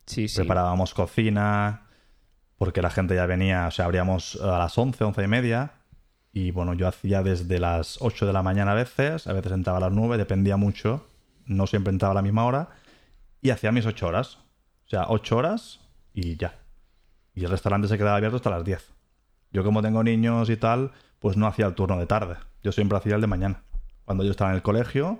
Sí, 0.04 0.26
sí. 0.26 0.36
Preparábamos 0.36 0.94
cocina, 0.94 1.86
porque 2.56 2.82
la 2.82 2.90
gente 2.90 3.14
ya 3.14 3.26
venía, 3.26 3.68
o 3.68 3.70
sea, 3.70 3.84
abríamos 3.84 4.36
a 4.42 4.58
las 4.58 4.76
11, 4.76 5.04
11 5.04 5.22
y 5.22 5.28
media. 5.28 5.72
Y 6.32 6.50
bueno, 6.50 6.74
yo 6.74 6.88
hacía 6.88 7.22
desde 7.22 7.60
las 7.60 7.98
8 8.00 8.26
de 8.26 8.32
la 8.32 8.42
mañana 8.42 8.72
a 8.72 8.74
veces, 8.74 9.28
a 9.28 9.32
veces 9.32 9.52
entraba 9.52 9.78
a 9.78 9.82
las 9.82 9.92
9, 9.92 10.18
dependía 10.18 10.56
mucho. 10.56 11.06
No 11.46 11.66
siempre 11.66 11.92
entraba 11.92 12.12
a 12.12 12.14
la 12.16 12.22
misma 12.22 12.44
hora. 12.44 12.68
Y 13.40 13.50
hacía 13.50 13.70
mis 13.70 13.86
8 13.86 14.08
horas. 14.08 14.38
O 14.86 14.88
sea, 14.88 15.06
8 15.08 15.36
horas 15.36 15.80
y 16.12 16.36
ya. 16.36 16.58
Y 17.34 17.44
el 17.44 17.50
restaurante 17.50 17.86
se 17.86 17.96
quedaba 17.96 18.16
abierto 18.16 18.36
hasta 18.36 18.50
las 18.50 18.64
10. 18.64 18.92
Yo 19.52 19.62
como 19.62 19.82
tengo 19.82 20.02
niños 20.02 20.50
y 20.50 20.56
tal, 20.56 20.90
pues 21.20 21.36
no 21.36 21.46
hacía 21.46 21.66
el 21.66 21.74
turno 21.74 21.96
de 21.96 22.06
tarde. 22.06 22.36
Yo 22.62 22.72
siempre 22.72 22.98
hacía 22.98 23.14
el 23.14 23.20
de 23.20 23.28
mañana. 23.28 23.62
Cuando 24.08 24.24
yo 24.24 24.30
estaba 24.30 24.48
en 24.52 24.56
el 24.56 24.62
colegio, 24.62 25.18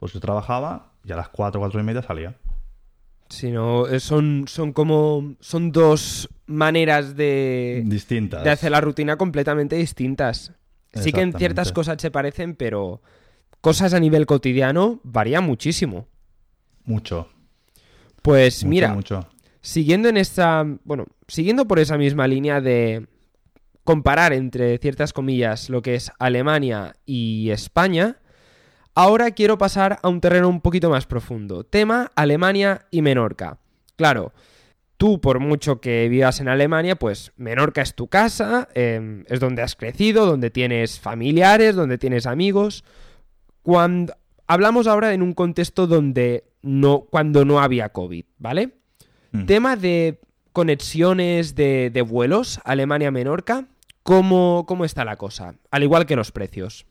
pues 0.00 0.12
yo 0.12 0.18
trabajaba 0.18 0.90
y 1.04 1.12
a 1.12 1.16
las 1.16 1.28
4, 1.28 1.60
4 1.60 1.78
y 1.78 1.82
media 1.84 2.02
salía. 2.02 2.34
Sí, 3.28 3.52
no, 3.52 3.86
eh, 3.86 4.00
son, 4.00 4.46
son 4.48 4.72
como. 4.72 5.36
Son 5.38 5.70
dos 5.70 6.28
maneras 6.46 7.14
de, 7.14 7.84
Distintas. 7.86 8.42
de 8.42 8.50
hacer 8.50 8.72
la 8.72 8.80
rutina 8.80 9.16
completamente 9.16 9.76
distintas. 9.76 10.50
Sí 10.92 11.12
que 11.12 11.20
en 11.20 11.34
ciertas 11.34 11.70
cosas 11.70 12.02
se 12.02 12.10
parecen, 12.10 12.56
pero 12.56 13.00
cosas 13.60 13.94
a 13.94 14.00
nivel 14.00 14.26
cotidiano 14.26 14.98
varía 15.04 15.40
muchísimo. 15.40 16.08
Mucho. 16.84 17.28
Pues 18.22 18.64
mucho, 18.64 18.68
mira, 18.70 18.92
Mucho. 18.92 19.28
siguiendo 19.60 20.08
en 20.08 20.16
esta. 20.16 20.66
Bueno, 20.82 21.06
siguiendo 21.28 21.68
por 21.68 21.78
esa 21.78 21.96
misma 21.96 22.26
línea 22.26 22.60
de 22.60 23.06
comparar 23.86 24.34
entre 24.34 24.76
ciertas 24.78 25.14
comillas 25.14 25.70
lo 25.70 25.80
que 25.80 25.94
es 25.94 26.10
Alemania 26.18 26.96
y 27.06 27.50
España, 27.50 28.18
ahora 28.94 29.30
quiero 29.30 29.56
pasar 29.56 30.00
a 30.02 30.08
un 30.08 30.20
terreno 30.20 30.48
un 30.48 30.60
poquito 30.60 30.90
más 30.90 31.06
profundo. 31.06 31.64
Tema 31.64 32.10
Alemania 32.16 32.86
y 32.90 33.00
Menorca. 33.00 33.58
Claro, 33.94 34.34
tú 34.96 35.20
por 35.20 35.38
mucho 35.38 35.80
que 35.80 36.08
vivas 36.08 36.40
en 36.40 36.48
Alemania, 36.48 36.96
pues 36.96 37.32
Menorca 37.36 37.80
es 37.80 37.94
tu 37.94 38.08
casa, 38.08 38.68
eh, 38.74 39.24
es 39.28 39.38
donde 39.38 39.62
has 39.62 39.76
crecido, 39.76 40.26
donde 40.26 40.50
tienes 40.50 40.98
familiares, 40.98 41.76
donde 41.76 41.96
tienes 41.96 42.26
amigos. 42.26 42.84
Cuando 43.62 44.14
hablamos 44.48 44.88
ahora 44.88 45.14
en 45.14 45.22
un 45.22 45.32
contexto 45.32 45.86
donde 45.86 46.44
no, 46.60 47.06
cuando 47.08 47.44
no 47.44 47.60
había 47.60 47.90
COVID, 47.90 48.24
¿vale? 48.38 48.74
Mm. 49.30 49.46
Tema 49.46 49.76
de 49.76 50.18
conexiones 50.52 51.54
de, 51.54 51.90
de 51.92 52.02
vuelos 52.02 52.60
Alemania-Menorca, 52.64 53.68
¿cómo, 54.06 54.64
¿cómo 54.66 54.84
está 54.84 55.04
la 55.04 55.16
cosa? 55.16 55.54
Al 55.70 55.82
igual 55.82 56.06
que 56.06 56.16
los 56.16 56.32
precios. 56.32 56.86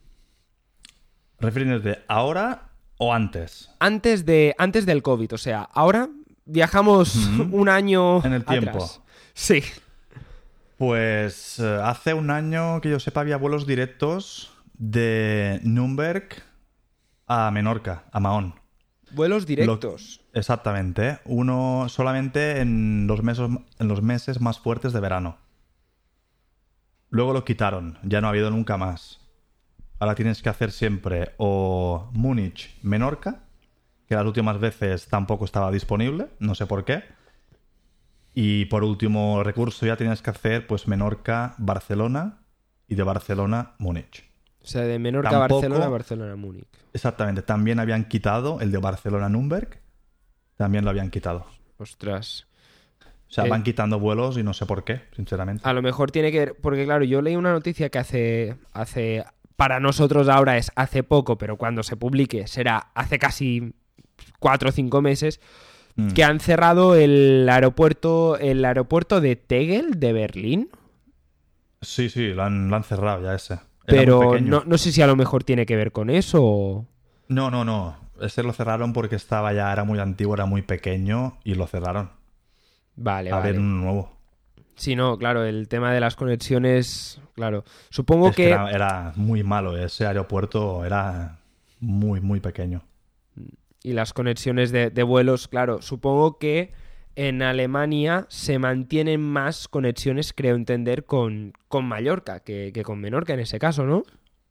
¿Refiriéndote 1.40 2.04
ahora 2.08 2.70
o 2.98 3.14
antes? 3.14 3.72
Antes, 3.80 4.26
de, 4.26 4.54
antes 4.58 4.86
del 4.86 5.02
COVID, 5.02 5.34
o 5.34 5.38
sea, 5.38 5.62
ahora 5.74 6.10
viajamos 6.46 7.16
un 7.52 7.70
año 7.70 8.24
En 8.24 8.34
el 8.34 8.46
tiempo. 8.46 8.70
atrás. 8.70 9.02
Sí. 9.34 9.64
Pues 10.78 11.60
eh, 11.60 11.80
hace 11.84 12.14
un 12.14 12.30
año 12.30 12.82
que 12.82 12.90
yo 12.90 13.00
sepa 13.00 13.22
había 13.22 13.38
vuelos 13.38 13.66
directos 13.66 14.52
de 14.78 15.60
Nürnberg 15.64 16.28
a 17.28 17.50
Menorca, 17.52 18.04
a 18.12 18.20
Mahón. 18.20 18.56
Vuelos 19.12 19.46
directos. 19.46 20.22
Exactamente. 20.34 21.20
Uno 21.24 21.86
solamente 21.88 22.60
en 22.60 23.08
los 23.08 23.24
meses, 23.24 23.50
en 23.80 23.88
los 23.88 24.02
meses 24.02 24.42
más 24.42 24.60
fuertes 24.60 24.92
de 24.92 25.00
verano. 25.00 25.38
Luego 27.16 27.32
lo 27.32 27.46
quitaron, 27.46 27.98
ya 28.04 28.20
no 28.20 28.28
ha 28.28 28.32
habido 28.32 28.52
nunca 28.52 28.76
más. 28.76 29.22
Ahora 30.00 30.16
tienes 30.16 30.42
que 30.42 30.50
hacer 30.50 30.74
siempre 30.74 31.32
o 31.38 32.10
Múnich, 32.12 32.78
Menorca, 32.82 33.44
que 34.06 34.16
las 34.16 34.26
últimas 34.26 34.60
veces 34.60 35.08
tampoco 35.08 35.46
estaba 35.46 35.72
disponible, 35.72 36.28
no 36.40 36.56
sé 36.56 36.66
por 36.66 36.84
qué. 36.84 37.06
Y 38.34 38.66
por 38.66 38.84
último 38.84 39.44
recurso 39.46 39.86
ya 39.86 39.96
tienes 39.96 40.22
que 40.22 40.30
hacer 40.30 40.68
pues 40.68 40.90
Menorca-Barcelona 40.90 42.40
y 42.86 42.96
de 42.96 43.04
Barcelona-Múnich. 43.04 44.26
O 44.62 44.68
sea, 44.68 44.82
de 44.82 45.00
Menorca 45.00 45.30
a 45.30 45.32
Tampoco- 45.32 45.62
Barcelona, 45.62 45.88
Barcelona-Múnich. 45.88 46.68
Exactamente, 46.92 47.44
también 47.44 47.80
habían 47.80 48.10
quitado 48.10 48.60
el 48.60 48.74
de 48.74 48.78
Barcelona-Nürnberg, 48.78 49.80
también 50.58 50.84
lo 50.84 50.90
habían 50.90 51.12
quitado. 51.12 51.46
Ostras. 51.78 52.46
O 53.30 53.34
sea, 53.36 53.46
Eh, 53.46 53.50
van 53.50 53.64
quitando 53.64 54.00
vuelos 54.00 54.38
y 54.38 54.44
no 54.44 54.54
sé 54.54 54.66
por 54.66 54.84
qué, 54.84 55.02
sinceramente. 55.16 55.68
A 55.68 55.74
lo 55.74 55.82
mejor 55.82 56.12
tiene 56.12 56.32
que 56.32 56.40
ver, 56.40 56.56
porque 56.62 56.86
claro, 56.86 57.04
yo 57.04 57.22
leí 57.22 57.36
una 57.36 57.52
noticia 57.52 57.90
que 57.90 57.98
hace, 58.00 58.56
hace, 58.74 59.24
para 59.56 59.80
nosotros 59.80 60.30
ahora 60.30 60.58
es 60.58 60.72
hace 60.76 61.04
poco, 61.04 61.38
pero 61.38 61.58
cuando 61.58 61.84
se 61.84 61.98
publique 61.98 62.48
será 62.48 62.78
hace 62.94 63.20
casi 63.20 63.74
cuatro 64.40 64.70
o 64.70 64.72
cinco 64.72 65.02
meses, 65.02 65.40
Mm. 65.98 66.10
que 66.10 66.26
han 66.26 66.42
cerrado 66.42 66.94
el 66.96 67.48
aeropuerto, 67.50 68.38
el 68.38 68.66
aeropuerto 68.66 69.22
de 69.22 69.38
Tegel 69.38 69.98
de 69.98 70.12
Berlín, 70.12 70.70
Sí, 71.82 72.10
sí, 72.10 72.34
lo 72.34 72.44
han, 72.44 72.70
lo 72.70 72.76
han 72.76 72.84
cerrado 72.84 73.24
ya 73.24 73.34
ese. 73.36 73.54
Era 73.54 73.62
pero 73.86 74.40
no, 74.42 74.64
no 74.66 74.78
sé 74.78 74.92
si 74.92 75.02
a 75.02 75.08
lo 75.08 75.16
mejor 75.16 75.44
tiene 75.46 75.66
que 75.66 75.76
ver 75.76 75.92
con 75.92 76.10
eso 76.10 76.40
o... 76.44 76.86
No, 77.30 77.50
no, 77.52 77.64
no. 77.64 77.96
Ese 78.20 78.44
lo 78.44 78.52
cerraron 78.54 78.92
porque 78.92 79.16
estaba 79.16 79.54
ya, 79.54 79.72
era 79.72 79.84
muy 79.84 80.00
antiguo, 80.00 80.34
era 80.34 80.46
muy 80.46 80.64
pequeño 80.64 81.38
y 81.44 81.56
lo 81.56 81.68
cerraron. 81.68 82.10
Vale, 82.96 83.32
a 83.32 83.38
vale. 83.38 83.52
ver 83.52 83.60
uno 83.60 83.82
nuevo. 83.84 84.12
Sí, 84.76 84.96
no, 84.96 85.18
claro, 85.18 85.44
el 85.46 85.68
tema 85.70 85.94
de 85.94 86.00
las 86.02 86.16
conexiones, 86.16 87.22
claro. 87.34 87.64
Supongo 87.90 88.30
Es 88.30 88.36
que 88.36 88.44
que... 88.44 88.50
era, 88.50 88.70
era 88.72 89.14
muy 89.16 89.44
malo, 89.44 89.78
ese 89.78 90.06
aeropuerto 90.06 90.84
era 90.86 91.40
muy, 91.80 92.20
muy 92.22 92.40
pequeño. 92.42 92.84
y 93.84 93.94
las 93.94 94.14
conexiones 94.14 94.72
de, 94.72 94.90
de 94.90 95.04
vuelos, 95.04 95.48
claro, 95.48 95.82
supongo 95.82 96.38
que 96.40 96.74
en 97.16 97.42
Alemania 97.42 98.26
se 98.30 98.60
mantienen 98.60 99.22
más 99.22 99.68
conexiones, 99.68 100.34
creo 100.34 100.56
entender, 100.56 101.06
con, 101.06 101.54
con 101.68 101.86
Mallorca 101.86 102.40
que, 102.42 102.72
que 102.74 102.84
con 102.84 103.00
Menorca 103.00 103.34
en 103.34 103.42
ese 103.42 103.60
caso, 103.60 103.86
¿no? 103.86 104.04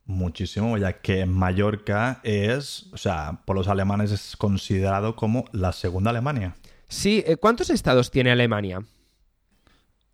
Muchísimo, 0.07 0.77
ya 0.77 1.01
que 1.01 1.25
Mallorca 1.25 2.21
es, 2.25 2.91
o 2.93 2.99
sea, 2.99 3.41
por 3.47 3.57
los 3.57 3.69
alemanes 3.69 4.11
es 4.13 4.37
considerado 4.37 5.17
como 5.17 5.47
la 5.53 5.73
segunda 5.73 6.11
Alemania. 6.11 6.57
Sí, 6.95 7.25
eh, 7.27 7.37
¿cuántos 7.37 7.71
estados 7.71 8.11
tiene 8.11 8.31
Alemania? 8.31 8.83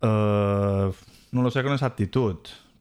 Eh, 0.01 0.91
no 1.31 1.41
lo 1.41 1.51
sé 1.51 1.63
con 1.63 1.73
exactitud. 1.73 2.37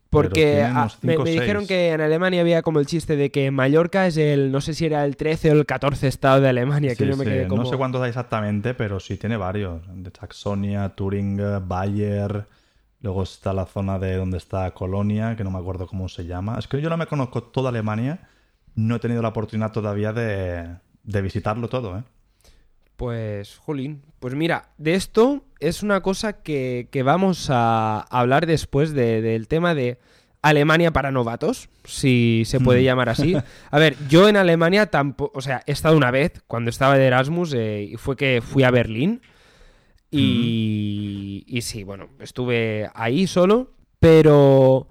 Porque 0.09 0.67
unos 0.69 0.99
me, 1.03 1.17
me 1.19 1.31
dijeron 1.31 1.67
que 1.67 1.91
en 1.91 2.01
Alemania 2.01 2.41
había 2.41 2.63
como 2.63 2.81
el 2.81 2.87
chiste 2.87 3.15
de 3.15 3.31
que 3.31 3.53
Mallorca 3.53 4.09
es 4.09 4.17
el, 4.17 4.51
no 4.51 4.61
sé 4.61 4.75
si 4.75 4.87
era 4.87 5.05
el 5.05 5.17
13 5.17 5.51
o 5.51 5.53
el 5.53 5.67
14 5.67 6.09
estado 6.09 6.41
de 6.41 6.49
Alemania, 6.49 6.97
que 6.97 7.05
Sí, 7.05 7.11
yo 7.11 7.17
me 7.17 7.25
sí, 7.25 7.31
quedé 7.31 7.47
como... 7.47 7.63
No 7.63 7.69
sé 7.69 7.77
cuántos 7.77 8.03
hay 8.03 8.09
exactamente, 8.09 8.75
pero 8.75 8.99
sí 8.99 9.19
tiene 9.19 9.37
varios. 9.37 9.83
De 9.87 10.11
Saxonia, 10.11 10.89
Turingia, 10.89 11.61
Bayer. 11.61 12.47
Luego 13.03 13.23
está 13.23 13.53
la 13.53 13.67
zona 13.67 13.99
de 14.01 14.17
donde 14.17 14.39
está 14.39 14.71
Colonia, 14.73 15.37
que 15.37 15.45
no 15.45 15.51
me 15.53 15.59
acuerdo 15.59 15.87
cómo 15.87 16.09
se 16.09 16.25
llama. 16.25 16.59
Es 16.59 16.67
que 16.67 16.81
yo 16.81 16.91
no 16.91 16.97
me 16.97 17.07
conozco 17.07 17.45
toda 17.45 17.69
Alemania. 17.69 18.29
No 18.75 18.97
he 18.97 18.99
tenido 18.99 19.23
la 19.23 19.29
oportunidad 19.29 19.73
todavía 19.73 20.13
de, 20.13 20.75
de 21.05 21.23
visitarlo 21.23 21.69
todo, 21.69 21.99
¿eh? 21.99 22.03
Pues, 23.01 23.57
jolín, 23.57 24.03
pues 24.19 24.35
mira, 24.35 24.69
de 24.77 24.93
esto 24.93 25.43
es 25.59 25.83
una 25.83 26.03
cosa 26.03 26.43
que, 26.43 26.89
que 26.93 27.03
vamos 27.03 27.49
a 27.49 28.01
hablar 28.11 28.45
después 28.47 28.93
de- 28.93 29.23
del 29.23 29.49
tema 29.49 29.75
de 29.75 29.97
Alemania 30.43 30.91
para 30.93 31.11
novatos, 31.11 31.71
si 31.85 32.43
se 32.45 32.61
puede 32.61 32.83
Mm. 32.83 32.85
llamar 32.85 33.09
así. 33.09 33.35
A 33.71 33.79
ver, 33.79 33.97
yo 34.11 34.29
en 34.29 34.37
Alemania 34.37 34.85
tampoco, 34.91 35.39
o 35.39 35.41
sea, 35.41 35.63
he 35.67 35.73
estado 35.73 35.97
una 35.97 36.11
vez 36.11 36.43
cuando 36.47 36.69
estaba 36.69 36.99
de 36.99 37.07
Erasmus 37.07 37.55
eh, 37.55 37.89
y 37.91 37.97
fue 37.97 38.17
que 38.17 38.43
fui 38.43 38.65
a 38.65 38.71
Berlín 38.71 39.23
y, 40.11 41.45
y 41.47 41.63
sí, 41.63 41.83
bueno, 41.85 42.09
estuve 42.21 42.91
ahí 42.95 43.27
solo, 43.27 43.73
pero 43.99 44.89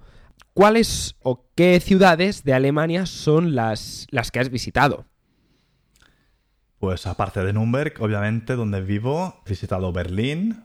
¿cuáles 0.52 1.14
o 1.22 1.44
qué 1.54 1.78
ciudades 1.78 2.42
de 2.42 2.54
Alemania 2.54 3.06
son 3.06 3.54
las, 3.54 4.08
las 4.10 4.32
que 4.32 4.40
has 4.40 4.50
visitado? 4.50 5.04
Pues 6.80 7.06
aparte 7.06 7.44
de 7.44 7.52
Nürnberg, 7.52 7.92
obviamente, 8.00 8.56
donde 8.56 8.80
vivo, 8.80 9.42
he 9.44 9.50
visitado 9.50 9.92
Berlín, 9.92 10.64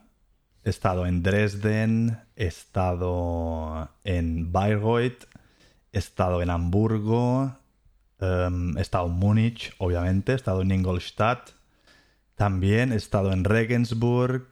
he 0.64 0.70
estado 0.70 1.06
en 1.06 1.22
Dresden, 1.22 2.18
he 2.36 2.46
estado 2.46 3.90
en 4.02 4.50
Bayreuth, 4.50 5.24
he 5.92 5.98
estado 5.98 6.40
en 6.40 6.48
Hamburgo, 6.48 7.58
em, 8.18 8.78
he 8.78 8.80
estado 8.80 9.08
en 9.08 9.12
Múnich, 9.12 9.74
obviamente, 9.76 10.32
he 10.32 10.36
estado 10.36 10.62
en 10.62 10.70
Ingolstadt, 10.70 11.50
también 12.34 12.94
he 12.94 12.96
estado 12.96 13.30
en 13.30 13.44
Regensburg 13.44 14.46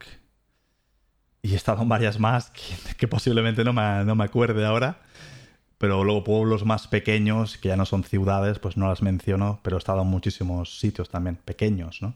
y 1.41 1.53
he 1.53 1.55
estado 1.55 1.81
en 1.81 1.89
varias 1.89 2.19
más 2.19 2.51
que, 2.51 2.95
que 2.95 3.07
posiblemente 3.07 3.63
no 3.63 3.73
me, 3.73 4.05
no 4.05 4.13
me 4.13 4.25
acuerde 4.25 4.63
ahora. 4.63 5.01
Pero 5.77 6.03
luego 6.03 6.23
pueblos 6.23 6.65
más 6.65 6.87
pequeños, 6.87 7.57
que 7.57 7.69
ya 7.69 7.75
no 7.75 7.85
son 7.85 8.03
ciudades, 8.03 8.59
pues 8.59 8.77
no 8.77 8.87
las 8.87 9.01
menciono, 9.01 9.59
pero 9.61 9.75
he 9.75 9.79
estado 9.79 10.01
en 10.01 10.07
muchísimos 10.07 10.79
sitios 10.79 11.09
también, 11.09 11.35
pequeños, 11.35 12.01
¿no? 12.01 12.15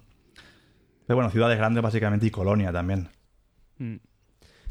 Pero 1.06 1.18
bueno, 1.18 1.32
ciudades 1.32 1.58
grandes 1.58 1.84
básicamente 1.84 2.26
y 2.26 2.32
colonia 2.32 2.72
también. 2.72 3.10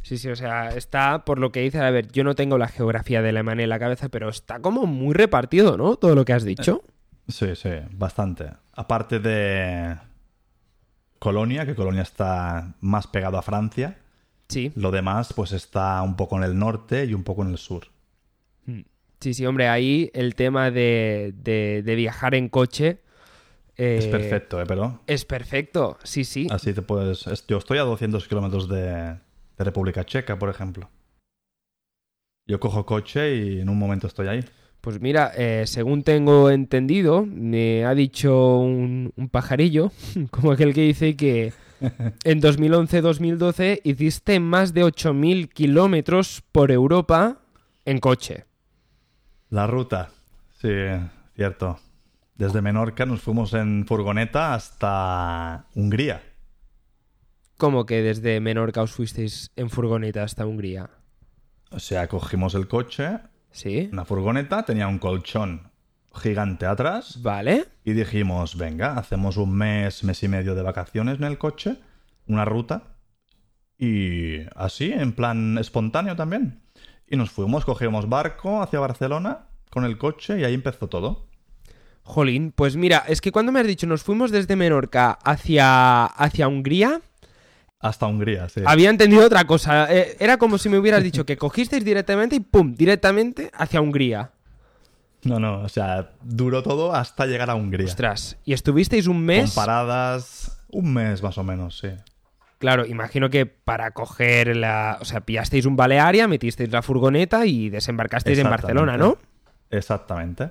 Sí, 0.03 0.17
sí, 0.17 0.29
o 0.29 0.37
sea, 0.37 0.71
está, 0.71 1.25
por 1.25 1.39
lo 1.39 1.53
que 1.53 1.61
dices, 1.61 1.81
a 1.81 1.91
ver, 1.91 2.11
yo 2.13 2.25
no 2.25 2.35
tengo 2.35 2.57
la 2.57 2.69
geografía 2.69 3.21
de 3.21 3.31
Alemania 3.31 3.65
en 3.65 3.71
la 3.71 3.79
cabeza, 3.79 4.09
pero 4.09 4.29
está 4.29 4.61
como 4.61 4.87
muy 4.87 5.15
repartido, 5.15 5.77
¿no? 5.77 5.97
Todo 5.97 6.15
lo 6.15 6.25
que 6.25 6.33
has 6.33 6.45
dicho. 6.45 6.83
Sí, 7.27 7.55
sí, 7.57 7.71
bastante. 7.91 8.53
Aparte 8.73 9.19
de 9.19 9.99
Colonia, 11.19 11.67
que 11.67 11.75
Colonia 11.75 12.03
está 12.03 12.75
más 12.81 13.07
pegado 13.07 13.37
a 13.37 13.43
Francia, 13.43 13.99
Sí, 14.49 14.73
lo 14.77 14.91
demás 14.91 15.35
pues 15.35 15.53
está 15.53 16.01
un 16.03 16.17
poco 16.17 16.39
en 16.39 16.43
el 16.43 16.59
norte 16.59 17.05
y 17.05 17.13
un 17.13 17.23
poco 17.23 17.43
en 17.43 17.51
el 17.51 17.59
sur. 17.59 17.89
Sí, 19.21 19.35
sí, 19.35 19.47
hombre, 19.47 19.69
ahí 19.69 20.11
el 20.15 20.35
tema 20.35 20.71
de, 20.71 21.33
de- 21.37 21.83
de 21.85 21.95
viajar 21.95 22.35
en 22.35 22.49
coche... 22.49 22.99
eh, 23.77 23.97
Es 23.99 24.07
perfecto, 24.07 24.61
¿eh? 24.61 24.65
Pero 24.67 25.01
Es 25.07 25.25
perfecto, 25.25 25.99
sí, 26.05 26.25
sí. 26.25 26.47
así 26.51 26.73
te 26.73 26.83
puedes... 26.83 27.27
es- 27.27 27.47
Yo 27.47 27.59
estoy 27.59 27.79
a 27.79 27.83
200 27.83 28.27
kilómetros 28.29 28.69
de, 28.69 28.83
de 28.83 29.65
República 29.65 30.05
Checa, 30.05 30.39
por 30.39 30.49
ejemplo. 30.51 30.89
Yo 32.47 32.59
cojo 32.61 32.87
coche 32.87 33.35
y 33.37 33.61
en 33.61 33.69
un 33.69 33.79
momento 33.79 34.07
estoy 34.07 34.29
ahí. 34.29 34.41
Pues 34.81 35.01
mira, 35.01 35.33
eh, 35.37 35.65
según 35.67 36.03
tengo 36.03 36.51
entendido, 36.51 37.27
me 37.27 37.85
ha 37.85 37.95
dicho 37.95 38.59
un, 38.59 39.13
un 39.17 39.29
pajarillo, 39.29 39.91
como 40.31 40.53
aquel 40.53 40.73
que 40.73 40.83
dice 40.83 41.17
que 41.17 41.53
en 42.25 42.41
2011-2012 42.41 43.81
hiciste 43.85 44.41
más 44.41 44.73
de 44.73 44.85
8.000 44.85 45.49
kilómetros 45.49 46.43
por 46.53 46.71
Europa 46.71 47.41
en 47.85 47.99
coche. 47.99 48.45
La 49.51 49.67
ruta, 49.67 50.11
sí, 50.61 50.69
cierto. 51.35 51.79
Desde 52.35 52.63
Menorca 52.63 53.07
nos 53.07 53.21
fuimos 53.21 53.55
en 53.55 53.87
furgoneta 53.87 54.55
hasta 54.55 55.67
Hungría. 55.75 56.23
¿Cómo 57.57 57.87
que 57.87 58.03
desde 58.03 58.39
Menorca 58.41 58.83
os 58.83 58.93
fuisteis 58.93 59.51
en 59.57 59.71
furgoneta 59.71 60.23
hasta 60.23 60.47
Hungría? 60.47 60.91
O 61.71 61.81
sea, 61.81 62.07
cogimos 62.07 62.55
el 62.55 62.69
coche, 62.69 63.19
¿Sí? 63.51 63.89
una 63.93 64.05
furgoneta, 64.05 64.65
tenía 64.65 64.87
un 64.87 64.99
colchón 64.99 65.73
gigante 66.15 66.67
atrás 66.67 67.21
¿Vale? 67.23 67.67
y 67.85 67.93
dijimos, 67.93 68.57
venga, 68.57 68.97
hacemos 68.99 69.37
un 69.37 69.55
mes, 69.55 70.05
mes 70.05 70.23
y 70.23 70.29
medio 70.29 70.55
de 70.55 70.63
vacaciones 70.63 71.19
en 71.19 71.25
el 71.25 71.39
coche, 71.39 71.77
una 72.27 72.45
ruta 72.45 72.97
y 73.77 74.41
así, 74.55 74.93
en 74.93 75.13
plan 75.13 75.59
espontáneo 75.59 76.17
también. 76.17 76.61
Y 77.11 77.17
nos 77.17 77.31
fuimos, 77.31 77.65
cogimos 77.65 78.09
barco 78.09 78.63
hacia 78.63 78.81
Barcelona 78.81 79.47
con 79.71 79.85
el 79.85 79.99
coche 79.99 80.39
y 80.41 80.45
ahí 80.45 80.55
empezó 80.55 80.89
todo. 80.89 81.27
Jolín, 82.03 82.53
pues 82.53 82.77
mira, 82.77 83.05
es 83.07 83.21
que 83.21 83.33
cuando 83.33 83.53
me 83.53 83.61
has 83.61 83.67
dicho 83.67 83.87
nos 83.87 84.03
fuimos 84.03 84.31
desde 84.31 84.57
Menorca 84.57 85.19
hacia, 85.23 86.07
hacia 86.07 86.49
Hungría, 86.49 87.03
Hasta 87.81 88.07
Hungría, 88.07 88.49
sí. 88.49 88.63
había 88.65 88.91
entendido 88.91 89.27
otra 89.27 89.45
cosa. 89.47 89.95
Eh, 89.95 90.17
era 90.19 90.39
como 90.39 90.57
si 90.59 90.69
me 90.69 90.79
hubieras 90.79 91.03
dicho 91.03 91.27
que 91.27 91.37
cogisteis 91.37 91.85
directamente 91.85 92.37
y 92.37 92.41
¡pum! 92.41 92.75
directamente 92.75 93.51
hacia 93.55 93.81
Hungría. 93.81 94.33
No, 95.25 95.39
no, 95.39 95.61
o 95.63 95.69
sea, 95.69 96.13
duró 96.23 96.63
todo 96.63 96.95
hasta 96.95 97.27
llegar 97.27 97.51
a 97.51 97.55
Hungría. 97.57 97.87
Ostras, 97.87 98.39
y 98.45 98.53
estuvisteis 98.53 99.07
un 99.07 99.21
mes. 99.25 99.53
Con 99.53 99.65
paradas, 99.65 100.63
un 100.71 100.93
mes 100.95 101.23
más 101.23 101.37
o 101.39 101.45
menos, 101.45 101.79
sí. 101.79 101.89
Claro, 102.59 102.87
imagino 102.87 103.31
que 103.31 103.47
para 103.47 103.93
coger 103.93 104.57
la. 104.57 104.99
O 105.01 105.05
sea, 105.05 105.21
pillasteis 105.21 105.65
un 105.65 105.77
Balearia, 105.77 106.27
metisteis 106.27 106.71
la 106.73 106.83
furgoneta 106.83 107.47
y 107.47 107.71
desembarcasteis 107.71 108.39
en 108.39 108.51
Barcelona, 108.51 108.97
¿no? 108.97 109.17
Exactamente. 109.71 110.51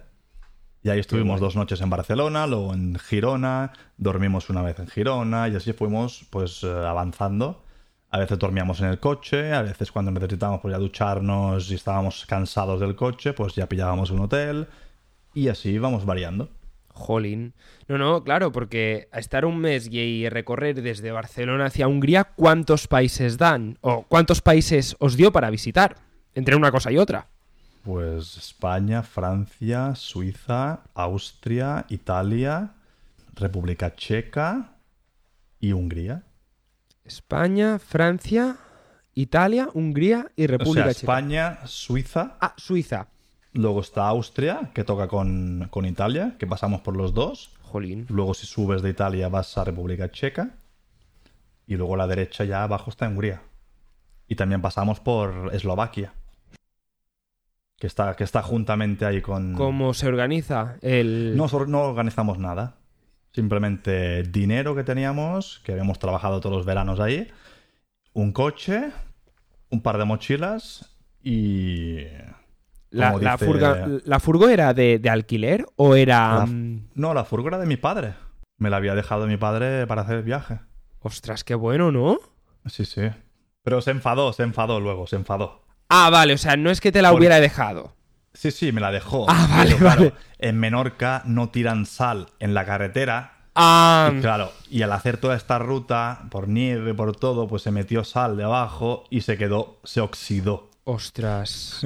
Y 0.84 0.90
ahí 0.90 1.00
estuvimos 1.00 1.42
dos 1.42 1.58
noches 1.58 1.82
en 1.82 1.90
Barcelona, 1.90 2.48
luego 2.48 2.74
en 2.74 2.98
Girona, 2.98 3.74
dormimos 3.98 4.50
una 4.50 4.62
vez 4.62 4.80
en 4.80 4.88
Girona 4.88 5.50
y 5.50 5.56
así 5.56 5.74
fuimos 5.74 6.26
pues 6.30 6.64
eh, 6.64 6.68
avanzando. 6.68 7.64
A 8.10 8.20
veces 8.20 8.40
dormíamos 8.40 8.80
en 8.80 8.88
el 8.88 9.00
coche, 9.00 9.54
a 9.54 9.64
veces 9.64 9.92
cuando 9.92 10.12
necesitábamos 10.12 10.62
pues, 10.62 10.72
ya 10.72 10.78
ducharnos 10.78 11.70
y 11.72 11.76
estábamos 11.76 12.26
cansados 12.26 12.80
del 12.80 12.96
coche, 12.96 13.34
pues 13.34 13.54
ya 13.54 13.68
pillábamos 13.68 14.12
un 14.12 14.22
hotel 14.22 14.68
y 15.34 15.50
así 15.50 15.72
íbamos 15.72 16.06
variando. 16.06 16.50
Jolín. 16.98 17.54
No, 17.88 17.98
no, 17.98 18.24
claro, 18.24 18.52
porque 18.52 19.08
a 19.12 19.20
estar 19.20 19.46
un 19.46 19.60
mes 19.60 19.88
y 19.92 20.28
recorrer 20.30 20.82
desde 20.82 21.12
Barcelona 21.12 21.66
hacia 21.68 21.88
Hungría, 21.88 22.26
¿cuántos 22.36 22.88
países 22.88 23.38
dan? 23.38 23.78
¿O 23.82 24.04
cuántos 24.04 24.42
países 24.42 24.96
os 25.00 25.16
dio 25.16 25.32
para 25.32 25.50
visitar? 25.50 25.96
Entre 26.34 26.56
una 26.56 26.72
cosa 26.72 26.92
y 26.92 26.98
otra. 26.98 27.28
Pues 27.84 28.36
España, 28.38 29.02
Francia, 29.04 29.96
Suiza, 29.96 30.82
Austria, 30.94 31.86
Italia, 31.90 32.74
República 33.34 33.96
Checa 33.96 34.74
y 35.60 35.72
Hungría. 35.72 36.24
España, 37.06 37.80
Francia, 37.80 38.58
Italia, 39.14 39.70
Hungría 39.74 40.28
y 40.36 40.44
O 40.44 40.48
República 40.48 40.86
sea, 40.86 40.94
Checa. 40.94 41.14
España, 41.14 41.60
Suiza, 41.66 42.36
Ah, 42.42 42.54
Suiza. 42.58 43.08
Luego 43.58 43.82
está 43.82 44.08
Austria, 44.08 44.72
que 44.74 44.84
toca 44.84 45.08
con, 45.08 45.68
con 45.70 45.86
Italia, 45.86 46.36
que 46.40 46.48
pasamos 46.48 46.82
por 46.82 46.96
los 46.96 47.14
dos. 47.14 47.52
Jolín. 47.62 48.06
Luego 48.10 48.34
si 48.34 48.46
subes 48.48 48.82
de 48.82 48.90
Italia 48.90 49.28
vas 49.30 49.58
a 49.58 49.64
República 49.64 50.10
Checa. 50.12 50.52
Y 51.66 51.76
luego 51.76 51.96
a 51.96 51.98
la 51.98 52.08
derecha 52.08 52.46
ya 52.46 52.64
abajo 52.64 52.90
está 52.90 53.08
Hungría. 53.08 53.42
Y 54.28 54.36
también 54.36 54.62
pasamos 54.62 55.00
por 55.00 55.54
Eslovaquia. 55.54 56.14
Que 57.78 57.88
está, 57.88 58.16
que 58.16 58.24
está 58.24 58.42
juntamente 58.42 59.06
ahí 59.06 59.22
con... 59.22 59.54
¿Cómo 59.54 59.94
se 59.94 60.08
organiza 60.08 60.78
el...? 60.82 61.36
No, 61.36 61.48
no 61.68 61.82
organizamos 61.82 62.40
nada. 62.40 62.78
Simplemente 63.34 64.24
dinero 64.24 64.76
que 64.76 64.84
teníamos, 64.84 65.60
que 65.64 65.74
habíamos 65.74 66.00
trabajado 66.00 66.40
todos 66.40 66.56
los 66.56 66.66
veranos 66.66 67.00
ahí, 67.00 67.28
un 68.14 68.32
coche, 68.32 68.92
un 69.70 69.82
par 69.82 69.98
de 69.98 70.06
mochilas 70.06 70.98
y... 71.22 71.98
la, 72.90 73.14
la 73.18 73.38
furga- 73.38 74.02
¿La 74.06 74.20
furgo 74.20 74.50
era 74.50 74.74
de, 74.74 75.00
de 75.00 75.10
alquiler 75.10 75.66
o 75.76 75.96
era...? 75.96 76.40
La- 76.40 76.46
mm, 76.46 76.90
No, 76.96 77.14
la 77.14 77.26
furgo 77.26 77.48
era 77.50 77.58
de 77.60 77.66
mi 77.66 77.78
padre. 77.78 78.14
Me 78.58 78.70
la 78.70 78.78
había 78.78 78.96
dejado 78.96 79.28
mi 79.28 79.38
padre 79.38 79.86
para 79.88 80.02
hacer 80.02 80.18
el 80.18 80.24
viaje. 80.24 80.60
Ostras, 81.00 81.44
qué 81.44 81.56
bueno, 81.56 81.92
¿no? 81.92 82.18
Sí, 82.66 82.86
sí. 82.86 83.04
Pero 83.64 83.82
se 83.82 83.92
enfadó, 83.92 84.34
se 84.34 84.44
enfadó 84.44 84.80
luego, 84.80 85.08
se 85.08 85.16
enfadó. 85.16 85.62
Ah, 85.90 86.10
vale, 86.10 86.34
o 86.34 86.38
sea, 86.38 86.58
no 86.58 86.70
es 86.70 86.82
que 86.82 86.92
te 86.92 87.02
la 87.02 87.12
Por- 87.12 87.20
hubiera 87.20 87.40
dejado. 87.40 87.94
Sí, 88.34 88.52
sí, 88.52 88.72
me 88.72 88.82
la 88.82 88.92
dejó. 88.92 89.26
Ah, 89.30 89.48
vale, 89.50 89.66
Pero, 89.72 89.78
claro, 89.80 90.02
vale. 90.02 90.14
En 90.40 90.60
Menorca 90.60 91.24
no 91.26 91.50
tiran 91.50 91.86
sal 91.86 92.28
en 92.40 92.54
la 92.54 92.66
carretera. 92.66 93.34
Ah, 93.56 94.12
Y 94.16 94.20
claro, 94.22 94.52
y 94.70 94.84
al 94.84 94.92
hacer 94.92 95.18
toda 95.18 95.36
esta 95.36 95.58
ruta, 95.58 96.28
por 96.30 96.48
nieve, 96.48 96.94
por 96.94 97.16
todo, 97.16 97.48
pues 97.48 97.64
se 97.64 97.72
metió 97.72 98.04
sal 98.04 98.38
debajo 98.38 99.06
y 99.10 99.22
se 99.22 99.38
quedó, 99.38 99.80
se 99.84 100.02
oxidó. 100.02 100.67
Ostras. 100.88 101.86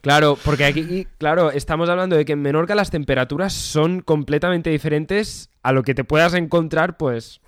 Claro, 0.00 0.38
porque 0.44 0.64
aquí, 0.64 1.06
claro, 1.18 1.50
estamos 1.50 1.88
hablando 1.90 2.16
de 2.16 2.24
que 2.24 2.32
en 2.32 2.40
Menorca 2.42 2.74
las 2.74 2.90
temperaturas 2.90 3.52
son 3.52 4.00
completamente 4.00 4.70
diferentes 4.70 5.50
a 5.62 5.72
lo 5.72 5.82
que 5.82 5.94
te 5.94 6.04
puedas 6.04 6.32
encontrar, 6.34 6.96
pues... 6.96 7.40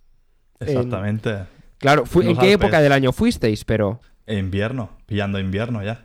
En- 0.60 0.68
Exactamente. 0.68 1.44
Claro, 1.78 2.04
En 2.14 2.20
¿en 2.22 2.28
los 2.28 2.38
qué 2.38 2.52
Alpes. 2.52 2.54
época 2.66 2.80
del 2.82 2.92
año 2.92 3.10
fuisteis? 3.12 3.64
Pero 3.64 4.00
invierno, 4.26 4.90
pillando 5.06 5.38
invierno 5.40 5.82
ya. 5.82 6.04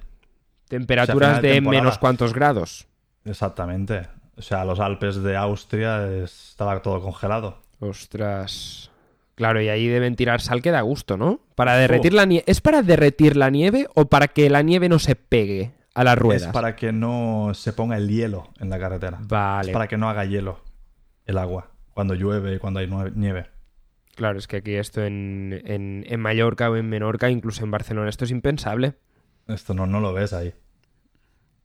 temperaturas 0.69 1.41
de 1.41 1.49
de 1.51 1.61
menos 1.61 1.97
cuantos 1.97 2.33
grados. 2.33 2.88
Exactamente. 3.25 4.07
O 4.38 4.41
sea, 4.41 4.63
los 4.65 4.79
Alpes 4.79 5.21
de 5.21 5.35
Austria 5.35 6.07
estaba 6.23 6.81
todo 6.81 7.01
congelado. 7.01 7.61
Ostras. 7.79 8.89
Claro, 9.38 9.61
y 9.61 9.69
ahí 9.69 9.88
deben 9.88 10.15
tirar 10.15 10.41
sal 10.41 10.63
que 10.63 10.71
da 10.71 10.81
gusto, 10.81 11.15
¿no? 11.15 11.41
Para 11.53 11.77
derretir 11.77 12.11
la 12.11 12.25
nieve. 12.25 12.43
¿Es 12.47 12.59
para 12.59 12.81
derretir 12.81 13.38
la 13.38 13.51
nieve 13.51 13.85
o 13.93 14.05
para 14.05 14.29
que 14.29 14.49
la 14.49 14.63
nieve 14.63 14.89
no 14.89 14.97
se 14.97 15.15
pegue 15.15 15.73
a 15.93 16.03
las 16.03 16.17
ruedas? 16.17 16.47
Es 16.47 16.47
para 16.47 16.75
que 16.75 16.91
no 16.91 17.51
se 17.53 17.71
ponga 17.71 17.97
el 17.97 18.09
hielo 18.09 18.49
en 18.59 18.71
la 18.71 18.79
carretera. 18.79 19.19
Vale. 19.21 19.69
Es 19.69 19.73
para 19.73 19.88
que 19.88 19.95
no 19.95 20.09
haga 20.09 20.25
hielo 20.25 20.59
el 21.25 21.38
agua 21.38 21.69
cuando 21.93 22.15
llueve 22.15 22.55
y 22.55 22.57
cuando 22.57 22.79
hay 22.79 22.89
nieve. 23.13 23.45
Claro, 24.15 24.39
es 24.39 24.47
que 24.47 24.57
aquí 24.57 24.73
esto 24.73 25.03
en, 25.03 25.61
en, 25.65 26.03
en 26.07 26.19
Mallorca 26.19 26.71
o 26.71 26.75
en 26.75 26.89
Menorca, 26.89 27.29
incluso 27.29 27.63
en 27.63 27.69
Barcelona, 27.69 28.09
esto 28.09 28.25
es 28.25 28.31
impensable. 28.31 28.95
Esto 29.47 29.75
no, 29.75 29.85
no 29.85 29.99
lo 29.99 30.13
ves 30.13 30.33
ahí. 30.33 30.55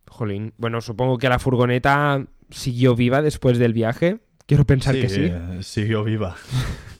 Jolín. 0.09 0.53
Bueno, 0.59 0.83
supongo 0.83 1.17
que 1.17 1.31
la 1.31 1.39
furgoneta 1.39 2.27
siguió 2.51 2.95
viva 2.95 3.23
después 3.23 3.57
del 3.59 3.73
viaje. 3.73 4.19
Quiero 4.45 4.67
pensar 4.67 4.95
que 4.95 5.09
sí. 5.09 5.31
eh, 5.33 5.59
siguió 5.63 6.05
viva. 6.05 6.37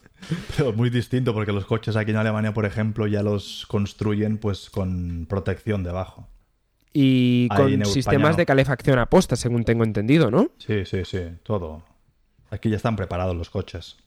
Pero 0.55 0.73
muy 0.73 0.89
distinto 0.89 1.33
porque 1.33 1.51
los 1.51 1.65
coches 1.65 1.95
aquí 1.95 2.11
en 2.11 2.17
Alemania, 2.17 2.53
por 2.53 2.65
ejemplo, 2.65 3.07
ya 3.07 3.23
los 3.23 3.65
construyen 3.67 4.37
pues 4.37 4.69
con 4.69 5.25
protección 5.29 5.83
debajo. 5.83 6.27
Y 6.93 7.47
Ahí 7.49 7.57
con 7.57 7.67
España 7.73 7.85
sistemas 7.85 8.31
no. 8.31 8.37
de 8.37 8.45
calefacción 8.45 8.99
a 8.99 9.07
posta, 9.07 9.35
según 9.35 9.63
tengo 9.63 9.83
entendido, 9.83 10.29
¿no? 10.29 10.51
Sí, 10.59 10.85
sí, 10.85 11.05
sí, 11.05 11.21
todo. 11.41 11.83
Aquí 12.51 12.69
ya 12.69 12.75
están 12.75 12.95
preparados 12.95 13.35
los 13.35 13.49
coches. 13.49 13.97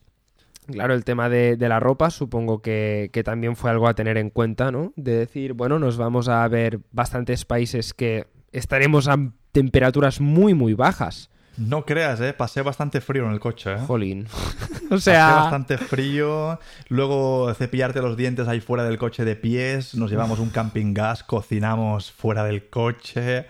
Claro, 0.67 0.93
el 0.93 1.03
tema 1.03 1.29
de, 1.29 1.57
de 1.57 1.69
la 1.69 1.79
ropa 1.79 2.09
supongo 2.09 2.61
que, 2.61 3.09
que 3.13 3.23
también 3.23 3.55
fue 3.55 3.71
algo 3.71 3.87
a 3.87 3.93
tener 3.93 4.17
en 4.17 4.29
cuenta, 4.29 4.71
¿no? 4.71 4.93
De 4.95 5.17
decir, 5.17 5.53
bueno, 5.53 5.79
nos 5.79 5.97
vamos 5.97 6.27
a 6.27 6.47
ver 6.47 6.79
bastantes 6.91 7.45
países 7.45 7.93
que 7.93 8.27
estaremos 8.51 9.07
a 9.07 9.17
temperaturas 9.51 10.21
muy, 10.21 10.53
muy 10.53 10.73
bajas. 10.73 11.29
No 11.57 11.85
creas, 11.85 12.21
¿eh? 12.21 12.33
Pasé 12.33 12.61
bastante 12.61 13.01
frío 13.01 13.25
en 13.25 13.31
el 13.31 13.39
coche, 13.39 13.73
¿eh? 13.73 13.79
Jolín. 13.87 14.27
o 14.91 14.99
sea, 14.99 15.35
bastante 15.35 15.77
frío. 15.77 16.59
Luego 16.87 17.51
cepillarte 17.55 18.01
los 18.01 18.15
dientes 18.15 18.47
ahí 18.47 18.61
fuera 18.61 18.83
del 18.83 18.97
coche 18.97 19.25
de 19.25 19.35
pies. 19.35 19.95
Nos 19.95 20.11
llevamos 20.11 20.39
un 20.39 20.49
camping 20.49 20.93
gas, 20.93 21.23
cocinamos 21.23 22.11
fuera 22.11 22.43
del 22.43 22.69
coche. 22.69 23.47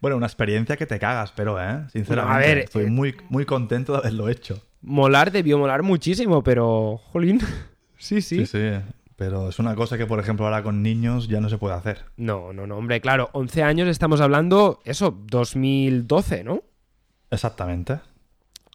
Bueno, 0.00 0.16
una 0.16 0.26
experiencia 0.26 0.76
que 0.76 0.86
te 0.86 1.00
cagas, 1.00 1.32
pero, 1.32 1.60
¿eh? 1.60 1.84
Sinceramente. 1.92 2.36
a 2.36 2.46
ver, 2.46 2.58
estoy 2.58 2.84
eh, 2.84 2.90
muy, 2.90 3.16
muy 3.28 3.44
contento 3.44 3.92
de 3.92 3.98
haberlo 3.98 4.28
hecho. 4.28 4.62
molar 4.82 5.32
debió 5.32 5.58
molar 5.58 5.82
muchísimo, 5.82 6.44
pero, 6.44 7.00
jolín. 7.12 7.40
sí, 7.98 8.22
sí. 8.22 8.46
Sí, 8.46 8.46
sí. 8.46 8.70
Pero 9.16 9.48
es 9.48 9.58
una 9.58 9.74
cosa 9.74 9.98
que, 9.98 10.06
por 10.06 10.20
ejemplo, 10.20 10.46
ahora 10.46 10.62
con 10.62 10.80
niños 10.80 11.26
ya 11.26 11.40
no 11.40 11.48
se 11.48 11.58
puede 11.58 11.74
hacer. 11.74 12.04
No, 12.16 12.52
no, 12.52 12.68
no, 12.68 12.76
hombre, 12.76 13.00
claro, 13.00 13.30
11 13.32 13.64
años 13.64 13.88
estamos 13.88 14.20
hablando, 14.20 14.78
eso, 14.84 15.18
2012, 15.26 16.44
¿no? 16.44 16.62
Exactamente. 17.30 18.00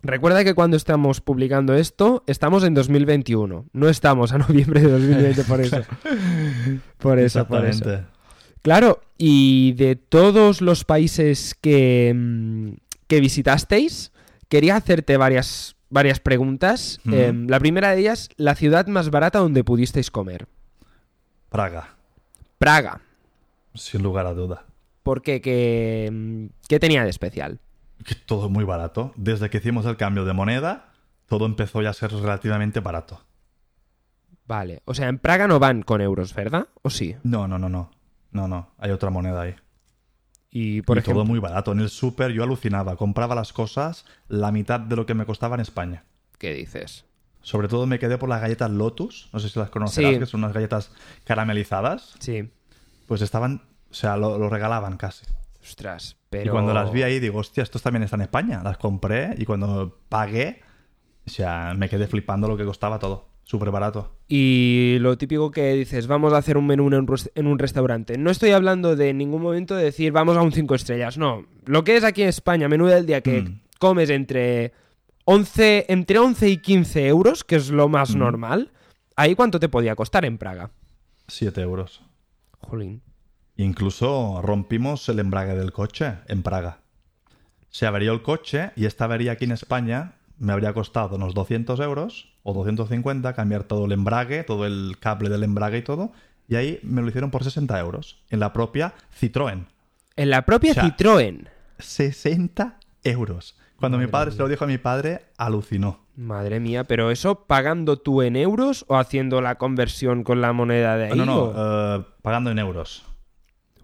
Recuerda 0.01 0.43
que 0.43 0.53
cuando 0.53 0.75
estamos 0.75 1.21
publicando 1.21 1.73
esto, 1.75 2.23
estamos 2.27 2.65
en 2.65 2.73
2021. 2.73 3.65
No 3.71 3.89
estamos 3.89 4.33
a 4.33 4.37
noviembre 4.37 4.81
de 4.81 4.91
2020 4.91 5.43
por 5.45 5.61
eso. 5.61 5.81
Por 6.97 7.19
eso, 7.19 7.45
por 7.47 7.65
eso. 7.65 7.83
Exactamente. 7.83 8.07
Claro, 8.61 9.01
y 9.17 9.73
de 9.73 9.97
todos 9.97 10.61
los 10.61 10.85
países 10.85 11.53
que, 11.59 12.13
mm, 12.15 12.71
que 13.07 13.19
visitasteis, 13.19 14.13
quería 14.47 14.77
hacerte 14.77 15.17
varias, 15.17 15.75
varias 15.89 16.21
preguntas. 16.21 16.99
Em, 17.05 17.47
la 17.47 17.59
primera 17.59 17.91
de 17.91 17.99
ellas, 17.99 18.29
la 18.37 18.55
ciudad 18.55 18.87
más 18.87 19.09
barata 19.09 19.39
donde 19.39 19.65
pudisteis 19.65 20.09
comer. 20.11 20.47
Praga, 21.49 21.95
Praga. 22.57 23.01
sin 23.73 24.01
lugar 24.01 24.27
a 24.27 24.33
duda. 24.33 24.65
¿Por 25.03 25.21
qué? 25.21 25.41
¿Qué, 25.41 26.09
mm, 26.11 26.45
qué 26.69 26.79
tenía 26.79 27.03
de 27.03 27.09
especial? 27.09 27.59
Que 28.05 28.15
todo 28.15 28.49
muy 28.49 28.63
barato. 28.63 29.13
Desde 29.15 29.49
que 29.49 29.57
hicimos 29.57 29.85
el 29.85 29.97
cambio 29.97 30.25
de 30.25 30.33
moneda, 30.33 30.91
todo 31.27 31.45
empezó 31.45 31.81
ya 31.81 31.89
a 31.91 31.93
ser 31.93 32.11
relativamente 32.11 32.79
barato. 32.79 33.21
Vale, 34.45 34.81
o 34.85 34.93
sea, 34.93 35.07
en 35.07 35.19
Praga 35.19 35.47
no 35.47 35.59
van 35.59 35.83
con 35.83 36.01
euros, 36.01 36.33
¿verdad? 36.33 36.67
¿O 36.81 36.89
sí? 36.89 37.15
No, 37.23 37.47
no, 37.47 37.57
no, 37.57 37.69
no. 37.69 37.91
No, 38.31 38.47
no. 38.47 38.71
Hay 38.77 38.91
otra 38.91 39.09
moneda 39.09 39.41
ahí. 39.41 39.55
Y 40.49 40.81
por 40.81 40.97
y 40.97 40.99
ejemplo, 40.99 41.21
todo 41.21 41.25
muy 41.25 41.39
barato. 41.39 41.71
En 41.71 41.79
el 41.79 41.89
súper 41.89 42.31
yo 42.31 42.43
alucinaba. 42.43 42.95
Compraba 42.97 43.35
las 43.35 43.53
cosas 43.53 44.05
la 44.27 44.51
mitad 44.51 44.79
de 44.79 44.95
lo 44.95 45.05
que 45.05 45.13
me 45.13 45.25
costaba 45.25 45.55
en 45.55 45.61
España. 45.61 46.03
¿qué 46.37 46.53
dices? 46.53 47.05
Sobre 47.41 47.69
todo 47.69 47.87
me 47.87 47.99
quedé 47.99 48.17
por 48.17 48.27
las 48.27 48.41
galletas 48.41 48.69
Lotus. 48.69 49.29
No 49.31 49.39
sé 49.39 49.47
si 49.49 49.57
las 49.57 49.69
conocerás, 49.69 50.13
Sí. 50.13 50.19
que 50.19 50.25
son 50.25 50.43
unas 50.43 50.53
galletas 50.53 50.91
caramelizadas. 51.23 52.15
Sí. 52.19 52.51
Pues 53.07 53.21
estaban... 53.21 53.61
O 53.89 53.93
sea, 53.93 54.17
lo, 54.17 54.37
lo 54.37 54.49
regalaban 54.49 54.97
casi. 54.97 55.25
Ostras, 55.61 56.17
pero... 56.39 56.45
Y 56.45 56.49
cuando 56.49 56.73
las 56.73 56.91
vi 56.91 57.03
ahí 57.03 57.19
digo, 57.19 57.39
hostia, 57.39 57.63
estos 57.63 57.81
también 57.81 58.03
están 58.03 58.19
en 58.21 58.25
España. 58.25 58.61
Las 58.63 58.77
compré 58.77 59.33
y 59.37 59.45
cuando 59.45 59.99
pagué, 60.09 60.61
o 61.25 61.29
sea, 61.29 61.73
me 61.77 61.87
quedé 61.89 62.07
flipando 62.07 62.47
lo 62.47 62.57
que 62.57 62.65
costaba 62.65 62.99
todo. 62.99 63.29
Súper 63.45 63.71
barato. 63.71 64.15
Y 64.27 64.97
lo 65.01 65.17
típico 65.17 65.51
que 65.51 65.73
dices, 65.73 66.07
vamos 66.07 66.31
a 66.33 66.37
hacer 66.37 66.57
un 66.57 66.65
menú 66.65 66.87
en 66.87 67.47
un, 67.47 67.59
restaurante. 67.59 68.17
No 68.17 68.31
estoy 68.31 68.51
hablando 68.51 68.95
de 68.95 69.13
ningún 69.13 69.41
momento 69.41 69.75
de 69.75 69.83
decir, 69.83 70.13
vamos 70.13 70.37
a 70.37 70.41
un 70.41 70.53
5 70.53 70.75
estrellas. 70.75 71.17
No. 71.17 71.45
Lo 71.65 71.83
que 71.83 71.97
es 71.97 72.05
aquí 72.05 72.21
en 72.23 72.29
España, 72.29 72.69
menú 72.69 72.85
del 72.87 73.05
día 73.05 73.19
que 73.21 73.41
Mm. 73.41 73.59
comes 73.79 74.09
entre 74.09 74.71
11, 75.25 75.85
entre 75.89 76.19
11 76.19 76.49
y 76.49 76.57
15 76.57 77.07
euros, 77.07 77.43
que 77.43 77.57
es 77.57 77.69
lo 77.69 77.89
más 77.89 78.15
Mm. 78.15 78.19
normal. 78.19 78.71
¿Ahí 79.17 79.35
cuánto 79.35 79.59
te 79.59 79.67
podía 79.69 79.95
costar 79.95 80.23
en 80.25 80.37
Praga? 80.37 80.71
7 81.27 81.61
euros. 81.61 82.01
Jolín. 82.59 83.01
Incluso 83.55 84.41
rompimos 84.41 85.07
el 85.09 85.19
embrague 85.19 85.55
del 85.55 85.71
coche 85.71 86.15
en 86.27 86.41
Praga. 86.41 86.79
Se 87.69 87.85
averió 87.85 88.13
el 88.13 88.21
coche 88.21 88.71
y 88.75 88.85
esta 88.85 89.05
avería 89.05 89.33
aquí 89.33 89.45
en 89.45 89.51
España 89.51 90.13
me 90.39 90.53
habría 90.53 90.73
costado 90.73 91.15
unos 91.15 91.33
200 91.33 91.79
euros 91.79 92.33
o 92.43 92.53
250 92.53 93.33
cambiar 93.33 93.63
todo 93.63 93.85
el 93.85 93.91
embrague, 93.91 94.43
todo 94.43 94.65
el 94.65 94.97
cable 94.99 95.29
del 95.29 95.43
embrague 95.43 95.77
y 95.79 95.81
todo. 95.83 96.11
Y 96.47 96.55
ahí 96.55 96.79
me 96.83 97.01
lo 97.01 97.07
hicieron 97.07 97.31
por 97.31 97.43
60 97.43 97.79
euros 97.79 98.21
en 98.29 98.39
la 98.39 98.51
propia 98.53 98.93
Citroën. 99.19 99.65
En 100.15 100.29
la 100.29 100.43
propia 100.43 100.71
O 100.71 100.73
sea, 100.73 100.83
Citroën. 100.83 101.47
60 101.79 102.77
euros. 103.03 103.55
Cuando 103.77 103.97
mi 103.97 104.07
padre 104.07 104.31
mía. 104.31 104.37
se 104.37 104.43
lo 104.43 104.49
dijo 104.49 104.63
a 104.63 104.67
mi 104.67 104.77
padre, 104.77 105.25
alucinó. 105.37 105.99
Madre 106.15 106.59
mía, 106.59 106.83
pero 106.83 107.11
eso 107.11 107.45
pagando 107.45 107.97
tú 107.97 108.21
en 108.21 108.35
euros 108.35 108.85
o 108.87 108.97
haciendo 108.97 109.41
la 109.41 109.55
conversión 109.55 110.23
con 110.23 110.41
la 110.41 110.53
moneda 110.53 110.95
de 110.97 111.05
ahí. 111.05 111.17
no, 111.17 111.25
no, 111.25 111.43
o- 111.43 111.97
eh, 111.99 112.05
pagando 112.21 112.51
en 112.51 112.59
euros. 112.59 113.03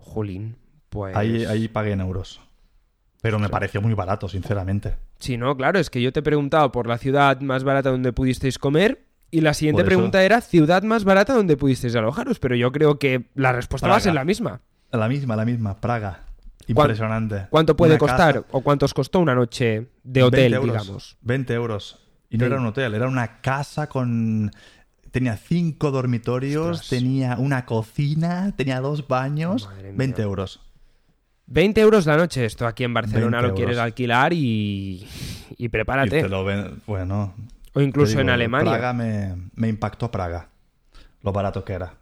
Jolín, 0.10 0.55
pues. 0.89 1.16
Ahí, 1.16 1.45
ahí 1.45 1.68
pagué 1.68 1.91
en 1.93 2.01
euros. 2.01 2.41
Pero 3.22 3.38
me 3.39 3.49
pareció 3.49 3.82
muy 3.82 3.93
barato, 3.93 4.28
sinceramente. 4.30 4.95
Sí, 5.20 5.38
no, 5.38 5.55
claro, 5.57 5.80
es 5.80 5.89
que 5.89 6.01
yo 6.01 6.12
te 6.14 6.22
he 6.22 6.24
preguntado 6.24 6.72
por 6.72 6.88
la 6.88 6.97
ciudad 6.97 7.39
más 7.41 7.64
barata 7.64 7.89
donde 7.91 8.14
pudisteis 8.14 8.57
comer 8.57 9.03
y 9.32 9.41
la 9.41 9.53
siguiente 9.53 9.84
pregunta 9.84 10.24
era 10.24 10.39
ciudad 10.41 10.84
más 10.84 11.03
barata 11.03 11.34
donde 11.34 11.57
pudisteis 11.57 11.95
alojaros, 11.95 12.39
pero 12.39 12.55
yo 12.55 12.72
creo 12.72 12.97
que 12.97 13.26
la 13.36 13.51
respuesta 13.51 13.88
va 13.89 13.97
a 13.97 13.99
ser 13.99 14.14
la 14.14 14.24
misma. 14.24 14.62
La 14.91 15.07
misma, 15.10 15.36
la 15.36 15.45
misma, 15.45 15.80
Praga. 15.80 16.24
¿Cuán- 16.74 16.86
Impresionante. 16.88 17.47
¿Cuánto 17.49 17.76
puede 17.76 17.93
Una 17.93 17.99
costar 17.99 18.34
casa, 18.36 18.45
o 18.51 18.62
cuánto 18.62 18.86
os 18.86 18.93
costó 18.93 19.20
una 19.20 19.36
noche 19.36 19.88
de 20.03 20.24
hotel, 20.24 20.53
20 20.53 20.55
euros, 20.55 20.84
digamos? 20.86 21.18
20 21.22 21.53
euros. 21.53 21.97
Y 22.30 22.38
no 22.38 22.45
Sí. 22.45 22.51
era 22.51 22.62
un 22.62 22.68
hotel, 22.68 22.93
era 22.93 23.07
una 23.07 23.41
casa 23.41 23.88
con... 23.89 24.51
Tenía 25.12 25.38
cinco 25.38 25.91
dormitorios, 25.91 26.82
Ostras. 26.82 26.89
tenía 26.89 27.36
una 27.38 27.66
cocina, 27.66 28.53
tenía 28.55 28.80
dos 28.80 29.07
baños. 29.07 29.66
Madre 29.68 29.89
mía. 29.89 29.97
20 29.97 30.22
euros. 30.22 30.60
20 31.47 31.82
euros 31.82 32.05
la 32.05 32.16
noche, 32.16 32.45
esto 32.45 32.68
aquí 32.68 32.84
en 32.84 32.93
Barcelona 32.93 33.38
20 33.38 33.47
lo 33.49 33.55
quieres 33.55 33.78
alquilar 33.80 34.34
y, 34.34 34.38
y 35.57 35.66
Y 35.66 35.70
prepárate. 35.70 36.22
te 36.22 36.30
lo 36.30 36.43
ven- 36.45 36.82
Bueno, 36.86 37.34
O 37.74 37.82
incluso 37.82 38.20
en 38.20 38.30
Alemania. 38.30 38.72
Praga 38.72 38.93
me, 38.93 39.36
me 39.55 39.68
impactó 39.68 40.12
Praga. 40.12 40.49
Lo 41.24 41.32
barato 41.34 41.64
que 41.66 41.74
era. 41.74 41.93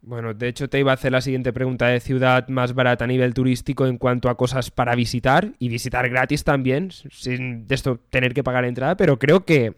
Bueno, 0.00 0.34
de 0.34 0.48
hecho 0.48 0.68
te 0.68 0.78
iba 0.78 0.90
a 0.90 0.94
hacer 0.94 1.12
la 1.12 1.20
siguiente 1.20 1.52
pregunta 1.52 1.86
de 1.86 2.00
ciudad 2.00 2.48
más 2.48 2.74
barata 2.74 3.04
a 3.04 3.06
nivel 3.06 3.32
turístico 3.34 3.86
en 3.86 3.96
cuanto 3.98 4.28
a 4.28 4.36
cosas 4.36 4.70
para 4.70 4.94
visitar 4.94 5.52
y 5.58 5.68
visitar 5.68 6.08
gratis 6.10 6.44
también, 6.44 6.90
sin 7.10 7.66
de 7.66 7.74
esto 7.74 7.98
tener 8.10 8.34
que 8.34 8.42
pagar 8.44 8.64
entrada, 8.66 8.96
pero 8.98 9.18
creo 9.18 9.44
que 9.46 9.74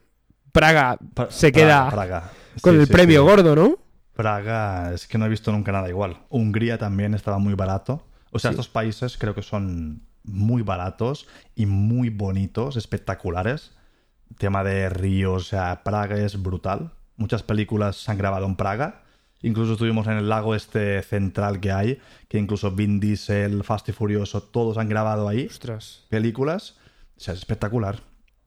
Praga 0.57 0.99
Pra- 1.15 1.31
se 1.31 1.53
queda 1.53 1.89
Praga. 1.91 2.31
con 2.63 2.75
Sí, 2.75 2.81
el 2.81 2.87
sí, 2.87 2.93
premio 2.93 3.23
sí. 3.23 3.29
gordo, 3.29 3.55
¿no? 3.55 3.79
Praga 4.15 4.93
es 4.95 5.07
que 5.07 5.19
no 5.19 5.27
he 5.27 5.29
visto 5.29 5.53
nunca 5.53 5.73
nada 5.73 5.89
igual. 5.89 6.19
Hungría 6.31 6.79
también 6.79 7.15
estaba 7.15 7.39
muy 7.39 7.55
barato. 7.55 8.07
O 8.33 8.39
sea, 8.39 8.51
estos 8.51 8.69
países 8.69 9.17
creo 9.19 9.35
que 9.35 9.43
son 9.43 10.03
muy 10.25 10.63
baratos 10.63 11.27
y 11.55 11.67
muy 11.67 12.09
bonitos, 12.11 12.77
espectaculares. 12.77 13.73
Tema 14.39 14.65
de 14.65 14.89
ríos, 14.89 15.43
o 15.43 15.49
sea, 15.49 15.83
Praga 15.85 16.17
es 16.17 16.43
brutal. 16.43 16.93
Muchas 17.17 17.43
películas 17.43 17.97
se 17.97 18.11
han 18.11 18.19
grabado 18.19 18.47
en 18.47 18.57
Praga. 18.57 19.03
Incluso 19.43 19.75
estuvimos 19.75 20.07
en 20.07 20.15
el 20.15 20.29
lago 20.29 20.55
este 20.55 21.03
central 21.03 21.61
que 21.61 21.71
hay, 21.71 22.01
que 22.29 22.39
incluso 22.39 22.71
Vin 22.73 22.99
Diesel, 23.01 23.63
Fast 23.65 23.89
y 23.91 23.93
Furioso, 23.93 24.43
todos 24.43 24.79
han 24.79 24.89
grabado 24.89 25.29
ahí 25.29 25.47
Ostras. 25.47 26.07
películas. 26.09 26.77
O 27.17 27.21
sea, 27.21 27.35
es 27.35 27.41
espectacular. 27.41 28.01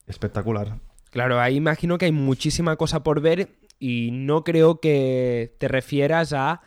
Espectacular. 0.08 0.78
Claro, 1.10 1.40
ahí 1.40 1.56
imagino 1.56 1.98
que 1.98 2.06
hay 2.06 2.12
muchísima 2.12 2.76
cosa 2.76 3.04
por 3.04 3.22
ver 3.22 3.50
y 3.80 4.12
no 4.12 4.44
creo 4.44 4.80
que 4.80 5.56
te 5.60 5.68
refieras 5.68 6.34
a 6.34 6.62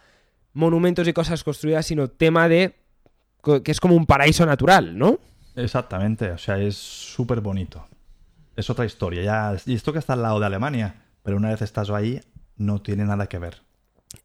monumentos 0.52 1.06
y 1.06 1.12
cosas 1.12 1.44
construidas, 1.44 1.86
sino 1.86 2.08
tema 2.08 2.48
de 2.48 2.74
que 3.42 3.70
es 3.70 3.80
como 3.80 3.94
un 3.94 4.06
paraíso 4.06 4.46
natural, 4.46 4.96
¿no? 4.96 5.18
Exactamente, 5.56 6.30
o 6.30 6.38
sea, 6.38 6.58
es 6.58 6.76
súper 6.76 7.40
bonito. 7.40 7.86
Es 8.56 8.70
otra 8.70 8.84
historia. 8.84 9.22
Ya, 9.22 9.56
y 9.66 9.74
esto 9.74 9.92
que 9.92 9.98
está 9.98 10.12
al 10.12 10.22
lado 10.22 10.40
de 10.40 10.46
Alemania, 10.46 11.06
pero 11.22 11.36
una 11.36 11.50
vez 11.50 11.62
estás 11.62 11.90
ahí, 11.90 12.20
no 12.56 12.80
tiene 12.80 13.04
nada 13.04 13.26
que 13.26 13.38
ver. 13.38 13.62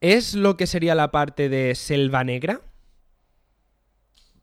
¿Es 0.01 0.35
lo 0.35 0.57
que 0.57 0.67
sería 0.67 0.95
la 0.95 1.11
parte 1.11 1.49
de 1.49 1.75
Selva 1.75 2.23
Negra? 2.23 2.61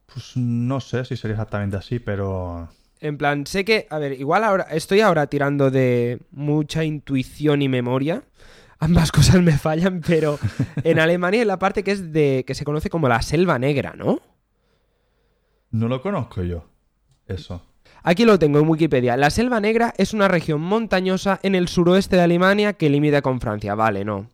Pues 0.06 0.36
no 0.36 0.80
sé 0.80 1.04
si 1.04 1.16
sería 1.16 1.34
exactamente 1.34 1.76
así, 1.76 1.98
pero 1.98 2.68
En 3.00 3.18
plan, 3.18 3.46
sé 3.46 3.64
que, 3.64 3.86
a 3.90 3.98
ver, 3.98 4.12
igual 4.12 4.44
ahora 4.44 4.66
estoy 4.70 5.00
ahora 5.00 5.26
tirando 5.26 5.70
de 5.70 6.20
mucha 6.30 6.84
intuición 6.84 7.62
y 7.62 7.68
memoria. 7.68 8.22
Ambas 8.78 9.12
cosas 9.12 9.42
me 9.42 9.58
fallan, 9.58 10.00
pero 10.06 10.38
en 10.82 10.98
Alemania 10.98 11.40
hay 11.40 11.46
la 11.46 11.58
parte 11.58 11.82
que 11.82 11.92
es 11.92 12.12
de 12.12 12.44
que 12.46 12.54
se 12.54 12.64
conoce 12.64 12.90
como 12.90 13.08
la 13.08 13.20
Selva 13.22 13.58
Negra, 13.58 13.94
¿no? 13.96 14.20
no 15.74 15.88
lo 15.88 16.00
conozco 16.00 16.42
yo. 16.42 16.64
Eso. 17.26 17.62
Aquí 18.02 18.24
lo 18.24 18.38
tengo 18.38 18.60
en 18.60 18.68
Wikipedia. 18.68 19.16
La 19.16 19.30
Selva 19.30 19.60
Negra 19.60 19.92
es 19.98 20.14
una 20.14 20.28
región 20.28 20.60
montañosa 20.60 21.40
en 21.42 21.54
el 21.54 21.68
suroeste 21.68 22.16
de 22.16 22.22
Alemania 22.22 22.74
que 22.74 22.90
limita 22.90 23.22
con 23.22 23.40
Francia. 23.40 23.74
Vale, 23.74 24.04
no. 24.04 24.28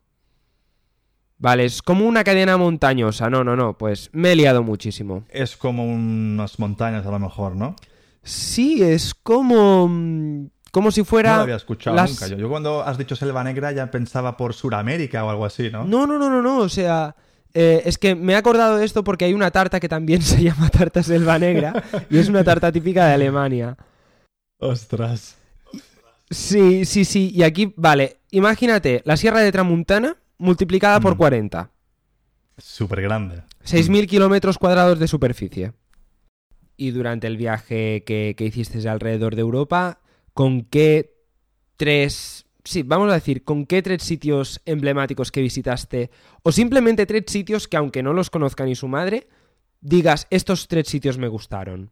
Vale, 1.39 1.65
es 1.65 1.81
como 1.81 2.07
una 2.07 2.25
cadena 2.25 2.59
montañosa. 2.59 3.31
No, 3.31 3.43
no, 3.43 3.57
no. 3.57 3.79
Pues 3.79 4.11
me 4.13 4.33
he 4.33 4.37
liado 4.37 4.63
muchísimo. 4.63 5.25
Es 5.31 5.57
como 5.57 5.87
unas 5.87 6.59
montañas 6.59 7.07
a 7.07 7.11
lo 7.11 7.19
mejor, 7.19 7.57
¿no? 7.57 7.75
Sí, 8.23 8.83
es 8.83 9.15
como. 9.15 9.89
mm, 9.89 10.47
Como 10.73 10.91
si 10.93 11.03
fuera. 11.03 11.31
No 11.33 11.37
lo 11.39 11.43
había 11.43 11.57
escuchado 11.57 11.97
las- 11.97 12.11
nunca. 12.11 12.27
Yo, 12.29 12.37
yo 12.37 12.49
cuando 12.49 12.83
has 12.83 12.97
dicho 12.97 13.17
Selva 13.17 13.43
Negra 13.43 13.73
ya 13.73 13.91
pensaba 13.91 14.37
por 14.37 14.55
Suramérica 14.55 15.25
o 15.25 15.31
algo 15.31 15.45
así, 15.45 15.69
¿no? 15.71 15.85
No, 15.85 16.07
no, 16.07 16.19
no, 16.19 16.31
no, 16.31 16.41
no. 16.43 16.59
O 16.59 16.69
sea. 16.69 17.17
eh, 17.53 17.83
es 17.85 17.99
que 17.99 18.15
me 18.15 18.35
he 18.35 18.37
acordado 18.37 18.77
de 18.77 18.85
esto 18.85 19.03
porque 19.03 19.25
hay 19.25 19.35
una 19.35 19.51
tarta 19.51 19.81
que 19.81 19.89
también 19.89 20.23
se 20.23 20.41
llama 20.43 20.69
tarta 20.71 21.03
selva 21.03 21.37
negra 21.41 21.83
y 22.09 22.19
es 22.19 22.29
una 22.29 22.45
tarta 22.45 22.71
típica 22.71 23.07
de 23.09 23.15
Alemania. 23.15 23.77
Ostras. 24.61 25.37
Sí, 26.31 26.85
sí, 26.85 27.05
sí. 27.05 27.33
Y 27.35 27.43
aquí, 27.43 27.73
vale, 27.77 28.19
imagínate 28.31 29.03
la 29.05 29.17
Sierra 29.17 29.41
de 29.41 29.51
Tramuntana 29.51 30.17
multiplicada 30.39 31.01
por 31.01 31.15
Mm. 31.15 31.19
40. 31.19 31.71
Súper 32.59 33.03
grande. 33.03 33.43
6.000 33.65 34.07
kilómetros 34.07 34.57
cuadrados 34.59 34.99
de 35.01 35.09
superficie. 35.09 35.73
Y 36.81 36.93
durante 36.93 37.27
el 37.27 37.37
viaje 37.37 38.05
que, 38.07 38.35
que 38.35 38.89
alrededor 38.89 39.35
de 39.35 39.43
Europa, 39.43 40.01
¿con 40.33 40.63
qué 40.63 41.15
tres... 41.77 42.47
Sí, 42.65 42.85
vamos 42.85 43.11
a 43.11 43.17
decir, 43.17 43.45
¿con 43.45 43.67
qué 43.67 43.83
tres 43.83 44.03
sitios 44.03 44.63
emblemáticos 44.65 45.31
que 45.31 45.43
visitaste? 45.43 46.11
O 46.43 46.53
simplemente 46.53 47.05
tres 47.05 47.25
sitios 47.27 47.69
que 47.69 47.77
aunque 47.77 48.03
no 48.03 48.15
los 48.15 48.31
conozca 48.31 48.65
ni 48.65 48.75
su 48.75 48.89
madre, 48.89 49.29
digas, 49.83 50.27
estos 50.31 50.69
tres 50.69 50.89
sitios 50.89 51.19
me 51.19 51.29
gustaron. 51.29 51.91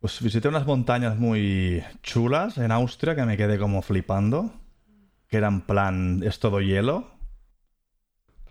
Pues 0.00 0.20
visité 0.20 0.48
unas 0.48 0.66
montañas 0.66 1.16
muy 1.16 1.84
chulas 2.02 2.58
en 2.58 2.72
Austria 2.72 3.14
que 3.14 3.24
me 3.24 3.36
quedé 3.36 3.60
como 3.60 3.80
flipando. 3.80 4.52
Que 5.28 5.36
eran 5.36 5.60
plan, 5.66 6.20
es 6.24 6.40
todo 6.40 6.60
hielo. 6.60 7.12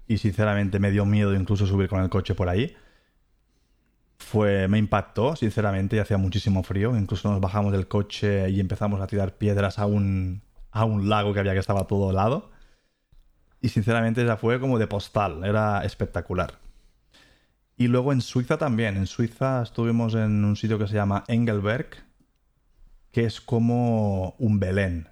Y 0.07 0.19
sinceramente 0.19 0.79
me 0.79 0.91
dio 0.91 1.05
miedo 1.05 1.35
incluso 1.35 1.67
subir 1.67 1.89
con 1.89 2.01
el 2.01 2.09
coche 2.09 2.33
por 2.33 2.47
ahí. 2.47 2.73
Fue, 4.19 4.67
me 4.67 4.77
impactó, 4.77 5.35
sinceramente, 5.35 5.95
y 5.95 5.99
hacía 5.99 6.17
muchísimo 6.17 6.63
frío. 6.63 6.97
Incluso 6.97 7.31
nos 7.31 7.39
bajamos 7.39 7.71
del 7.71 7.87
coche 7.87 8.49
y 8.49 8.59
empezamos 8.59 8.99
a 8.99 9.07
tirar 9.07 9.37
piedras 9.37 9.79
a 9.79 9.85
un, 9.85 10.41
a 10.71 10.85
un 10.85 11.09
lago 11.09 11.33
que 11.33 11.39
había 11.39 11.53
que 11.53 11.59
estaba 11.59 11.87
todo 11.87 12.11
helado. 12.11 12.51
Y 13.61 13.69
sinceramente 13.69 14.23
esa 14.23 14.37
fue 14.37 14.59
como 14.59 14.79
de 14.79 14.87
postal, 14.87 15.43
era 15.43 15.83
espectacular. 15.83 16.59
Y 17.77 17.87
luego 17.87 18.11
en 18.11 18.21
Suiza 18.21 18.57
también. 18.57 18.97
En 18.97 19.07
Suiza 19.07 19.61
estuvimos 19.61 20.15
en 20.15 20.43
un 20.43 20.55
sitio 20.55 20.79
que 20.79 20.87
se 20.87 20.95
llama 20.95 21.23
Engelberg, 21.27 21.89
que 23.11 23.25
es 23.25 23.39
como 23.39 24.35
un 24.39 24.59
Belén. 24.59 25.09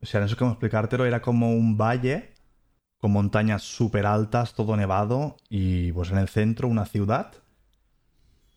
O 0.00 0.06
sea, 0.06 0.20
no 0.20 0.28
sé 0.28 0.36
cómo 0.36 0.52
explicártelo, 0.52 1.04
era 1.04 1.20
como 1.20 1.52
un 1.52 1.76
valle 1.76 2.34
con 2.98 3.12
montañas 3.12 3.62
súper 3.62 4.06
altas, 4.06 4.54
todo 4.54 4.76
nevado, 4.76 5.36
y 5.48 5.92
pues 5.92 6.10
en 6.10 6.18
el 6.18 6.28
centro 6.28 6.68
una 6.68 6.84
ciudad 6.84 7.32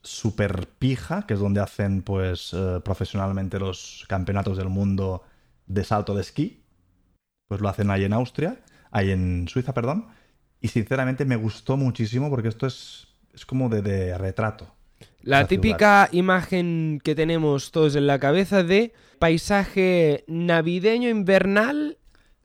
súper 0.03 0.67
pija, 0.67 1.25
que 1.25 1.33
es 1.33 1.39
donde 1.39 1.61
hacen 1.61 2.01
pues 2.01 2.53
eh, 2.53 2.81
profesionalmente 2.83 3.57
los 3.57 4.05
campeonatos 4.07 4.57
del 4.57 4.69
mundo 4.69 5.23
de 5.65 5.83
salto 5.83 6.13
de 6.13 6.21
esquí. 6.21 6.63
Pues 7.47 7.61
lo 7.61 7.69
hacen 7.69 7.89
ahí 7.89 8.03
en 8.03 8.13
Austria, 8.13 8.59
ahí 8.91 9.11
en 9.11 9.47
Suiza, 9.47 9.73
perdón. 9.73 10.07
Y 10.59 10.67
sinceramente 10.67 11.25
me 11.25 11.35
gustó 11.35 11.77
muchísimo 11.77 12.29
porque 12.29 12.49
esto 12.49 12.67
es, 12.67 13.07
es 13.33 13.45
como 13.45 13.69
de, 13.69 13.81
de 13.81 14.17
retrato. 14.17 14.73
La 15.21 15.41
La 15.41 15.47
típica 15.47 16.09
imagen 16.11 16.99
que 17.03 17.15
tenemos 17.15 17.71
todos 17.71 17.95
en 17.95 18.07
la 18.07 18.19
cabeza 18.19 18.63
de 18.63 18.93
paisaje 19.19 20.25
navideño 20.27 21.09
invernal. 21.09 21.97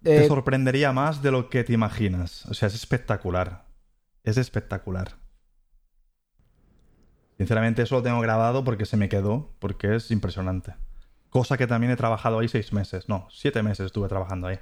Te 0.03 0.25
eh, 0.25 0.29
sorprendería 0.29 0.93
más 0.93 1.23
de 1.23 1.33
lo 1.33 1.51
que 1.51 1.65
te 1.65 1.73
imaginas. 1.73 2.47
O 2.47 2.55
sea, 2.55 2.69
es 2.69 2.75
espectacular. 2.75 3.67
Es 4.23 4.37
espectacular. 4.37 5.18
Sinceramente, 7.39 7.83
eso 7.83 7.95
lo 7.97 8.03
tengo 8.03 8.21
grabado 8.21 8.65
porque 8.65 8.85
se 8.85 8.97
me 8.97 9.09
quedó, 9.09 9.55
porque 9.61 9.95
es 9.95 10.11
impresionante. 10.11 10.75
Cosa 11.31 11.57
que 11.57 11.67
también 11.67 11.93
he 11.93 11.97
trabajado 11.97 12.41
ahí 12.41 12.49
seis 12.49 12.73
meses. 12.73 13.09
No, 13.09 13.29
siete 13.31 13.63
meses 13.63 13.87
estuve 13.87 14.09
trabajando 14.09 14.49
ahí. 14.49 14.59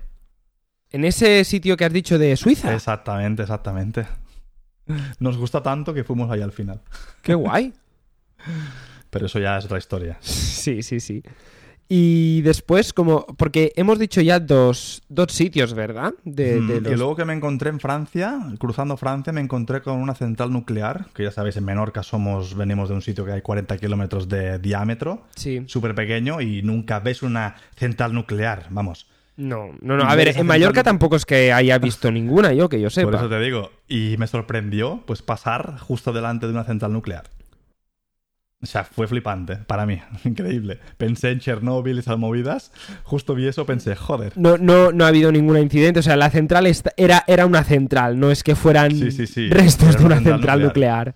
en 0.90 1.04
ese 1.04 1.42
sitio 1.44 1.76
que 1.76 1.84
has 1.84 1.92
dicho 1.92 2.18
de 2.18 2.36
Suiza. 2.36 2.72
Exactamente, 2.74 3.42
exactamente. 3.42 4.06
Nos 5.18 5.36
gusta 5.36 5.62
tanto 5.62 5.92
que 5.94 6.04
fuimos 6.04 6.30
ahí 6.30 6.42
al 6.42 6.52
final. 6.52 6.80
Qué 7.22 7.34
guay. 7.34 7.72
Pero 9.10 9.26
eso 9.26 9.38
ya 9.38 9.58
es 9.58 9.64
otra 9.64 9.78
historia. 9.78 10.18
Sí, 10.66 10.82
sí, 10.82 10.98
sí. 10.98 11.22
Y 11.88 12.42
después, 12.42 12.92
como. 12.92 13.26
Porque 13.36 13.72
hemos 13.76 13.98
dicho 13.98 14.20
ya 14.20 14.40
dos, 14.40 15.02
dos 15.08 15.32
sitios, 15.32 15.72
¿verdad? 15.74 16.12
De, 16.24 16.60
Mm, 16.60 16.66
de 16.68 16.76
Y 16.76 16.80
los- 16.80 16.98
luego 16.98 17.14
que 17.16 17.24
me 17.24 17.32
encontré 17.32 17.70
en 17.70 17.78
Francia, 17.78 18.38
cruzando 18.58 18.96
Francia, 18.96 19.32
me 19.32 19.40
encontré 19.40 19.82
con 19.82 19.96
una 19.98 20.14
central 20.16 20.52
nuclear, 20.52 21.06
que 21.14 21.22
ya 21.22 21.30
sabéis, 21.30 21.56
en 21.58 21.64
Menorca 21.64 22.02
somos, 22.02 22.56
venimos 22.56 22.88
de 22.88 22.96
un 22.96 23.02
sitio 23.02 23.24
que 23.24 23.32
hay 23.32 23.40
40 23.42 23.78
kilómetros 23.78 24.28
de 24.28 24.58
diámetro, 24.58 25.22
Sí. 25.36 25.62
súper 25.66 25.94
pequeño, 25.94 26.40
y 26.40 26.62
nunca 26.62 26.98
ves 26.98 27.22
una 27.22 27.54
central 27.76 28.12
nuclear, 28.14 28.66
vamos. 28.70 29.06
No, 29.36 29.68
no, 29.82 29.96
no. 29.98 30.04
A 30.04 30.16
ver, 30.16 30.28
en 30.36 30.46
Mallorca 30.46 30.82
tampoco 30.82 31.14
es 31.14 31.26
que 31.26 31.52
haya 31.52 31.78
visto 31.78 32.10
ninguna, 32.10 32.52
yo 32.52 32.68
que 32.68 32.78
yo 32.80 32.86
Por 32.86 32.92
sepa. 32.92 33.16
eso 33.18 33.28
te 33.28 33.38
digo, 33.38 33.70
y 33.86 34.16
me 34.18 34.26
sorprendió 34.26 35.02
pues 35.06 35.22
pasar 35.22 35.78
justo 35.78 36.12
delante 36.12 36.46
de 36.46 36.52
una 36.52 36.64
central 36.64 36.92
nuclear. 36.94 37.24
O 38.66 38.72
sea, 38.72 38.84
fue 38.84 39.06
flipante 39.06 39.56
para 39.56 39.86
mí, 39.86 40.00
increíble. 40.24 40.78
Pensé 40.98 41.30
en 41.30 41.40
Chernóbil 41.40 41.96
y 41.96 42.00
esas 42.00 42.18
movidas, 42.18 42.72
justo 43.04 43.34
vi 43.34 43.46
eso, 43.46 43.64
pensé, 43.64 43.94
joder. 43.96 44.32
No, 44.36 44.58
no, 44.58 44.92
no 44.92 45.04
ha 45.04 45.08
habido 45.08 45.30
ningún 45.32 45.56
incidente. 45.58 46.00
O 46.00 46.02
sea, 46.02 46.16
la 46.16 46.30
central 46.30 46.66
era, 46.96 47.24
era 47.26 47.46
una 47.46 47.64
central, 47.64 48.18
no 48.18 48.30
es 48.30 48.42
que 48.42 48.54
fueran 48.56 48.90
Sí, 48.90 49.10
sí, 49.10 49.26
sí. 49.26 49.48
restos 49.50 49.90
Era 49.90 49.98
de 49.98 50.04
una 50.06 50.16
una 50.18 50.30
central 50.30 50.62
nuclear. 50.62 51.14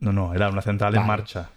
No, 0.00 0.12
no, 0.12 0.34
era 0.34 0.48
una 0.48 0.62
central 0.62 0.92
Vale. 0.92 1.00
en 1.02 1.06
marcha. 1.06 1.50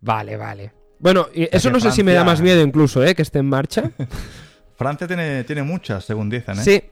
Vale, 0.00 0.36
vale. 0.36 0.72
Bueno, 0.98 1.28
y 1.34 1.48
eso 1.54 1.70
no 1.70 1.78
sé 1.80 1.90
si 1.92 2.02
me 2.02 2.12
da 2.12 2.24
más 2.24 2.40
miedo 2.40 2.62
incluso, 2.62 3.04
¿eh? 3.04 3.14
Que 3.14 3.22
esté 3.22 3.38
en 3.40 3.46
marcha. 3.46 3.90
Francia 4.76 5.06
tiene, 5.06 5.44
tiene 5.44 5.62
muchas, 5.62 6.04
según 6.04 6.28
dicen, 6.30 6.58
¿eh? 6.58 6.62
Sí, 6.62 6.82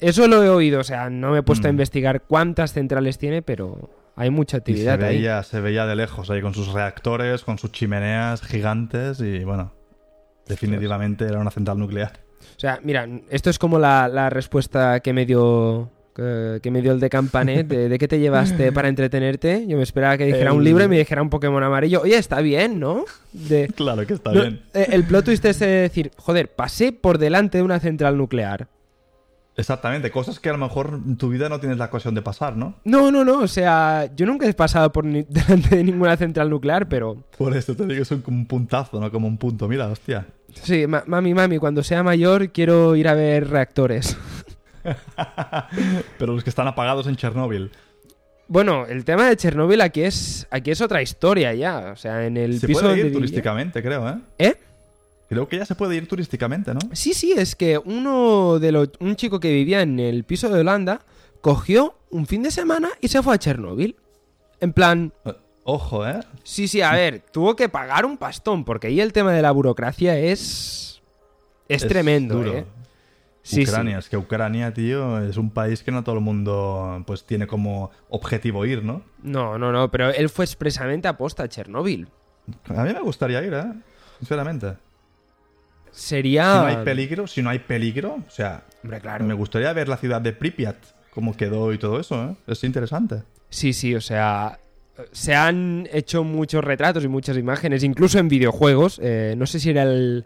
eso 0.00 0.26
lo 0.26 0.42
he 0.42 0.48
oído. 0.48 0.80
O 0.80 0.84
sea, 0.84 1.08
no 1.08 1.30
me 1.30 1.38
he 1.38 1.42
puesto 1.42 1.68
a 1.68 1.70
Mm. 1.70 1.74
investigar 1.74 2.22
cuántas 2.22 2.72
centrales 2.72 3.16
tiene, 3.18 3.40
pero 3.42 3.88
hay 4.16 4.30
mucha 4.30 4.56
Y 4.58 4.58
se 4.58 4.60
actividad 4.60 5.02
ahí. 5.02 5.16
veía, 5.16 5.42
se 5.42 5.60
veía 5.60 5.86
de 5.86 5.96
lejos 5.96 6.30
ahí 6.30 6.40
con 6.42 6.54
sus 6.54 6.72
reactores, 6.72 7.44
con 7.44 7.58
sus 7.58 7.72
chimeneas 7.72 8.42
gigantes 8.42 9.20
y 9.20 9.44
bueno, 9.44 9.72
definitivamente 10.46 11.24
era 11.24 11.38
una 11.38 11.50
central 11.50 11.78
nuclear. 11.78 12.12
O 12.56 12.60
sea, 12.60 12.80
mira, 12.82 13.08
esto 13.30 13.50
es 13.50 13.58
como 13.58 13.78
la, 13.78 14.08
la 14.08 14.28
respuesta 14.30 15.00
que 15.00 15.12
me 15.12 15.26
dio 15.26 15.90
que, 16.14 16.60
que 16.62 16.70
me 16.70 16.82
dio 16.82 16.92
el 16.92 17.00
de 17.00 17.08
Campanet 17.08 17.66
de, 17.66 17.88
de 17.88 17.98
qué 17.98 18.06
te 18.06 18.18
llevaste 18.18 18.70
para 18.72 18.88
entretenerte. 18.88 19.64
Yo 19.66 19.76
me 19.76 19.82
esperaba 19.82 20.18
que 20.18 20.26
dijera 20.26 20.52
un 20.52 20.62
libro 20.62 20.84
y 20.84 20.88
me 20.88 20.98
dijera 20.98 21.22
un 21.22 21.30
Pokémon 21.30 21.62
amarillo. 21.62 22.02
Oye, 22.02 22.16
está 22.18 22.40
bien, 22.40 22.78
¿no? 22.78 23.04
De, 23.32 23.68
Claro 23.74 24.06
que 24.06 24.14
está 24.14 24.32
No, 24.32 24.42
bien. 24.42 24.60
eh, 24.74 24.88
el 24.90 25.04
plot 25.04 25.24
twist 25.24 25.44
es 25.46 25.58
de 25.60 25.66
decir, 25.66 26.10
joder, 26.18 26.48
pasé 26.54 26.92
por 26.92 27.16
delante 27.18 27.58
de 27.58 27.64
una 27.64 27.80
central 27.80 28.18
nuclear. 28.18 28.68
Exactamente, 29.54 30.10
cosas 30.10 30.40
que 30.40 30.48
a 30.48 30.52
lo 30.52 30.58
mejor 30.58 30.98
en 31.06 31.16
tu 31.18 31.28
vida 31.28 31.48
no 31.50 31.60
tienes 31.60 31.76
la 31.76 31.84
ocasión 31.84 32.14
de 32.14 32.22
pasar, 32.22 32.56
¿no? 32.56 32.76
No, 32.84 33.10
no, 33.10 33.22
no, 33.24 33.40
o 33.40 33.46
sea, 33.48 34.08
yo 34.16 34.24
nunca 34.24 34.46
he 34.48 34.54
pasado 34.54 34.90
por 34.92 35.04
ni- 35.04 35.22
delante 35.28 35.76
de 35.76 35.84
ninguna 35.84 36.16
central 36.16 36.48
nuclear, 36.48 36.88
pero 36.88 37.16
Por 37.36 37.54
eso 37.56 37.74
te 37.76 37.84
digo, 37.86 38.02
es 38.02 38.10
un, 38.10 38.22
como 38.22 38.38
un 38.38 38.46
puntazo, 38.46 38.98
no 38.98 39.10
como 39.10 39.26
un 39.28 39.36
punto. 39.36 39.68
Mira, 39.68 39.88
hostia. 39.88 40.26
sí, 40.54 40.86
ma- 40.86 41.04
mami, 41.06 41.34
mami, 41.34 41.58
cuando 41.58 41.82
sea 41.82 42.02
mayor 42.02 42.50
quiero 42.50 42.96
ir 42.96 43.08
a 43.08 43.14
ver 43.14 43.48
reactores. 43.50 44.16
Pero 46.18 46.32
los 46.34 46.42
que 46.44 46.50
están 46.50 46.66
apagados 46.66 47.06
en 47.06 47.16
Chernóbil. 47.16 47.70
Bueno, 48.48 48.86
el 48.86 49.04
tema 49.04 49.28
de 49.28 49.36
Chernóbil 49.36 49.80
aquí 49.80 50.02
es 50.02 50.46
aquí 50.50 50.70
es 50.72 50.80
otra 50.80 51.00
historia 51.00 51.54
ya, 51.54 51.90
o 51.92 51.96
sea, 51.96 52.26
en 52.26 52.36
el 52.36 52.58
Se 52.60 52.66
piso 52.66 52.80
puede 52.80 52.98
ir 53.00 53.12
turísticamente, 53.12 53.82
creo, 53.82 54.08
¿eh? 54.08 54.14
¿Eh? 54.38 54.54
Creo 55.32 55.48
que 55.48 55.56
ya 55.56 55.64
se 55.64 55.74
puede 55.74 55.96
ir 55.96 56.06
turísticamente, 56.06 56.74
¿no? 56.74 56.80
Sí, 56.92 57.14
sí, 57.14 57.32
es 57.32 57.56
que 57.56 57.78
uno 57.78 58.58
de 58.58 58.70
los 58.70 58.90
un 59.00 59.16
chico 59.16 59.40
que 59.40 59.50
vivía 59.50 59.80
en 59.80 59.98
el 59.98 60.24
piso 60.24 60.50
de 60.50 60.60
Holanda 60.60 61.00
cogió 61.40 61.94
un 62.10 62.26
fin 62.26 62.42
de 62.42 62.50
semana 62.50 62.90
y 63.00 63.08
se 63.08 63.22
fue 63.22 63.34
a 63.34 63.38
Chernóbil. 63.38 63.96
En 64.60 64.72
plan, 64.74 65.12
Eh, 65.24 65.32
Ojo, 65.64 66.06
¿eh? 66.06 66.20
Sí, 66.42 66.68
sí, 66.68 66.82
a 66.82 66.92
ver, 66.92 67.22
tuvo 67.32 67.56
que 67.56 67.68
pagar 67.68 68.04
un 68.04 68.18
pastón, 68.18 68.64
porque 68.64 68.88
ahí 68.88 69.00
el 69.00 69.12
tema 69.12 69.32
de 69.32 69.40
la 69.42 69.52
burocracia 69.52 70.18
es. 70.18 71.00
Es, 71.68 71.82
Es 71.84 71.88
tremendo, 71.88 72.34
duro. 72.34 72.58
¿eh? 72.58 72.66
Sí, 73.42 73.62
Ucrania, 73.62 73.98
es 73.98 74.08
que 74.08 74.16
Ucrania, 74.16 74.74
tío, 74.74 75.18
es 75.20 75.36
un 75.36 75.50
país 75.50 75.82
que 75.82 75.90
no 75.90 76.04
todo 76.04 76.16
el 76.16 76.20
mundo 76.20 77.02
pues 77.06 77.24
tiene 77.24 77.46
como 77.46 77.90
objetivo 78.10 78.66
ir, 78.66 78.84
¿no? 78.84 79.02
No, 79.22 79.58
no, 79.58 79.72
no, 79.72 79.90
pero 79.90 80.10
él 80.10 80.28
fue 80.28 80.44
expresamente 80.44 81.08
aposta 81.08 81.44
a 81.44 81.48
Chernóbil. 81.48 82.08
A 82.68 82.84
mí 82.84 82.92
me 82.92 83.00
gustaría 83.00 83.42
ir, 83.42 83.54
¿eh? 83.54 83.72
Sinceramente. 84.18 84.74
Sería. 85.92 86.44
Si 86.54 86.58
no 86.60 86.66
hay 86.66 86.84
peligro, 86.84 87.26
si 87.26 87.42
no 87.42 87.50
hay 87.50 87.58
peligro, 87.60 88.18
o 88.26 88.30
sea, 88.30 88.64
Hombre, 88.82 89.00
claro. 89.00 89.24
me 89.24 89.34
gustaría 89.34 89.72
ver 89.72 89.88
la 89.88 89.96
ciudad 89.96 90.20
de 90.20 90.32
Pripyat, 90.32 90.76
cómo 91.10 91.36
quedó 91.36 91.72
y 91.72 91.78
todo 91.78 92.00
eso, 92.00 92.24
¿eh? 92.24 92.36
Es 92.46 92.64
interesante. 92.64 93.22
Sí, 93.50 93.72
sí, 93.72 93.94
o 93.94 94.00
sea. 94.00 94.58
Se 95.10 95.34
han 95.34 95.88
hecho 95.92 96.22
muchos 96.22 96.62
retratos 96.62 97.02
y 97.04 97.08
muchas 97.08 97.36
imágenes, 97.38 97.82
incluso 97.82 98.18
en 98.18 98.28
videojuegos. 98.28 99.00
eh, 99.02 99.34
no 99.38 99.46
sé 99.46 99.58
si 99.60 99.70
era 99.70 99.84
el. 99.84 100.24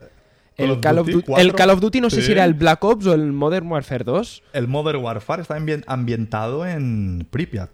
Call 0.57 0.65
El 0.67 0.71
of 0.73 0.81
Call, 0.81 0.99
of 0.99 1.07
Duty 1.07 1.13
Duty, 1.13 1.27
4. 1.27 1.43
el 1.45 1.55
Call 1.55 1.71
of 1.71 1.81
Duty, 1.81 2.01
no 2.01 2.11
sé 2.11 2.23
si 2.23 2.33
era 2.33 2.45
el 2.45 2.55
Black 2.55 2.83
Ops 2.83 3.07
o 3.07 3.13
el 3.15 3.31
Modern 3.33 3.71
Warfare 3.71 4.05
2. 4.05 4.43
El 4.55 4.67
Modern 4.69 5.03
Warfare 5.05 5.43
está 5.43 5.55
ambien- 5.57 5.85
ambientado 5.87 6.67
en 6.67 7.27
Pripyat. 7.31 7.69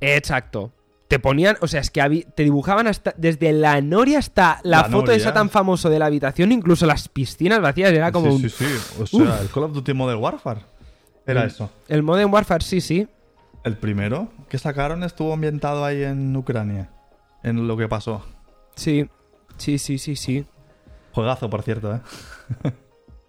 Exacto. 0.00 0.72
Te 1.10 1.18
ponían, 1.18 1.56
o 1.60 1.66
sea, 1.66 1.80
es 1.80 1.90
que 1.90 2.26
te 2.36 2.44
dibujaban 2.44 2.86
hasta 2.86 3.12
desde 3.16 3.52
la 3.52 3.80
noria 3.80 4.20
hasta 4.20 4.60
la, 4.62 4.78
La 4.78 4.84
foto 4.84 4.98
noria. 5.06 5.16
esa 5.16 5.34
tan 5.34 5.50
famosa 5.50 5.90
de 5.90 5.98
la 5.98 6.06
habitación, 6.06 6.52
incluso 6.52 6.86
las 6.86 7.08
piscinas 7.08 7.60
vacías, 7.60 7.92
era 7.92 8.12
como 8.12 8.28
sí, 8.28 8.32
un- 8.44 8.48
sí, 8.48 8.64
sí. 8.64 9.02
O 9.02 9.06
sea, 9.06 9.40
el 9.40 9.48
Call 9.50 9.64
of 9.64 9.72
Duty 9.72 9.92
Modern 9.92 10.20
Warfare. 10.20 10.60
Era 11.26 11.44
eso. 11.46 11.68
el 11.88 12.04
Modern 12.04 12.32
Warfare, 12.32 12.62
sí, 12.64 12.80
sí. 12.80 13.08
El 13.64 13.76
primero 13.76 14.28
que 14.48 14.56
sacaron 14.56 15.02
estuvo 15.02 15.32
ambientado 15.32 15.84
ahí 15.84 16.02
en 16.04 16.34
Ucrania. 16.36 16.90
En 17.42 17.66
lo 17.66 17.76
que 17.76 17.88
pasó. 17.88 18.24
Sí. 18.76 19.08
Sí, 19.56 19.78
sí, 19.78 19.98
sí, 19.98 20.14
sí. 20.14 20.46
Juegazo, 21.12 21.50
por 21.50 21.62
cierto, 21.62 21.92
¿eh? 21.96 22.00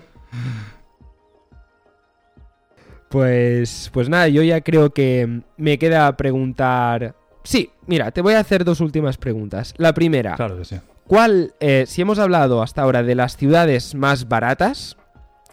Pues 3.08 3.90
pues 3.92 4.08
nada, 4.08 4.28
yo 4.28 4.42
ya 4.42 4.60
creo 4.60 4.90
que 4.92 5.42
me 5.56 5.78
queda 5.78 6.16
preguntar 6.16 7.14
Sí, 7.46 7.70
mira, 7.86 8.10
te 8.10 8.22
voy 8.22 8.34
a 8.34 8.40
hacer 8.40 8.64
dos 8.64 8.80
últimas 8.80 9.16
preguntas. 9.18 9.72
La 9.76 9.94
primera, 9.94 10.34
Claro 10.34 10.58
que 10.58 10.64
sí. 10.64 10.76
¿cuál 11.06 11.54
eh, 11.60 11.84
si 11.86 12.02
hemos 12.02 12.18
hablado 12.18 12.60
hasta 12.60 12.82
ahora 12.82 13.04
de 13.04 13.14
las 13.14 13.36
ciudades 13.36 13.94
más 13.94 14.26
baratas, 14.28 14.96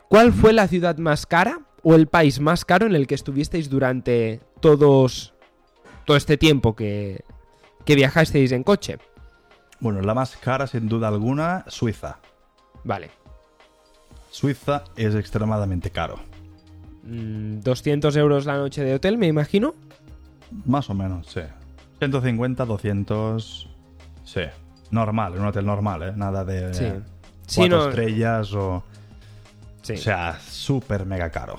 ¿cuál 0.09 0.33
fue 0.33 0.53
la 0.53 0.67
ciudad 0.67 0.97
más 0.97 1.27
cara 1.27 1.59
o 1.83 1.93
el 1.93 2.07
país 2.07 2.39
más 2.39 2.65
caro 2.65 2.87
en 2.87 2.95
el 2.95 3.05
que 3.05 3.13
estuvisteis 3.13 3.69
durante 3.69 4.39
todos 4.59 5.33
todo 6.05 6.17
este 6.17 6.35
tiempo 6.37 6.75
que 6.75 7.23
que 7.85 7.95
viajasteis 7.95 8.51
en 8.53 8.63
coche? 8.63 8.97
Bueno, 9.79 10.01
la 10.01 10.15
más 10.15 10.35
cara, 10.37 10.65
sin 10.65 10.87
duda 10.89 11.09
alguna, 11.09 11.63
Suiza. 11.67 12.17
Vale. 12.83 13.11
Suiza 14.31 14.83
es 14.95 15.13
extremadamente 15.13 15.91
caro. 15.91 16.15
Mm, 17.03 17.59
200 17.59 18.15
euros 18.15 18.45
la 18.47 18.57
noche 18.57 18.83
de 18.83 18.95
hotel, 18.95 19.19
me 19.19 19.27
imagino. 19.27 19.75
Más 20.65 20.89
o 20.89 20.93
menos, 20.95 21.27
sí. 21.27 21.41
150, 22.11 22.65
200. 22.65 23.69
Sí. 24.23 24.41
Normal, 24.91 25.33
en 25.35 25.41
un 25.41 25.47
hotel 25.47 25.65
normal, 25.65 26.03
¿eh? 26.03 26.13
Nada 26.15 26.43
de 26.45 26.73
Sí. 26.73 26.85
Sí, 27.47 27.61
cuatro 27.61 27.77
no- 27.77 27.89
estrellas 27.89 28.53
o. 28.53 28.83
Sí. 29.81 29.93
O 29.93 29.97
sea, 29.97 30.39
súper 30.39 31.05
mega 31.05 31.29
caro. 31.29 31.57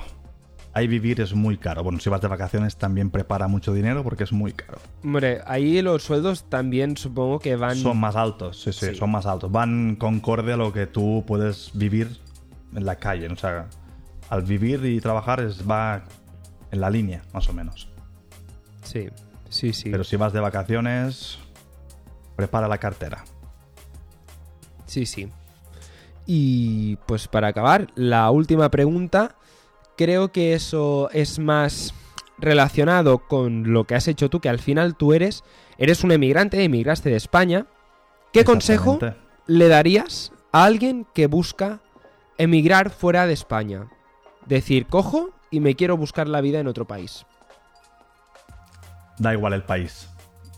Ahí 0.72 0.88
vivir 0.88 1.20
es 1.20 1.34
muy 1.34 1.56
caro. 1.56 1.84
Bueno, 1.84 2.00
si 2.00 2.10
vas 2.10 2.20
de 2.20 2.26
vacaciones 2.26 2.76
también 2.76 3.10
prepara 3.10 3.46
mucho 3.46 3.72
dinero 3.72 4.02
porque 4.02 4.24
es 4.24 4.32
muy 4.32 4.52
caro. 4.52 4.78
Hombre, 5.04 5.40
ahí 5.46 5.80
los 5.82 6.02
sueldos 6.02 6.44
también 6.50 6.96
supongo 6.96 7.38
que 7.38 7.54
van. 7.54 7.76
Son 7.76 7.98
más 7.98 8.16
altos, 8.16 8.60
sí, 8.60 8.72
sí, 8.72 8.86
Sí. 8.86 8.94
son 8.96 9.10
más 9.12 9.26
altos. 9.26 9.52
Van 9.52 9.94
concorde 9.96 10.54
a 10.54 10.56
lo 10.56 10.72
que 10.72 10.86
tú 10.86 11.22
puedes 11.26 11.70
vivir 11.74 12.18
en 12.74 12.84
la 12.86 12.96
calle. 12.96 13.28
O 13.28 13.36
sea, 13.36 13.66
al 14.30 14.42
vivir 14.42 14.84
y 14.84 15.00
trabajar 15.00 15.40
es, 15.40 15.68
va 15.68 16.02
en 16.72 16.80
la 16.80 16.90
línea, 16.90 17.22
más 17.32 17.48
o 17.48 17.52
menos. 17.52 17.88
Sí, 18.82 19.06
sí, 19.54 19.72
sí. 19.72 19.90
Pero 19.90 20.04
si 20.04 20.16
vas 20.16 20.32
de 20.32 20.40
vacaciones, 20.40 21.38
prepara 22.36 22.68
la 22.68 22.78
cartera. 22.78 23.24
Sí, 24.86 25.06
sí. 25.06 25.30
Y 26.26 26.96
pues 27.06 27.28
para 27.28 27.48
acabar, 27.48 27.88
la 27.94 28.30
última 28.30 28.70
pregunta. 28.70 29.36
Creo 29.96 30.32
que 30.32 30.54
eso 30.54 31.08
es 31.12 31.38
más 31.38 31.94
relacionado 32.38 33.18
con 33.18 33.72
lo 33.72 33.84
que 33.84 33.94
has 33.94 34.08
hecho 34.08 34.28
tú, 34.28 34.40
que 34.40 34.48
al 34.48 34.58
final 34.58 34.96
tú 34.96 35.12
eres. 35.12 35.44
Eres 35.78 36.02
un 36.02 36.10
emigrante, 36.10 36.62
emigraste 36.64 37.10
de 37.10 37.16
España. 37.16 37.66
¿Qué 38.32 38.44
consejo 38.44 38.98
le 39.46 39.68
darías 39.68 40.32
a 40.50 40.64
alguien 40.64 41.06
que 41.14 41.28
busca 41.28 41.80
emigrar 42.38 42.90
fuera 42.90 43.26
de 43.28 43.34
España? 43.34 43.88
Decir, 44.46 44.86
cojo 44.86 45.30
y 45.50 45.60
me 45.60 45.76
quiero 45.76 45.96
buscar 45.96 46.26
la 46.28 46.40
vida 46.40 46.58
en 46.58 46.66
otro 46.66 46.86
país. 46.86 47.24
Da 49.18 49.32
igual 49.32 49.52
el 49.52 49.62
país. 49.62 50.08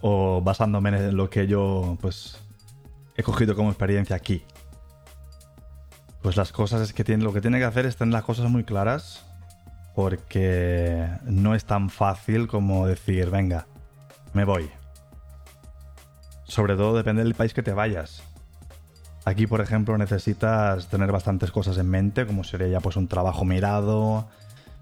O 0.00 0.40
basándome 0.42 0.90
en 0.90 1.16
lo 1.16 1.30
que 1.30 1.46
yo, 1.46 1.96
pues, 2.00 2.38
he 3.16 3.22
cogido 3.22 3.54
como 3.54 3.70
experiencia 3.70 4.16
aquí. 4.16 4.44
Pues 6.22 6.36
las 6.36 6.52
cosas 6.52 6.80
es 6.80 6.92
que 6.92 7.04
tiene, 7.04 7.24
lo 7.24 7.32
que 7.32 7.40
tiene 7.40 7.58
que 7.58 7.64
hacer 7.64 7.86
es 7.86 7.96
tener 7.96 8.12
las 8.12 8.24
cosas 8.24 8.50
muy 8.50 8.64
claras. 8.64 9.24
Porque 9.94 11.08
no 11.24 11.54
es 11.54 11.64
tan 11.64 11.88
fácil 11.88 12.48
como 12.48 12.86
decir, 12.86 13.30
venga, 13.30 13.66
me 14.34 14.44
voy. 14.44 14.70
Sobre 16.44 16.76
todo 16.76 16.96
depende 16.96 17.24
del 17.24 17.34
país 17.34 17.54
que 17.54 17.62
te 17.62 17.72
vayas. 17.72 18.22
Aquí, 19.24 19.46
por 19.48 19.60
ejemplo, 19.60 19.98
necesitas 19.98 20.88
tener 20.88 21.10
bastantes 21.10 21.50
cosas 21.50 21.78
en 21.78 21.88
mente, 21.88 22.26
como 22.26 22.44
sería 22.44 22.68
ya 22.68 22.80
pues 22.80 22.96
un 22.96 23.08
trabajo 23.08 23.44
mirado. 23.44 24.28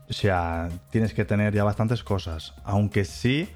O 0.06 0.12
sea, 0.12 0.68
tienes 0.90 1.14
que 1.14 1.24
tener 1.24 1.54
ya 1.54 1.64
bastantes 1.64 2.04
cosas. 2.04 2.52
Aunque 2.64 3.06
sí, 3.06 3.48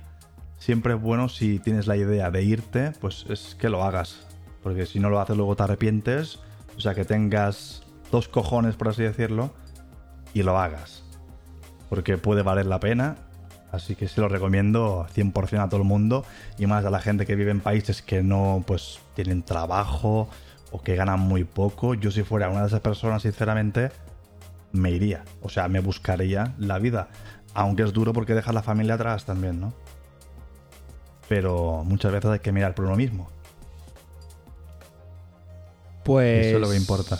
siempre 0.58 0.94
es 0.94 1.00
bueno 1.00 1.28
si 1.28 1.58
tienes 1.58 1.86
la 1.86 1.96
idea 1.96 2.30
de 2.30 2.42
irte, 2.42 2.92
pues 3.00 3.24
es 3.28 3.56
que 3.58 3.68
lo 3.68 3.84
hagas. 3.84 4.26
Porque 4.62 4.86
si 4.86 5.00
no 5.00 5.10
lo 5.10 5.20
haces 5.20 5.36
luego 5.36 5.56
te 5.56 5.62
arrepientes. 5.62 6.40
O 6.76 6.80
sea, 6.80 6.94
que 6.94 7.04
tengas 7.04 7.82
dos 8.10 8.28
cojones, 8.28 8.76
por 8.76 8.88
así 8.88 9.02
decirlo, 9.02 9.52
y 10.34 10.42
lo 10.42 10.58
hagas. 10.58 11.04
Porque 11.88 12.18
puede 12.18 12.42
valer 12.42 12.66
la 12.66 12.80
pena. 12.80 13.16
Así 13.72 13.94
que 13.96 14.08
se 14.08 14.20
lo 14.20 14.28
recomiendo 14.28 15.06
100% 15.14 15.62
a 15.62 15.68
todo 15.68 15.82
el 15.82 15.86
mundo 15.86 16.24
y 16.56 16.66
más 16.66 16.84
a 16.86 16.90
la 16.90 17.00
gente 17.00 17.26
que 17.26 17.36
vive 17.36 17.50
en 17.50 17.60
países 17.60 18.00
que 18.00 18.22
no 18.22 18.64
pues 18.66 19.00
tienen 19.14 19.42
trabajo 19.42 20.28
o 20.70 20.80
que 20.82 20.96
ganan 20.96 21.20
muy 21.20 21.44
poco. 21.44 21.94
Yo 21.94 22.10
si 22.10 22.22
fuera 22.22 22.48
una 22.48 22.62
de 22.62 22.68
esas 22.68 22.80
personas, 22.80 23.22
sinceramente, 23.22 23.90
me 24.72 24.90
iría. 24.90 25.24
O 25.42 25.50
sea, 25.50 25.68
me 25.68 25.80
buscaría 25.80 26.54
la 26.58 26.78
vida. 26.78 27.08
Aunque 27.52 27.82
es 27.82 27.92
duro 27.92 28.12
porque 28.12 28.34
dejas 28.34 28.54
la 28.54 28.62
familia 28.62 28.94
atrás 28.94 29.26
también, 29.26 29.60
¿no? 29.60 29.74
Pero 31.28 31.84
muchas 31.84 32.12
veces 32.12 32.30
hay 32.30 32.38
que 32.40 32.52
mirar 32.52 32.74
por 32.74 32.86
uno 32.86 32.96
mismo. 32.96 33.28
Pues. 36.04 36.46
Eso 36.46 36.56
es 36.56 36.62
lo 36.62 36.70
que 36.70 36.76
importa. 36.76 37.18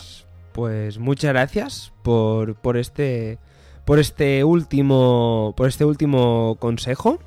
Pues 0.53 0.99
muchas 0.99 1.33
gracias 1.33 1.93
por, 2.03 2.55
por 2.55 2.77
este. 2.77 3.39
Por 3.85 3.99
este 3.99 4.45
último. 4.45 5.55
Por 5.57 5.69
este 5.69 5.85
último 5.85 6.57
consejo. 6.59 7.19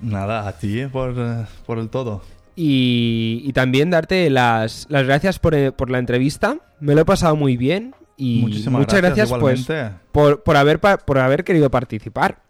Nada, 0.00 0.46
a 0.48 0.58
ti 0.58 0.86
por, 0.86 1.14
por 1.64 1.78
el 1.78 1.88
todo. 1.88 2.22
Y, 2.56 3.40
y 3.44 3.52
también 3.52 3.90
darte 3.90 4.28
las, 4.28 4.86
las 4.90 5.06
gracias 5.06 5.38
por, 5.38 5.54
eh, 5.54 5.72
por 5.72 5.90
la 5.90 5.98
entrevista. 5.98 6.58
Me 6.80 6.94
lo 6.94 7.02
he 7.02 7.04
pasado 7.04 7.36
muy 7.36 7.56
bien. 7.56 7.94
Y 8.16 8.42
Muchísimas 8.42 8.80
muchas 8.80 9.00
gracias, 9.00 9.30
gracias, 9.30 9.66
pues, 9.66 9.92
por, 10.12 10.42
por, 10.42 10.56
haber, 10.56 10.78
por 10.78 11.18
haber 11.18 11.44
querido 11.44 11.70
participar. 11.70 12.42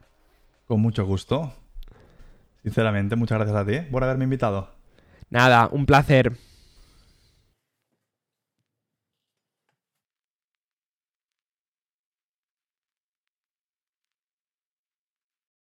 Con 0.67 0.81
mucho 0.81 1.07
gusto. 1.07 1.53
Sinceramente, 2.63 3.17
muchas 3.17 3.39
gracias 3.39 3.57
a 3.57 3.67
ti 3.67 3.91
por 3.91 4.05
haberme 4.05 4.25
invitado. 4.25 4.71
Nada, 5.31 5.69
un 5.73 5.87
placer. 5.87 6.33